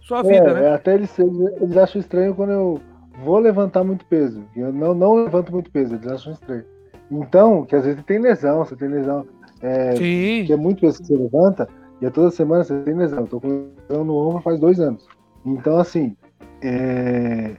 sua 0.01 0.21
vida, 0.23 0.49
é, 0.49 0.53
né? 0.53 0.73
Até 0.73 0.95
eles, 0.95 1.17
eles 1.19 1.77
acham 1.77 2.01
estranho 2.01 2.33
quando 2.33 2.51
eu 2.51 2.81
vou 3.23 3.39
levantar 3.39 3.83
muito 3.83 4.05
peso. 4.05 4.43
Eu 4.55 4.73
não, 4.73 4.93
não 4.93 5.15
levanto 5.15 5.51
muito 5.51 5.71
peso, 5.71 5.95
eles 5.95 6.07
acham 6.07 6.33
estranho. 6.33 6.65
Então, 7.11 7.65
que 7.65 7.75
às 7.75 7.85
vezes 7.85 8.03
tem 8.03 8.19
lesão, 8.19 8.65
você 8.65 8.75
tem 8.75 8.89
lesão. 8.89 9.25
É, 9.61 9.95
Sim. 9.95 10.43
Que 10.45 10.53
é 10.53 10.57
muito 10.57 10.81
peso 10.81 10.99
que 10.99 11.05
você 11.05 11.15
levanta, 11.15 11.69
e 12.01 12.05
é 12.05 12.09
toda 12.09 12.31
semana 12.31 12.63
você 12.63 12.77
tem 12.79 12.95
lesão. 12.95 13.19
Eu 13.19 13.27
tô 13.27 13.39
com 13.39 13.69
lesão 13.87 14.03
no 14.03 14.15
ombro 14.15 14.41
faz 14.41 14.59
dois 14.59 14.79
anos. 14.79 15.07
Então, 15.47 15.77
assim, 15.77 16.15
é... 16.61 17.55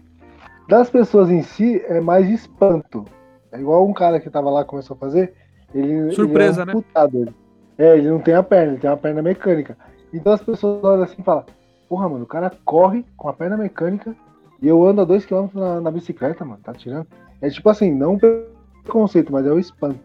das 0.69 0.91
pessoas 0.91 1.31
em 1.31 1.43
si 1.43 1.83
é 1.87 2.01
mais 2.01 2.29
espanto. 2.29 3.05
É 3.51 3.59
igual 3.59 3.87
um 3.87 3.95
cara 3.95 4.21
que 4.21 4.29
tava 4.29 4.51
lá 4.51 4.65
começou 4.65 4.95
a 4.95 4.99
fazer, 4.99 5.33
ele, 5.75 6.13
Surpresa, 6.13 6.63
ele 6.63 6.71
é 6.73 6.75
né? 6.75 7.33
É, 7.79 7.97
ele 7.97 8.11
não 8.11 8.19
tem 8.19 8.35
a 8.35 8.43
perna, 8.43 8.73
ele 8.73 8.81
tem 8.81 8.91
uma 8.91 8.97
perna 8.97 9.23
mecânica. 9.23 9.77
Então 10.13 10.33
as 10.33 10.43
pessoas 10.43 10.83
olham 10.85 11.03
assim 11.03 11.17
e 11.19 11.25
falam, 11.25 11.45
porra, 11.89 12.09
mano, 12.09 12.25
o 12.25 12.27
cara 12.27 12.53
corre 12.65 13.05
com 13.17 13.29
a 13.29 13.33
perna 13.33 13.57
mecânica 13.57 14.15
e 14.61 14.69
eu 14.69 14.85
ando 14.85 15.01
a 15.01 15.07
2km 15.07 15.51
na, 15.55 15.81
na, 15.81 15.91
bicicleta, 15.91 16.45
mano, 16.45 16.61
tá 16.63 16.75
tirando. 16.75 17.07
É 17.41 17.49
tipo 17.49 17.69
assim, 17.71 17.95
não 17.95 18.19
preconceito, 18.19 19.33
mas 19.33 19.47
é 19.47 19.53
o 19.53 19.59
espanto. 19.59 20.01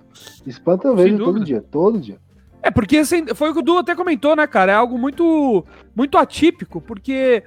Espanto 0.45 0.87
eu 0.87 0.95
vejo 0.95 1.17
todo 1.17 1.43
dia, 1.43 1.61
todo 1.61 1.99
dia. 1.99 2.17
É, 2.61 2.71
porque 2.71 2.97
assim, 2.97 3.25
foi 3.35 3.49
o 3.49 3.53
que 3.53 3.59
o 3.59 3.63
Du 3.63 3.77
até 3.77 3.93
comentou, 3.93 4.35
né, 4.35 4.47
cara? 4.47 4.71
É 4.71 4.75
algo 4.75 4.97
muito, 4.97 5.65
muito 5.93 6.17
atípico, 6.17 6.79
porque 6.79 7.43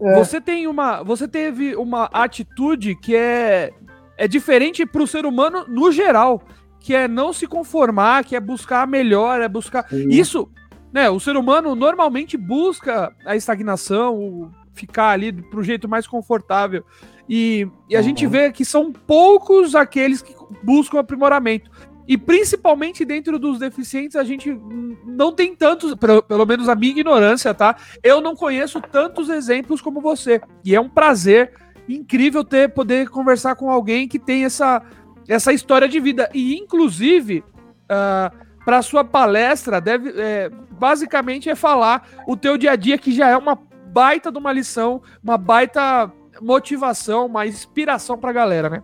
é. 0.00 0.14
você 0.14 0.40
tem 0.40 0.66
uma. 0.66 1.02
Você 1.02 1.28
teve 1.28 1.76
uma 1.76 2.04
atitude 2.12 2.94
que 2.96 3.14
é, 3.14 3.72
é 4.16 4.28
diferente 4.28 4.84
pro 4.86 5.06
ser 5.06 5.26
humano 5.26 5.64
no 5.68 5.90
geral 5.92 6.42
que 6.84 6.94
é 6.94 7.08
não 7.08 7.32
se 7.32 7.46
conformar, 7.46 8.24
que 8.24 8.36
é 8.36 8.40
buscar 8.40 8.86
melhor, 8.86 9.40
é 9.40 9.48
buscar. 9.48 9.88
Sim. 9.88 10.06
Isso, 10.10 10.50
né? 10.92 11.08
O 11.08 11.18
ser 11.18 11.34
humano 11.34 11.74
normalmente 11.74 12.36
busca 12.36 13.10
a 13.24 13.34
estagnação, 13.34 14.52
ficar 14.74 15.08
ali 15.08 15.32
pro 15.32 15.62
jeito 15.62 15.88
mais 15.88 16.06
confortável. 16.06 16.84
E, 17.26 17.66
e 17.88 17.96
a 17.96 18.00
uhum. 18.00 18.04
gente 18.04 18.26
vê 18.26 18.52
que 18.52 18.66
são 18.66 18.92
poucos 18.92 19.74
aqueles 19.74 20.20
que 20.20 20.34
buscam 20.62 21.00
aprimoramento. 21.00 21.70
E 22.06 22.18
principalmente 22.18 23.04
dentro 23.04 23.38
dos 23.38 23.58
deficientes, 23.58 24.16
a 24.16 24.24
gente 24.24 24.58
não 25.06 25.32
tem 25.32 25.56
tantos, 25.56 25.94
pelo, 25.94 26.46
menos 26.46 26.68
a 26.68 26.74
minha 26.74 26.92
ignorância, 26.92 27.54
tá? 27.54 27.76
Eu 28.02 28.20
não 28.20 28.36
conheço 28.36 28.80
tantos 28.80 29.30
exemplos 29.30 29.80
como 29.80 30.00
você. 30.00 30.40
E 30.64 30.74
é 30.74 30.80
um 30.80 30.88
prazer 30.88 31.52
incrível 31.88 32.44
ter 32.44 32.72
poder 32.72 33.08
conversar 33.08 33.56
com 33.56 33.70
alguém 33.70 34.08
que 34.08 34.18
tem 34.18 34.44
essa 34.44 34.82
essa 35.28 35.52
história 35.52 35.88
de 35.88 35.98
vida. 36.00 36.28
E, 36.34 36.56
inclusive, 36.56 37.38
uh, 37.38 37.44
ah, 37.88 38.32
para 38.64 38.82
sua 38.82 39.04
palestra, 39.04 39.80
deve, 39.80 40.12
é, 40.20 40.50
basicamente 40.72 41.48
é 41.48 41.54
falar 41.54 42.06
o 42.26 42.36
teu 42.36 42.56
dia 42.56 42.72
a 42.72 42.76
dia, 42.76 42.98
que 42.98 43.12
já 43.12 43.28
é 43.28 43.36
uma 43.36 43.58
baita 43.86 44.30
de 44.32 44.38
uma 44.38 44.52
lição, 44.52 45.02
uma 45.22 45.36
baita 45.36 46.10
motivação, 46.40 47.26
uma 47.26 47.46
inspiração 47.46 48.18
para 48.18 48.30
a 48.30 48.34
galera, 48.34 48.68
né? 48.68 48.82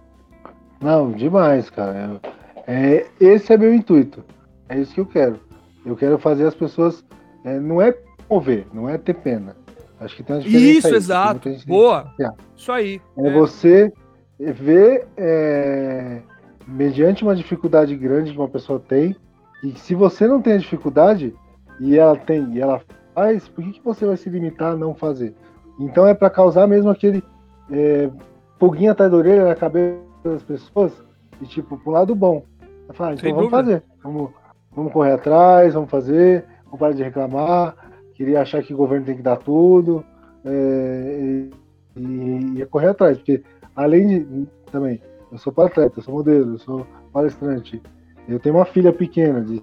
Não, 0.80 1.12
demais, 1.12 1.68
cara. 1.68 2.20
É, 2.66 3.06
esse 3.20 3.52
é 3.52 3.56
meu 3.56 3.74
intuito. 3.74 4.24
É 4.68 4.78
isso 4.78 4.94
que 4.94 5.00
eu 5.00 5.06
quero. 5.06 5.40
Eu 5.84 5.96
quero 5.96 6.18
fazer 6.18 6.46
as 6.46 6.54
pessoas. 6.54 7.04
É, 7.44 7.58
não 7.58 7.80
é 7.80 7.96
mover, 8.28 8.66
não 8.72 8.88
é 8.88 8.98
ter 8.98 9.14
pena. 9.14 9.56
Acho 9.98 10.16
que 10.16 10.22
tem 10.22 10.36
uma 10.36 10.42
diferença. 10.42 10.78
Isso, 10.78 10.86
aí, 10.88 10.94
exato. 10.94 11.50
Boa. 11.66 12.14
Isso 12.56 12.72
aí. 12.72 13.00
É, 13.18 13.26
é, 13.26 13.32
você 13.32 13.92
ver 14.38 15.06
é, 15.16 16.22
mediante 16.66 17.22
uma 17.22 17.34
dificuldade 17.34 17.94
grande 17.96 18.32
que 18.32 18.38
uma 18.38 18.48
pessoa 18.48 18.80
tem, 18.80 19.14
e 19.62 19.72
se 19.78 19.94
você 19.94 20.26
não 20.26 20.40
tem 20.40 20.54
a 20.54 20.58
dificuldade, 20.58 21.34
e 21.78 21.98
ela 21.98 22.16
tem, 22.16 22.54
e 22.54 22.61
ela 22.61 22.80
faz, 23.14 23.48
por 23.48 23.62
que, 23.62 23.72
que 23.72 23.84
você 23.84 24.06
vai 24.06 24.16
se 24.16 24.30
limitar 24.30 24.72
a 24.72 24.76
não 24.76 24.94
fazer? 24.94 25.34
Então 25.78 26.06
é 26.06 26.14
para 26.14 26.30
causar 26.30 26.66
mesmo 26.66 26.90
aquele 26.90 27.22
é, 27.70 28.11
atrás 28.90 29.11
da 29.11 29.16
orelha 29.16 29.44
na 29.46 29.54
cabeça 29.54 30.00
das 30.24 30.42
pessoas 30.42 30.92
e 31.40 31.46
tipo, 31.46 31.78
pro 31.78 31.92
lado 31.92 32.14
bom. 32.14 32.44
Falar, 32.93 33.11
ah, 33.11 33.12
então 33.14 33.24
Sem 33.24 33.34
vamos 33.34 33.51
dúvida. 33.51 33.57
fazer. 33.57 33.82
Vamos, 34.03 34.30
vamos 34.72 34.93
correr 34.93 35.12
atrás, 35.12 35.74
vamos 35.74 35.91
fazer, 35.91 36.45
vamos 36.64 36.80
parar 36.80 36.93
de 36.93 37.03
reclamar, 37.03 37.74
queria 38.14 38.41
achar 38.41 38.62
que 38.62 38.74
o 38.74 38.76
governo 38.76 39.07
tem 39.07 39.16
que 39.16 39.22
dar 39.22 39.36
tudo. 39.36 40.05
É, 40.45 41.49
e, 41.97 42.61
e, 42.61 42.66
correr 42.66 42.88
atrás, 42.88 43.18
porque 43.18 43.43
além 43.76 44.07
de 44.07 44.49
também, 44.70 45.03
eu 45.30 45.38
sou 45.38 45.53
atleta, 45.59 45.99
eu 45.99 46.03
sou 46.03 46.14
modelo, 46.14 46.55
eu 46.55 46.59
sou 46.59 46.86
palestrante, 47.12 47.82
eu 48.28 48.38
tenho 48.38 48.55
uma 48.55 48.64
filha 48.64 48.93
pequena 48.93 49.41
de 49.43 49.62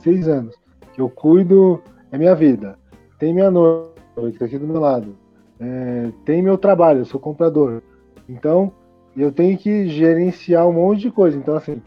6 0.00 0.28
anos, 0.28 0.56
que 0.92 1.00
eu 1.00 1.08
cuido, 1.08 1.80
é 2.10 2.18
minha 2.18 2.34
vida. 2.34 2.78
Tem 3.18 3.32
minha 3.32 3.50
noiva 3.50 3.92
que 4.16 4.28
está 4.28 4.46
aqui 4.46 4.58
do 4.58 4.66
meu 4.66 4.80
lado. 4.80 5.16
É, 5.60 6.10
tem 6.24 6.42
meu 6.42 6.58
trabalho, 6.58 7.00
eu 7.00 7.04
sou 7.04 7.20
comprador. 7.20 7.82
Então, 8.28 8.72
eu 9.16 9.30
tenho 9.30 9.56
que 9.56 9.88
gerenciar 9.88 10.66
um 10.66 10.72
monte 10.72 11.02
de 11.02 11.10
coisa. 11.10 11.36
Então, 11.36 11.54
assim, 11.54 11.80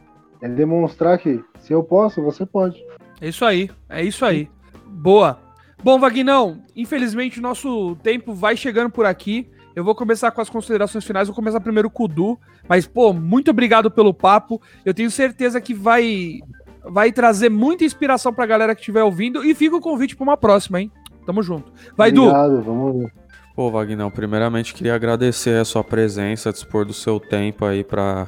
é 0.43 0.49
demonstrar 0.49 1.17
que 1.17 1.41
se 1.57 1.71
eu 1.71 1.81
posso, 1.81 2.21
você 2.21 2.45
pode. 2.45 2.83
É 3.21 3.29
isso 3.29 3.45
aí, 3.45 3.69
é 3.89 4.03
isso 4.03 4.25
aí. 4.25 4.49
Boa. 4.85 5.39
Bom, 5.81 5.97
Vagnão, 5.97 6.61
infelizmente 6.75 7.39
o 7.39 7.41
nosso 7.41 7.95
tempo 8.03 8.33
vai 8.33 8.57
chegando 8.57 8.89
por 8.89 9.05
aqui. 9.05 9.49
Eu 9.73 9.85
vou 9.85 9.95
começar 9.95 10.31
com 10.31 10.41
as 10.41 10.49
considerações 10.49 11.05
finais, 11.05 11.29
vou 11.29 11.35
começar 11.35 11.61
primeiro 11.61 11.89
com 11.89 12.03
o 12.03 12.07
Du. 12.09 12.37
Mas, 12.67 12.85
pô, 12.85 13.13
muito 13.13 13.51
obrigado 13.51 13.89
pelo 13.89 14.13
papo. 14.13 14.61
Eu 14.83 14.93
tenho 14.93 15.09
certeza 15.09 15.61
que 15.61 15.73
vai 15.73 16.39
vai 16.83 17.13
trazer 17.13 17.47
muita 17.47 17.85
inspiração 17.85 18.33
pra 18.33 18.45
galera 18.45 18.75
que 18.75 18.81
estiver 18.81 19.01
ouvindo. 19.01 19.45
E 19.45 19.55
fica 19.55 19.77
o 19.77 19.81
convite 19.81 20.13
pra 20.13 20.23
uma 20.23 20.35
próxima, 20.35 20.81
hein? 20.81 20.91
Tamo 21.25 21.41
junto. 21.41 21.71
Vai, 21.95 22.09
obrigado, 22.09 22.57
Du. 22.57 22.63
Vamos 22.63 23.01
ver. 23.01 23.13
Pô, 23.55 23.71
Vagnão, 23.71 24.11
primeiramente 24.11 24.73
queria 24.73 24.93
agradecer 24.93 25.57
a 25.57 25.63
sua 25.63 25.85
presença, 25.85 26.51
dispor 26.51 26.83
do 26.83 26.93
seu 26.93 27.17
tempo 27.17 27.63
aí 27.63 27.81
para 27.81 28.27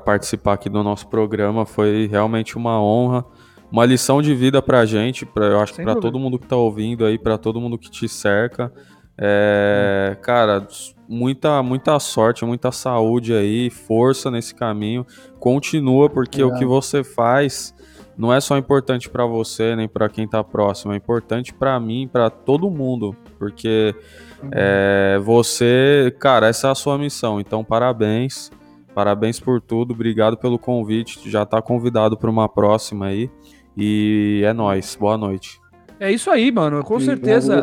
participar 0.00 0.54
aqui 0.54 0.68
do 0.68 0.82
nosso 0.82 1.06
programa. 1.06 1.64
Foi 1.64 2.08
realmente 2.10 2.56
uma 2.56 2.82
honra, 2.82 3.24
uma 3.70 3.86
lição 3.86 4.20
de 4.20 4.34
vida 4.34 4.60
pra 4.60 4.84
gente, 4.84 5.24
pra, 5.24 5.46
eu 5.46 5.60
acho 5.60 5.74
que 5.74 5.82
pra 5.82 5.94
todo 5.94 6.18
mundo 6.18 6.38
que 6.38 6.48
tá 6.48 6.56
ouvindo 6.56 7.04
aí, 7.04 7.16
pra 7.16 7.38
todo 7.38 7.60
mundo 7.60 7.78
que 7.78 7.88
te 7.88 8.08
cerca. 8.08 8.72
É, 9.16 10.16
cara, 10.20 10.66
muita, 11.08 11.62
muita 11.62 11.98
sorte, 11.98 12.44
muita 12.44 12.70
saúde 12.70 13.32
aí, 13.32 13.70
força 13.70 14.30
nesse 14.30 14.54
caminho. 14.54 15.06
Continua, 15.38 16.10
porque 16.10 16.42
o 16.42 16.54
que 16.54 16.64
você 16.64 17.02
faz 17.04 17.74
não 18.18 18.34
é 18.34 18.40
só 18.40 18.58
importante 18.58 19.08
para 19.08 19.24
você, 19.24 19.76
nem 19.76 19.88
para 19.88 20.08
quem 20.08 20.26
tá 20.26 20.42
próximo, 20.42 20.92
é 20.92 20.96
importante 20.96 21.54
para 21.54 21.78
mim, 21.78 22.08
para 22.12 22.28
todo 22.28 22.68
mundo, 22.68 23.14
porque 23.38 23.94
uhum. 24.42 24.50
é, 24.52 25.20
você, 25.22 26.12
cara, 26.18 26.48
essa 26.48 26.66
é 26.66 26.70
a 26.72 26.74
sua 26.74 26.98
missão. 26.98 27.40
Então, 27.40 27.62
parabéns, 27.62 28.50
parabéns 28.98 29.38
por 29.38 29.60
tudo, 29.60 29.92
obrigado 29.92 30.36
pelo 30.36 30.58
convite. 30.58 31.30
Já 31.30 31.46
tá 31.46 31.62
convidado 31.62 32.16
para 32.16 32.28
uma 32.28 32.48
próxima 32.48 33.06
aí. 33.06 33.30
E 33.76 34.42
é 34.44 34.52
nós. 34.52 34.96
Boa 34.98 35.16
noite. 35.16 35.60
É 36.00 36.10
isso 36.10 36.28
aí, 36.28 36.50
mano. 36.50 36.82
Com 36.82 36.98
certeza. 36.98 37.62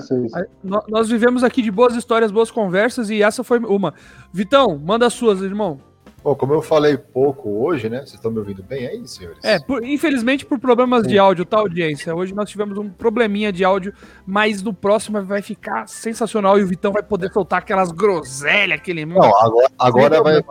Nós 0.63 1.09
vivemos 1.09 1.43
aqui 1.43 1.61
de 1.61 1.69
boas 1.69 1.93
histórias, 1.93 2.31
boas 2.31 2.49
conversas 2.49 3.09
e 3.09 3.21
essa 3.21 3.43
foi 3.43 3.59
uma. 3.59 3.93
Vitão, 4.31 4.79
manda 4.81 5.05
as 5.05 5.13
suas, 5.13 5.41
irmão. 5.41 5.77
Bom, 6.23 6.35
como 6.35 6.53
eu 6.53 6.61
falei 6.61 6.97
pouco 6.97 7.49
hoje, 7.65 7.89
né? 7.89 7.97
Vocês 7.97 8.13
estão 8.13 8.31
me 8.31 8.39
ouvindo 8.39 8.63
bem 8.63 8.87
aí, 8.87 9.05
senhores? 9.05 9.43
É, 9.43 9.59
por, 9.59 9.83
infelizmente 9.83 10.45
por 10.45 10.57
problemas 10.57 11.03
Sim. 11.03 11.09
de 11.09 11.19
áudio, 11.19 11.43
tá, 11.43 11.57
audiência? 11.57 12.15
Hoje 12.15 12.33
nós 12.33 12.49
tivemos 12.49 12.77
um 12.77 12.89
probleminha 12.89 13.51
de 13.51 13.65
áudio, 13.65 13.93
mas 14.25 14.63
no 14.63 14.73
próximo 14.73 15.21
vai 15.21 15.41
ficar 15.41 15.85
sensacional 15.89 16.57
e 16.57 16.63
o 16.63 16.67
Vitão 16.67 16.93
vai 16.93 17.03
poder 17.03 17.29
soltar 17.33 17.59
aquelas 17.59 17.91
groselhas, 17.91 18.79
aquele. 18.79 19.05
Não, 19.05 19.21
agora, 19.21 19.67
agora 19.77 20.23
vai. 20.23 20.41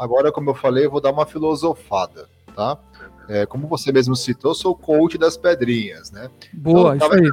Agora, 0.00 0.32
como 0.32 0.48
eu 0.48 0.54
falei, 0.54 0.86
eu 0.86 0.90
vou 0.90 1.00
dar 1.00 1.10
uma 1.10 1.26
filosofada, 1.26 2.26
tá? 2.56 2.78
É, 3.28 3.44
como 3.44 3.68
você 3.68 3.92
mesmo 3.92 4.16
citou, 4.16 4.54
sou 4.54 4.74
coach 4.74 5.18
das 5.18 5.36
pedrinhas, 5.36 6.10
né? 6.10 6.30
Boa, 6.54 6.96
então, 6.96 7.10
tá 7.10 7.16
isso 7.16 7.24
aí. 7.26 7.30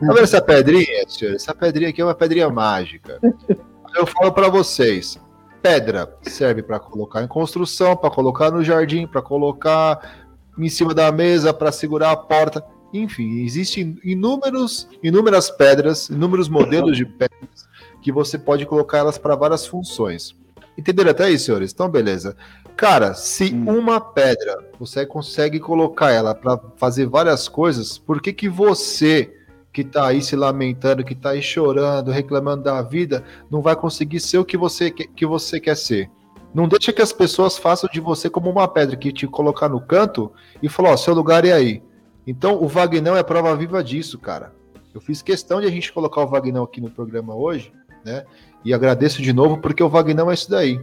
Tá 0.00 0.12
vendo 0.12 0.24
essa 0.24 0.42
pedrinha, 0.42 1.08
senhor? 1.08 1.36
Essa 1.36 1.54
pedrinha 1.54 1.90
aqui 1.90 2.00
é 2.00 2.04
uma 2.04 2.16
pedrinha 2.16 2.50
mágica. 2.50 3.20
Eu 3.96 4.04
falo 4.04 4.32
para 4.32 4.48
vocês, 4.48 5.16
pedra 5.62 6.12
serve 6.22 6.60
para 6.60 6.80
colocar 6.80 7.22
em 7.22 7.28
construção, 7.28 7.96
para 7.96 8.10
colocar 8.10 8.50
no 8.50 8.64
jardim, 8.64 9.06
para 9.06 9.22
colocar 9.22 10.26
em 10.58 10.68
cima 10.68 10.92
da 10.92 11.12
mesa, 11.12 11.54
para 11.54 11.70
segurar 11.70 12.10
a 12.10 12.16
porta. 12.16 12.64
Enfim, 12.92 13.44
existem 13.44 13.96
inúmeros, 14.02 14.88
inúmeras 15.04 15.50
pedras, 15.50 16.08
inúmeros 16.08 16.48
modelos 16.48 16.96
de 16.96 17.06
pedras 17.06 17.68
que 18.02 18.10
você 18.10 18.36
pode 18.36 18.66
colocar 18.66 18.98
elas 18.98 19.18
para 19.18 19.36
várias 19.36 19.66
funções. 19.66 20.34
Entenderam 20.78 21.10
até 21.10 21.24
aí, 21.24 21.36
senhores? 21.36 21.72
Então, 21.72 21.88
beleza. 21.88 22.36
Cara, 22.76 23.12
se 23.12 23.52
hum. 23.52 23.78
uma 23.78 24.00
pedra 24.00 24.56
você 24.78 25.04
consegue 25.04 25.58
colocar 25.58 26.12
ela 26.12 26.32
para 26.36 26.56
fazer 26.76 27.06
várias 27.06 27.48
coisas, 27.48 27.98
por 27.98 28.22
que 28.22 28.32
que 28.32 28.48
você 28.48 29.34
que 29.72 29.82
tá 29.82 30.06
aí 30.06 30.22
se 30.22 30.36
lamentando, 30.36 31.04
que 31.04 31.14
tá 31.14 31.30
aí 31.30 31.42
chorando, 31.42 32.12
reclamando 32.12 32.62
da 32.62 32.80
vida, 32.80 33.24
não 33.50 33.60
vai 33.60 33.74
conseguir 33.74 34.20
ser 34.20 34.38
o 34.38 34.44
que 34.44 34.56
você, 34.56 34.90
que 34.90 35.26
você 35.26 35.58
quer 35.60 35.76
ser? 35.76 36.08
Não 36.54 36.68
deixa 36.68 36.92
que 36.92 37.02
as 37.02 37.12
pessoas 37.12 37.58
façam 37.58 37.90
de 37.92 38.00
você 38.00 38.30
como 38.30 38.48
uma 38.48 38.66
pedra 38.66 38.96
que 38.96 39.12
te 39.12 39.26
colocar 39.26 39.68
no 39.68 39.80
canto 39.80 40.32
e 40.62 40.68
falar, 40.68 40.92
ó, 40.92 40.96
seu 40.96 41.14
lugar 41.14 41.44
é 41.44 41.52
aí. 41.52 41.82
Então, 42.26 42.62
o 42.62 42.68
Vagnão 42.68 43.16
é 43.16 43.22
prova 43.22 43.54
viva 43.56 43.82
disso, 43.82 44.18
cara. 44.18 44.52
Eu 44.94 45.00
fiz 45.00 45.22
questão 45.22 45.60
de 45.60 45.66
a 45.66 45.70
gente 45.70 45.92
colocar 45.92 46.22
o 46.22 46.26
Vagnão 46.26 46.64
aqui 46.64 46.80
no 46.80 46.90
programa 46.90 47.34
hoje, 47.34 47.72
né? 48.04 48.24
E 48.64 48.74
agradeço 48.74 49.22
de 49.22 49.32
novo 49.32 49.58
porque 49.58 49.82
o 49.82 49.88
Vagnão 49.88 50.30
é 50.30 50.34
isso 50.34 50.50
daí. 50.50 50.80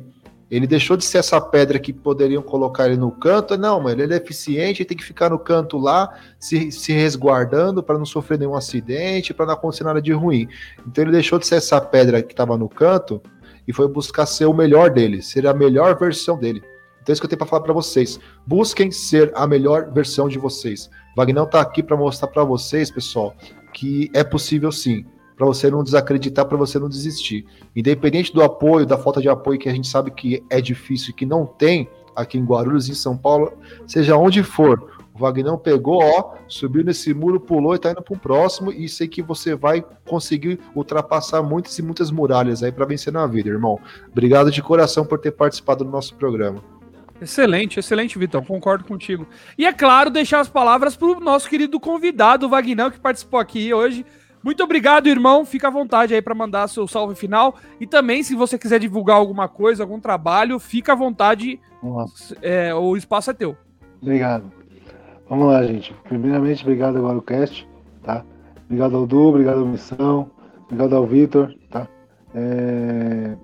Ele 0.50 0.68
deixou 0.68 0.96
de 0.96 1.04
ser 1.04 1.18
essa 1.18 1.42
pedra 1.42 1.80
que 1.80 1.92
poderiam 1.92 2.42
colocar 2.42 2.86
ele 2.86 2.98
no 2.98 3.12
canto. 3.12 3.58
Não, 3.58 3.82
mano, 3.82 4.02
ele 4.02 4.14
é 4.14 4.18
eficiente, 4.18 4.82
ele 4.82 4.88
tem 4.88 4.98
que 4.98 5.04
ficar 5.04 5.32
no 5.32 5.40
canto 5.40 5.78
lá, 5.78 6.14
se, 6.40 6.72
se 6.72 6.94
resguardando 6.94 7.82
para 7.82 7.98
não 7.98 8.06
sofrer 8.06 8.38
nenhum 8.38 8.56
acidente, 8.56 9.34
para 9.34 9.48
não 9.48 9.54
acontecer 9.54 9.84
nada 9.84 10.02
de 10.02 10.14
ruim. 10.14 10.48
Então 10.88 11.04
ele 11.04 11.12
deixou 11.12 11.40
de 11.40 11.48
ser 11.48 11.56
essa 11.56 11.82
pedra 11.82 12.22
que 12.22 12.34
estava 12.34 12.56
no 12.58 12.70
canto 12.70 13.22
e 13.68 13.74
foi 13.74 13.88
buscar 13.88 14.28
ser 14.28 14.46
o 14.46 14.54
melhor 14.54 14.92
dele, 14.92 15.22
ser 15.22 15.48
a 15.48 15.54
melhor 15.54 15.98
versão 15.98 16.38
dele. 16.38 16.62
Então 17.02 17.12
é 17.12 17.14
isso 17.14 17.22
que 17.22 17.26
eu 17.26 17.30
tenho 17.30 17.40
para 17.40 17.48
falar 17.48 17.64
para 17.64 17.74
vocês. 17.74 18.20
Busquem 18.46 18.92
ser 18.92 19.32
a 19.36 19.48
melhor 19.48 19.92
versão 19.92 20.30
de 20.30 20.38
vocês. 20.38 20.90
Vagnão 21.16 21.46
está 21.46 21.60
aqui 21.60 21.82
para 21.82 21.98
mostrar 21.98 22.28
para 22.28 22.44
vocês, 22.44 22.92
pessoal, 22.92 23.36
que 23.74 24.12
é 24.14 24.24
possível 24.24 24.72
sim 24.72 25.06
para 25.36 25.46
você 25.46 25.70
não 25.70 25.84
desacreditar, 25.84 26.46
para 26.46 26.58
você 26.58 26.80
não 26.80 26.90
desistir. 26.90 27.46
Independente 27.76 28.34
do 28.34 28.42
apoio, 28.42 28.86
da 28.86 28.98
falta 28.98 29.22
de 29.22 29.30
apoio 29.30 29.60
que 29.60 29.70
a 29.70 29.74
gente 29.74 29.88
sabe 29.88 30.12
que 30.12 30.44
é 30.50 30.62
difícil 30.62 31.12
e 31.12 31.14
que 31.14 31.26
não 31.26 31.46
tem 31.46 31.90
aqui 32.16 32.38
em 32.38 32.46
Guarulhos, 32.46 32.90
em 32.90 32.94
São 32.94 33.18
Paulo, 33.18 33.54
seja 33.86 34.16
onde 34.16 34.42
for, 34.42 34.96
o 35.16 35.18
Vagnão 35.18 35.58
pegou, 35.58 36.04
ó, 36.04 36.34
subiu 36.46 36.84
nesse 36.84 37.14
muro, 37.14 37.40
pulou 37.40 37.74
e 37.74 37.80
tá 37.80 37.92
indo 37.92 38.02
para 38.02 38.14
o 38.14 38.20
próximo 38.20 38.70
e 38.70 38.90
sei 38.90 39.08
que 39.08 39.22
você 39.22 39.56
vai 39.56 39.84
conseguir 40.06 40.60
ultrapassar 40.76 41.42
muitas 41.42 41.80
e 41.80 41.82
muitas 41.82 42.12
muralhas 42.12 42.62
aí 42.62 42.72
para 42.72 42.86
vencer 42.86 43.14
na 43.14 43.26
vida, 43.26 43.50
irmão. 43.50 43.80
Obrigado 44.12 44.52
de 44.52 44.62
coração 44.62 45.06
por 45.06 45.18
ter 45.18 45.32
participado 45.32 45.86
do 45.86 45.90
nosso 45.90 46.16
programa. 46.16 46.62
Excelente, 47.22 47.80
excelente, 47.80 48.20
Vitão. 48.20 48.44
Concordo 48.44 48.84
contigo. 48.84 49.26
E 49.58 49.66
é 49.66 49.72
claro, 49.72 50.10
deixar 50.10 50.42
as 50.42 50.50
palavras 50.50 50.98
para 50.98 51.08
o 51.08 51.20
nosso 51.22 51.50
querido 51.50 51.80
convidado, 51.80 52.46
o 52.46 52.50
Vagnão, 52.50 52.92
que 52.92 53.00
participou 53.00 53.40
aqui 53.40 53.74
hoje. 53.74 54.06
Muito 54.46 54.64
obrigado, 54.64 55.08
irmão. 55.08 55.44
Fica 55.44 55.70
à 55.70 55.72
vontade 55.72 56.14
aí 56.14 56.22
para 56.22 56.36
mandar 56.36 56.68
seu 56.68 56.88
salve 56.88 57.16
final. 57.16 57.56
E 57.82 57.88
também, 57.88 58.22
se 58.22 58.36
você 58.36 58.60
quiser 58.60 58.80
divulgar 58.80 59.18
alguma 59.18 59.48
coisa, 59.48 59.82
algum 59.82 60.00
trabalho, 60.00 60.60
fica 60.60 60.94
à 60.94 60.96
vontade. 60.96 61.60
É, 62.44 62.72
o 62.76 62.96
espaço 62.96 63.32
é 63.32 63.34
teu. 63.34 63.58
Obrigado. 64.00 64.52
Vamos 65.28 65.48
lá, 65.48 65.64
gente. 65.64 65.96
Primeiramente, 66.04 66.62
obrigado 66.62 66.96
agora 66.96 67.16
ao 67.16 67.24
cast, 67.24 67.68
tá? 68.04 68.24
Obrigado 68.66 68.96
ao 68.96 69.08
Du, 69.08 69.30
obrigado 69.30 69.64
à 69.64 69.66
Missão, 69.66 70.30
obrigado 70.66 70.96
ao 70.96 71.08
Vitor, 71.08 71.52
tá? 71.72 71.88
É... 72.36 73.36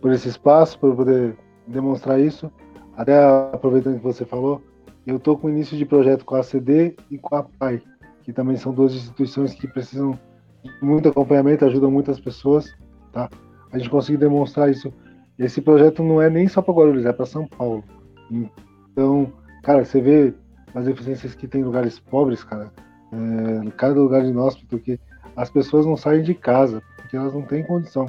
Por 0.00 0.10
esse 0.10 0.30
espaço, 0.30 0.78
por 0.78 0.96
poder 0.96 1.36
demonstrar 1.66 2.18
isso. 2.18 2.50
Até 2.96 3.22
aproveitando 3.52 3.98
que 3.98 4.02
você 4.04 4.24
falou, 4.24 4.62
eu 5.06 5.18
tô 5.18 5.36
com 5.36 5.48
o 5.48 5.50
início 5.50 5.76
de 5.76 5.84
projeto 5.84 6.24
com 6.24 6.34
a 6.34 6.42
CD 6.42 6.96
e 7.10 7.18
com 7.18 7.36
a 7.36 7.42
PAI 7.42 7.82
que 8.24 8.32
também 8.32 8.56
são 8.56 8.72
duas 8.72 8.94
instituições 8.94 9.54
que 9.54 9.68
precisam 9.68 10.18
de 10.62 10.70
muito 10.82 11.08
acompanhamento, 11.08 11.64
ajudam 11.64 11.90
muitas 11.90 12.18
pessoas, 12.18 12.74
tá? 13.12 13.28
A 13.70 13.78
gente 13.78 13.90
conseguir 13.90 14.18
demonstrar 14.18 14.70
isso. 14.70 14.92
Esse 15.38 15.60
projeto 15.60 16.02
não 16.02 16.22
é 16.22 16.30
nem 16.30 16.48
só 16.48 16.62
para 16.62 16.74
Guarulhos, 16.74 17.04
é 17.04 17.12
para 17.12 17.26
São 17.26 17.46
Paulo. 17.46 17.84
Então, 18.90 19.30
cara, 19.62 19.84
você 19.84 20.00
vê 20.00 20.34
as 20.74 20.86
deficiências 20.86 21.34
que 21.34 21.46
tem 21.46 21.60
em 21.60 21.64
lugares 21.64 21.98
pobres, 21.98 22.42
cara, 22.42 22.72
é, 23.12 23.70
cada 23.76 23.94
lugar 24.00 24.22
de 24.22 24.30
inóspito, 24.30 24.66
porque 24.68 24.98
as 25.36 25.50
pessoas 25.50 25.84
não 25.84 25.96
saem 25.96 26.22
de 26.22 26.34
casa, 26.34 26.82
porque 26.96 27.16
elas 27.16 27.34
não 27.34 27.42
têm 27.42 27.62
condição 27.62 28.06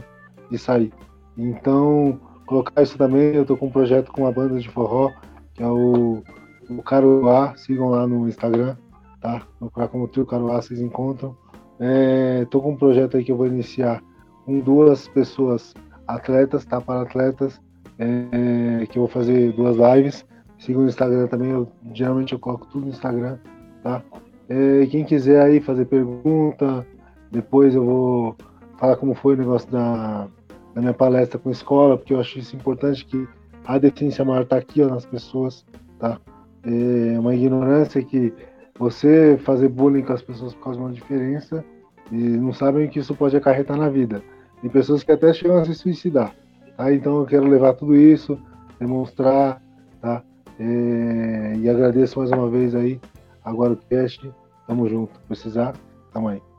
de 0.49 0.57
sair. 0.57 0.93
Então, 1.37 2.19
colocar 2.45 2.81
isso 2.81 2.97
também, 2.97 3.35
eu 3.35 3.45
tô 3.45 3.57
com 3.57 3.67
um 3.67 3.71
projeto 3.71 4.11
com 4.11 4.21
uma 4.21 4.31
banda 4.31 4.59
de 4.59 4.69
forró, 4.69 5.11
que 5.53 5.61
é 5.61 5.67
o, 5.67 6.23
o 6.69 6.81
Caruá, 6.83 7.55
sigam 7.57 7.89
lá 7.89 8.07
no 8.07 8.27
Instagram, 8.27 8.77
tá? 9.25 9.41
Procurar 9.57 9.87
como 9.87 10.07
Trio 10.07 10.25
Caruá, 10.25 10.61
vocês 10.61 10.79
encontram. 10.79 11.35
É, 11.79 12.45
tô 12.51 12.61
com 12.61 12.73
um 12.73 12.77
projeto 12.77 13.17
aí 13.17 13.23
que 13.23 13.31
eu 13.31 13.37
vou 13.37 13.47
iniciar 13.47 14.01
com 14.45 14.59
duas 14.59 15.07
pessoas 15.07 15.73
atletas, 16.07 16.63
tá? 16.63 16.79
Para 16.79 17.01
atletas, 17.01 17.59
é, 17.97 18.85
que 18.85 18.99
eu 18.99 19.01
vou 19.01 19.07
fazer 19.07 19.51
duas 19.53 19.77
lives. 19.77 20.23
Siga 20.59 20.79
no 20.79 20.87
Instagram 20.87 21.27
também, 21.27 21.49
eu, 21.49 21.67
geralmente 21.91 22.33
eu 22.33 22.39
coloco 22.39 22.67
tudo 22.67 22.85
no 22.85 22.91
Instagram, 22.91 23.39
tá? 23.81 24.03
É, 24.47 24.85
quem 24.85 25.03
quiser 25.03 25.41
aí 25.41 25.59
fazer 25.59 25.85
pergunta, 25.85 26.85
depois 27.31 27.73
eu 27.73 27.83
vou 27.83 28.35
falar 28.77 28.95
como 28.95 29.15
foi 29.15 29.33
o 29.33 29.37
negócio 29.37 29.69
da, 29.71 30.27
da 30.75 30.81
minha 30.81 30.93
palestra 30.93 31.39
com 31.39 31.49
a 31.49 31.51
escola, 31.51 31.97
porque 31.97 32.13
eu 32.13 32.19
acho 32.19 32.37
isso 32.37 32.55
importante 32.55 33.03
que 33.03 33.27
a 33.65 33.79
deficiência 33.79 34.23
maior 34.23 34.45
tá 34.45 34.57
aqui 34.57 34.83
ó, 34.83 34.87
nas 34.87 35.05
pessoas, 35.05 35.65
tá? 35.97 36.19
É 36.63 37.19
uma 37.19 37.33
ignorância 37.35 38.03
que 38.03 38.31
você 38.77 39.37
fazer 39.43 39.69
bullying 39.69 40.03
com 40.03 40.13
as 40.13 40.21
pessoas 40.21 40.53
por 40.53 40.63
causa 40.65 40.79
de 40.79 40.85
uma 40.85 40.93
diferença 40.93 41.63
e 42.11 42.15
não 42.15 42.53
sabem 42.53 42.87
que 42.87 42.99
isso 42.99 43.15
pode 43.15 43.35
acarretar 43.35 43.77
na 43.77 43.89
vida. 43.89 44.21
Tem 44.61 44.69
pessoas 44.69 45.03
que 45.03 45.11
até 45.11 45.33
chegam 45.33 45.57
a 45.57 45.65
se 45.65 45.73
suicidar. 45.75 46.35
Tá? 46.77 46.93
Então 46.93 47.19
eu 47.19 47.25
quero 47.25 47.47
levar 47.47 47.73
tudo 47.73 47.95
isso, 47.95 48.37
demonstrar, 48.79 49.61
tá? 50.01 50.23
É, 50.59 51.53
e 51.57 51.69
agradeço 51.69 52.19
mais 52.19 52.31
uma 52.31 52.49
vez 52.49 52.75
aí 52.75 52.99
agora 53.43 53.73
o 53.73 53.77
cast. 53.77 54.31
Tamo 54.67 54.87
junto. 54.89 55.19
Precisar, 55.27 55.73
tamo 56.11 56.29
aí. 56.29 56.54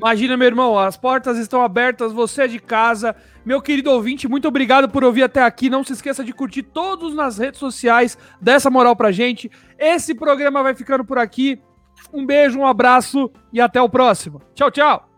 Imagina, 0.00 0.34
meu 0.34 0.46
irmão, 0.46 0.78
as 0.78 0.96
portas 0.96 1.36
estão 1.36 1.60
abertas, 1.60 2.10
você 2.10 2.44
é 2.44 2.48
de 2.48 2.58
casa. 2.58 3.14
Meu 3.44 3.60
querido 3.60 3.90
ouvinte, 3.90 4.26
muito 4.26 4.48
obrigado 4.48 4.88
por 4.88 5.04
ouvir 5.04 5.24
até 5.24 5.42
aqui. 5.42 5.68
Não 5.68 5.84
se 5.84 5.92
esqueça 5.92 6.24
de 6.24 6.32
curtir 6.32 6.62
todos 6.62 7.14
nas 7.14 7.36
redes 7.36 7.60
sociais, 7.60 8.16
dessa 8.40 8.70
moral 8.70 8.96
pra 8.96 9.12
gente. 9.12 9.50
Esse 9.78 10.14
programa 10.14 10.62
vai 10.62 10.74
ficando 10.74 11.04
por 11.04 11.18
aqui. 11.18 11.60
Um 12.14 12.24
beijo, 12.24 12.58
um 12.58 12.66
abraço 12.66 13.30
e 13.52 13.60
até 13.60 13.80
o 13.82 13.90
próximo. 13.90 14.40
Tchau, 14.54 14.70
tchau. 14.70 15.09